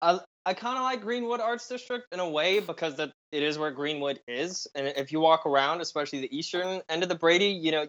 I 0.01 0.19
I 0.45 0.53
kind 0.53 0.77
of 0.77 0.83
like 0.83 1.01
Greenwood 1.01 1.41
Arts 1.41 1.67
District 1.67 2.05
in 2.13 2.19
a 2.19 2.27
way 2.29 2.59
because 2.59 2.95
that 2.95 3.11
it 3.31 3.43
is 3.43 3.57
where 3.57 3.69
Greenwood 3.71 4.19
is, 4.27 4.65
and 4.73 4.87
if 4.87 5.11
you 5.11 5.19
walk 5.19 5.45
around, 5.45 5.81
especially 5.81 6.21
the 6.21 6.35
eastern 6.35 6.81
end 6.89 7.03
of 7.03 7.09
the 7.09 7.15
Brady, 7.15 7.47
you 7.47 7.71
know, 7.71 7.85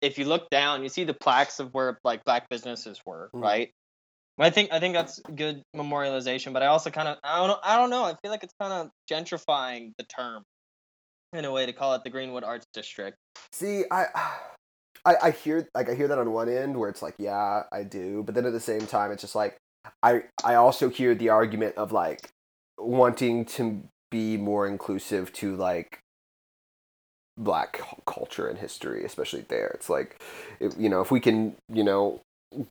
if 0.00 0.18
you 0.18 0.24
look 0.24 0.50
down, 0.50 0.82
you 0.82 0.88
see 0.88 1.04
the 1.04 1.14
plaques 1.14 1.60
of 1.60 1.72
where 1.74 1.98
like 2.04 2.24
black 2.24 2.48
businesses 2.48 3.00
were, 3.04 3.30
Mhm. 3.34 3.42
right? 3.42 3.70
I 4.40 4.50
think 4.50 4.72
I 4.72 4.78
think 4.78 4.94
that's 4.94 5.18
good 5.34 5.62
memorialization, 5.74 6.52
but 6.52 6.62
I 6.62 6.66
also 6.66 6.90
kind 6.90 7.08
of 7.08 7.18
I 7.24 7.44
don't 7.46 7.60
I 7.64 7.76
don't 7.76 7.90
know 7.90 8.04
I 8.04 8.14
feel 8.22 8.30
like 8.30 8.44
it's 8.44 8.54
kind 8.60 8.72
of 8.72 8.90
gentrifying 9.10 9.94
the 9.98 10.04
term 10.04 10.44
in 11.32 11.44
a 11.44 11.50
way 11.50 11.66
to 11.66 11.72
call 11.72 11.94
it 11.94 12.04
the 12.04 12.10
Greenwood 12.10 12.44
Arts 12.44 12.66
District. 12.72 13.16
See, 13.52 13.84
I, 13.90 14.06
I, 15.04 15.16
I 15.24 15.30
hear 15.32 15.68
like 15.74 15.88
I 15.88 15.94
hear 15.94 16.08
that 16.08 16.18
on 16.18 16.30
one 16.32 16.48
end 16.48 16.76
where 16.76 16.88
it's 16.88 17.02
like, 17.02 17.16
yeah, 17.18 17.64
I 17.72 17.82
do, 17.82 18.22
but 18.22 18.34
then 18.34 18.46
at 18.46 18.52
the 18.52 18.60
same 18.60 18.86
time, 18.86 19.10
it's 19.10 19.22
just 19.22 19.34
like 19.34 19.56
I 20.02 20.22
I 20.44 20.54
also 20.54 20.88
hear 20.88 21.14
the 21.14 21.30
argument 21.30 21.76
of 21.76 21.90
like 21.90 22.30
wanting 22.78 23.44
to 23.44 23.82
be 24.10 24.36
more 24.36 24.66
inclusive 24.66 25.32
to 25.34 25.56
like 25.56 25.98
black 27.38 27.80
culture 28.06 28.48
and 28.48 28.58
history, 28.58 29.04
especially 29.04 29.44
there. 29.48 29.70
It's 29.74 29.88
like, 29.88 30.20
if, 30.60 30.72
you 30.78 30.88
know, 30.88 31.00
if 31.00 31.10
we 31.10 31.20
can, 31.20 31.56
you 31.72 31.84
know, 31.84 32.20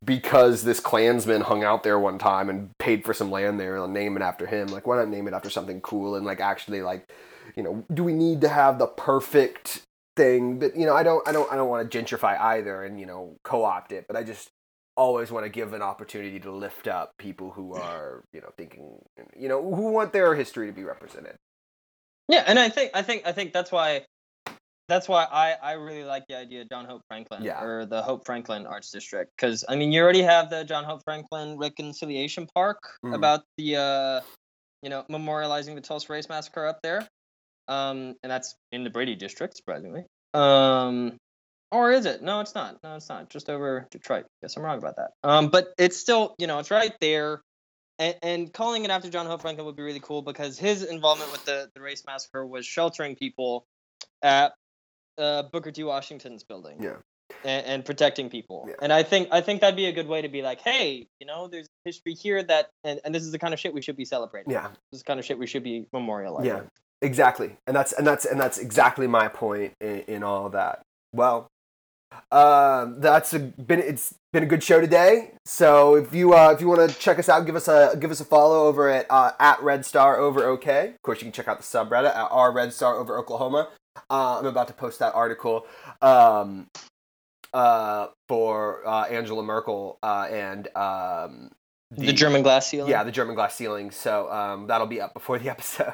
because 0.04 0.64
this 0.64 0.80
Klansman 0.80 1.42
hung 1.42 1.64
out 1.64 1.84
there 1.84 2.00
one 2.00 2.18
time 2.18 2.50
and 2.50 2.70
paid 2.80 3.04
for 3.04 3.14
some 3.14 3.32
land 3.32 3.60
there, 3.60 3.78
and 3.78 3.94
name 3.94 4.18
it 4.18 4.22
after 4.22 4.46
him. 4.46 4.68
Like, 4.68 4.88
why 4.88 4.98
not 4.98 5.10
name 5.10 5.28
it 5.28 5.34
after 5.34 5.50
something 5.50 5.82
cool 5.82 6.16
and 6.16 6.26
like 6.26 6.40
actually 6.40 6.82
like, 6.82 7.08
you 7.56 7.64
know, 7.64 7.84
do 7.94 8.04
we 8.04 8.14
need 8.14 8.42
to 8.42 8.50
have 8.50 8.80
the 8.80 8.88
perfect 8.88 9.84
thing? 10.16 10.60
But 10.60 10.76
you 10.76 10.86
know, 10.86 10.96
I 10.96 11.04
don't, 11.04 11.28
I 11.28 11.32
don't, 11.32 11.52
I 11.52 11.56
don't 11.56 11.70
want 11.70 11.90
to 11.90 11.98
gentrify 11.98 12.40
either 12.40 12.84
and 12.84 13.00
you 13.00 13.06
know 13.06 13.36
co-opt 13.44 13.92
it. 13.92 14.06
But 14.08 14.16
I 14.16 14.24
just 14.24 14.50
always 14.96 15.32
want 15.32 15.46
to 15.46 15.50
give 15.50 15.74
an 15.74 15.84
opportunity 15.84 16.40
to 16.40 16.52
lift 16.52 16.88
up 16.88 17.12
people 17.20 17.52
who 17.52 17.76
mm. 17.76 17.80
are 17.80 18.24
you 18.34 18.42
know 18.42 18.50
thinking, 18.58 18.98
you 19.38 19.48
know, 19.48 19.62
who 19.62 19.92
want 19.92 20.12
their 20.12 20.34
history 20.36 20.68
to 20.68 20.74
be 20.74 20.84
represented. 20.84 21.36
Yeah, 22.28 22.44
and 22.46 22.60
I 22.60 22.70
think 22.70 22.92
I 22.94 23.04
think 23.04 23.26
I 23.26 23.32
think 23.32 23.54
that's 23.54 23.72
why 23.72 24.06
that's 24.88 25.08
why 25.08 25.26
I 25.30 25.56
I 25.62 25.72
really 25.74 26.04
like 26.04 26.26
the 26.28 26.38
idea 26.38 26.62
of 26.62 26.70
John 26.70 26.86
Hope 26.86 27.02
Franklin 27.08 27.44
Yeah. 27.44 27.62
or 27.62 27.86
the 27.86 28.02
Hope 28.02 28.26
Franklin 28.26 28.66
Arts 28.66 28.92
District 28.92 29.32
because 29.36 29.66
I 29.68 29.76
mean 29.76 29.92
you 29.92 30.02
already 30.02 30.22
have 30.22 30.50
the 30.50 30.64
John 30.64 30.84
Hope 30.84 31.04
Franklin 31.04 31.58
Reconciliation 31.58 32.48
Park 32.54 32.80
Mhm. 33.04 33.16
about 33.16 33.44
the 33.58 33.76
uh 33.78 34.22
you 34.82 34.90
know 34.90 35.04
memorializing 35.10 35.76
the 35.76 35.82
Tulsa 35.82 36.12
Race 36.12 36.30
Massacre 36.30 36.66
up 36.66 36.80
there, 36.84 37.08
um 37.68 38.16
and 38.24 38.32
that's 38.32 38.56
in 38.72 38.84
the 38.84 38.90
Brady 38.90 39.16
District 39.16 39.56
surprisingly, 39.56 40.06
um 40.34 41.18
or 41.70 41.92
is 41.92 42.06
it? 42.06 42.22
No, 42.22 42.40
it's 42.40 42.56
not. 42.56 42.78
No, 42.82 42.96
it's 42.96 43.10
not. 43.10 43.30
Just 43.30 43.50
over 43.50 43.88
Detroit. 43.92 44.26
Guess 44.42 44.56
I'm 44.56 44.64
wrong 44.64 44.78
about 44.78 44.96
that. 44.96 45.12
Um, 45.22 45.50
but 45.50 45.74
it's 45.78 45.98
still 45.98 46.34
you 46.38 46.48
know 46.48 46.60
it's 46.60 46.72
right 46.72 46.94
there. 47.02 47.42
And, 48.00 48.16
and 48.22 48.54
calling 48.54 48.86
it 48.86 48.92
after 48.92 49.10
John 49.10 49.26
Hope 49.26 49.42
Franklin 49.42 49.66
would 49.66 49.76
be 49.76 49.82
really 49.82 50.00
cool 50.00 50.22
because 50.22 50.60
his 50.60 50.84
involvement 50.84 51.32
with 51.32 51.44
the, 51.46 51.68
the 51.74 51.82
race 51.82 52.04
massacre 52.06 52.46
was 52.46 52.64
sheltering 52.64 53.16
people 53.16 53.66
at 54.22 54.54
uh, 55.18 55.44
Booker 55.44 55.72
T. 55.72 55.84
Washington's 55.84 56.44
building. 56.44 56.82
Yeah. 56.82 56.98
And, 57.44 57.66
and 57.66 57.86
protecting 57.86 58.30
people. 58.30 58.66
Yeah. 58.68 58.76
And 58.82 58.94
I 58.94 59.04
think 59.04 59.28
I 59.32 59.42
think 59.42 59.62
that'd 59.62 59.76
be 59.76 59.86
a 59.86 59.92
good 59.92 60.08
way 60.08 60.22
to 60.22 60.30
be 60.30 60.42
like, 60.42 60.62
hey, 60.62 61.08
you 61.20 61.28
know, 61.28 61.48
there's 61.48 61.68
history 61.86 62.14
here 62.14 62.42
that 62.42 62.70
and, 62.84 63.02
and 63.04 63.14
this 63.14 63.24
is 63.24 63.32
the 63.32 63.40
kind 63.40 63.54
of 63.54 63.60
shit 63.60 63.74
we 63.74 63.82
should 63.82 63.98
be 63.98 64.06
celebrating. 64.06 64.52
Yeah. 64.52 64.70
This 64.92 65.00
is 65.00 65.02
the 65.02 65.06
kind 65.06 65.20
of 65.20 65.26
shit 65.26 65.38
we 65.38 65.48
should 65.48 65.64
be 65.64 65.86
memorializing. 65.94 66.46
Yeah. 66.46 66.62
Exactly, 67.00 67.56
and 67.68 67.76
that's 67.76 67.92
and 67.94 68.08
that's 68.08 68.26
and 68.26 68.40
that's 68.40 68.58
exactly 68.58 69.06
my 69.06 69.28
point 69.28 69.74
in, 69.80 70.00
in 70.08 70.24
all 70.24 70.50
that. 70.50 70.82
Well, 71.14 71.48
um, 72.32 73.00
that's 73.00 73.36
a, 73.36 73.40
been 73.40 73.80
it's 73.80 74.16
been 74.34 74.42
a 74.42 74.48
good 74.48 74.64
show 74.64 74.82
today. 74.82 75.34
So 75.46 75.94
if 75.94 76.12
you 76.12 76.34
uh, 76.34 76.54
if 76.56 76.60
you 76.60 76.68
want 76.68 76.90
to 76.90 76.98
check 76.98 77.20
us 77.20 77.30
out, 77.30 77.46
give 77.46 77.56
us 77.56 77.68
a 77.68 77.96
give 78.00 78.10
us 78.10 78.20
a 78.20 78.26
follow 78.26 78.66
over 78.66 78.90
at 78.90 79.06
uh, 79.12 79.34
at 79.40 79.62
Red 79.62 79.86
Star 79.86 80.18
Over 80.18 80.44
OK. 80.46 80.88
Of 80.88 81.02
course, 81.04 81.20
you 81.20 81.26
can 81.26 81.34
check 81.34 81.48
out 81.48 81.60
the 81.60 81.64
subreddit 81.64 82.16
at 82.16 82.30
our 82.32 82.52
Red 82.52 82.74
Star 82.74 82.96
Over 82.96 83.20
Oklahoma. 83.20 83.70
Uh, 84.10 84.40
I'm 84.40 84.46
about 84.46 84.68
to 84.68 84.74
post 84.74 85.00
that 85.00 85.14
article 85.16 85.66
um, 86.02 86.68
uh, 87.54 88.08
for 88.28 88.88
uh, 88.88 89.04
Angela 89.06 89.44
Merkel 89.44 89.98
uh, 90.04 90.28
and 90.30 90.68
um, 90.76 91.52
The, 91.92 92.14
German 92.14 92.44
glass 92.44 92.68
ceiling. 92.68 92.92
yeah, 92.92 93.04
the 93.04 93.12
German 93.12 93.36
glass 93.36 93.56
ceiling. 93.56 93.92
So 93.92 94.32
um, 94.32 94.68
that'll 94.68 94.88
be 94.88 95.02
up 95.02 95.14
before 95.14 95.40
the 95.40 95.50
episode. 95.56 95.94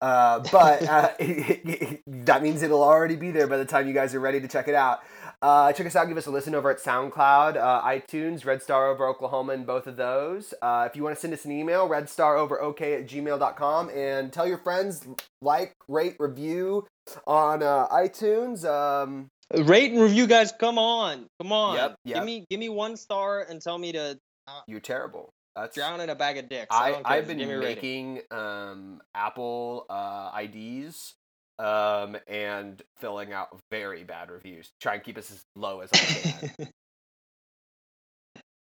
Uh, 0.00 0.40
but 0.52 0.82
uh, 0.86 1.10
that 2.06 2.42
means 2.42 2.62
it'll 2.62 2.82
already 2.82 3.16
be 3.16 3.30
there 3.30 3.46
by 3.46 3.56
the 3.56 3.64
time 3.64 3.88
you 3.88 3.94
guys 3.94 4.14
are 4.14 4.20
ready 4.20 4.40
to 4.40 4.46
check 4.46 4.68
it 4.68 4.74
out. 4.74 5.00
Uh, 5.42 5.72
check 5.72 5.86
us 5.86 5.96
out. 5.96 6.06
Give 6.06 6.16
us 6.16 6.26
a 6.26 6.30
listen 6.30 6.54
over 6.54 6.70
at 6.70 6.78
SoundCloud, 6.78 7.56
uh, 7.56 7.82
iTunes, 7.82 8.44
Red 8.46 8.62
Star 8.62 8.86
Over 8.88 9.06
Oklahoma, 9.08 9.52
and 9.52 9.66
both 9.66 9.86
of 9.86 9.96
those. 9.96 10.54
Uh, 10.62 10.86
if 10.88 10.96
you 10.96 11.02
want 11.02 11.14
to 11.16 11.20
send 11.20 11.34
us 11.34 11.44
an 11.44 11.52
email, 11.52 11.88
redstaroverok 11.88 12.80
at 12.80 13.06
gmail.com, 13.08 13.90
and 13.90 14.32
tell 14.32 14.46
your 14.46 14.58
friends, 14.58 15.06
like, 15.42 15.74
rate, 15.88 16.16
review 16.18 16.86
on 17.26 17.62
uh, 17.62 17.88
iTunes. 17.88 18.64
Um, 18.64 19.28
Rate 19.52 19.92
and 19.92 20.00
review, 20.00 20.26
guys. 20.26 20.52
Come 20.52 20.78
on, 20.78 21.26
come 21.40 21.52
on. 21.52 21.76
Yep, 21.76 21.96
yep. 22.04 22.16
Give 22.16 22.24
me 22.24 22.46
give 22.50 22.60
me 22.60 22.68
one 22.68 22.96
star 22.96 23.42
and 23.42 23.60
tell 23.60 23.78
me 23.78 23.92
to 23.92 24.18
you're 24.66 24.80
terrible. 24.80 25.30
That's 25.56 25.74
drown 25.76 26.00
in 26.00 26.10
a 26.10 26.14
bag 26.14 26.38
of 26.38 26.48
dicks. 26.48 26.66
I, 26.70 27.00
I. 27.04 27.16
I've 27.16 27.28
been 27.28 27.38
making 27.60 28.22
um, 28.30 29.00
Apple 29.14 29.86
uh, 29.88 30.32
IDs 30.42 31.14
um, 31.58 32.16
and 32.26 32.82
filling 32.98 33.32
out 33.32 33.48
very 33.70 34.02
bad 34.02 34.30
reviews. 34.30 34.72
Try 34.80 34.94
and 34.94 35.04
keep 35.04 35.16
us 35.16 35.30
as 35.30 35.44
low 35.54 35.80
as 35.80 35.90
I 35.92 35.96
can. 35.96 36.68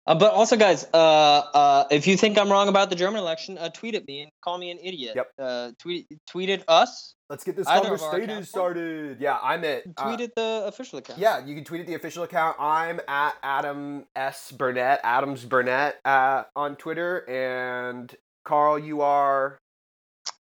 Uh, 0.06 0.14
but 0.14 0.32
also, 0.32 0.56
guys, 0.56 0.86
uh, 0.92 0.96
uh, 0.96 1.84
if 1.90 2.06
you 2.06 2.16
think 2.16 2.36
I'm 2.36 2.50
wrong 2.50 2.68
about 2.68 2.90
the 2.90 2.96
German 2.96 3.20
election, 3.20 3.58
uh, 3.58 3.68
tweet 3.68 3.94
at 3.94 4.08
me 4.08 4.22
and 4.22 4.30
call 4.42 4.58
me 4.58 4.70
an 4.70 4.78
idiot. 4.82 5.12
Yep. 5.14 5.30
Uh, 5.38 5.70
tweet 5.78 6.06
tweeted 6.28 6.64
us. 6.66 7.14
Let's 7.30 7.44
get 7.44 7.54
this 7.56 7.68
Either 7.68 7.96
conversation 7.96 8.44
started. 8.44 9.20
Yeah, 9.20 9.38
I'm 9.40 9.62
at. 9.64 9.84
uh, 9.96 10.04
Tweet 10.04 10.20
at 10.20 10.34
the 10.34 10.64
official 10.66 10.98
account. 10.98 11.20
yeah, 11.20 11.46
you 11.46 11.54
can 11.54 11.62
tweet 11.62 11.80
at 11.80 11.86
the 11.86 11.94
official 11.94 12.24
account. 12.24 12.56
I'm 12.58 13.00
at 13.06 13.36
Adam 13.44 14.04
S 14.16 14.50
Burnett, 14.50 14.98
Adams 15.04 15.44
Burnett 15.44 16.00
uh, 16.04 16.42
on 16.56 16.74
Twitter, 16.74 17.18
and 17.30 18.12
Carl, 18.44 18.78
you 18.80 19.00
are. 19.02 19.58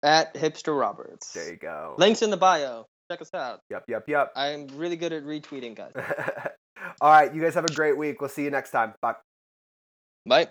At 0.03 0.33
hipster 0.33 0.77
Roberts. 0.77 1.31
There 1.33 1.51
you 1.51 1.57
go. 1.57 1.93
Links 1.99 2.23
in 2.23 2.31
the 2.31 2.37
bio. 2.37 2.87
Check 3.11 3.21
us 3.21 3.29
out. 3.35 3.59
Yep, 3.69 3.83
yep, 3.87 4.03
yep. 4.07 4.31
I'm 4.35 4.65
really 4.75 4.95
good 4.95 5.13
at 5.13 5.23
retweeting, 5.23 5.75
guys. 5.75 5.91
All 7.01 7.11
right, 7.11 7.31
you 7.31 7.39
guys 7.39 7.53
have 7.53 7.65
a 7.65 7.73
great 7.73 7.95
week. 7.95 8.19
We'll 8.19 8.29
see 8.31 8.43
you 8.43 8.49
next 8.49 8.71
time. 8.71 8.95
Bye. 9.03 9.13
Bye. 10.25 10.47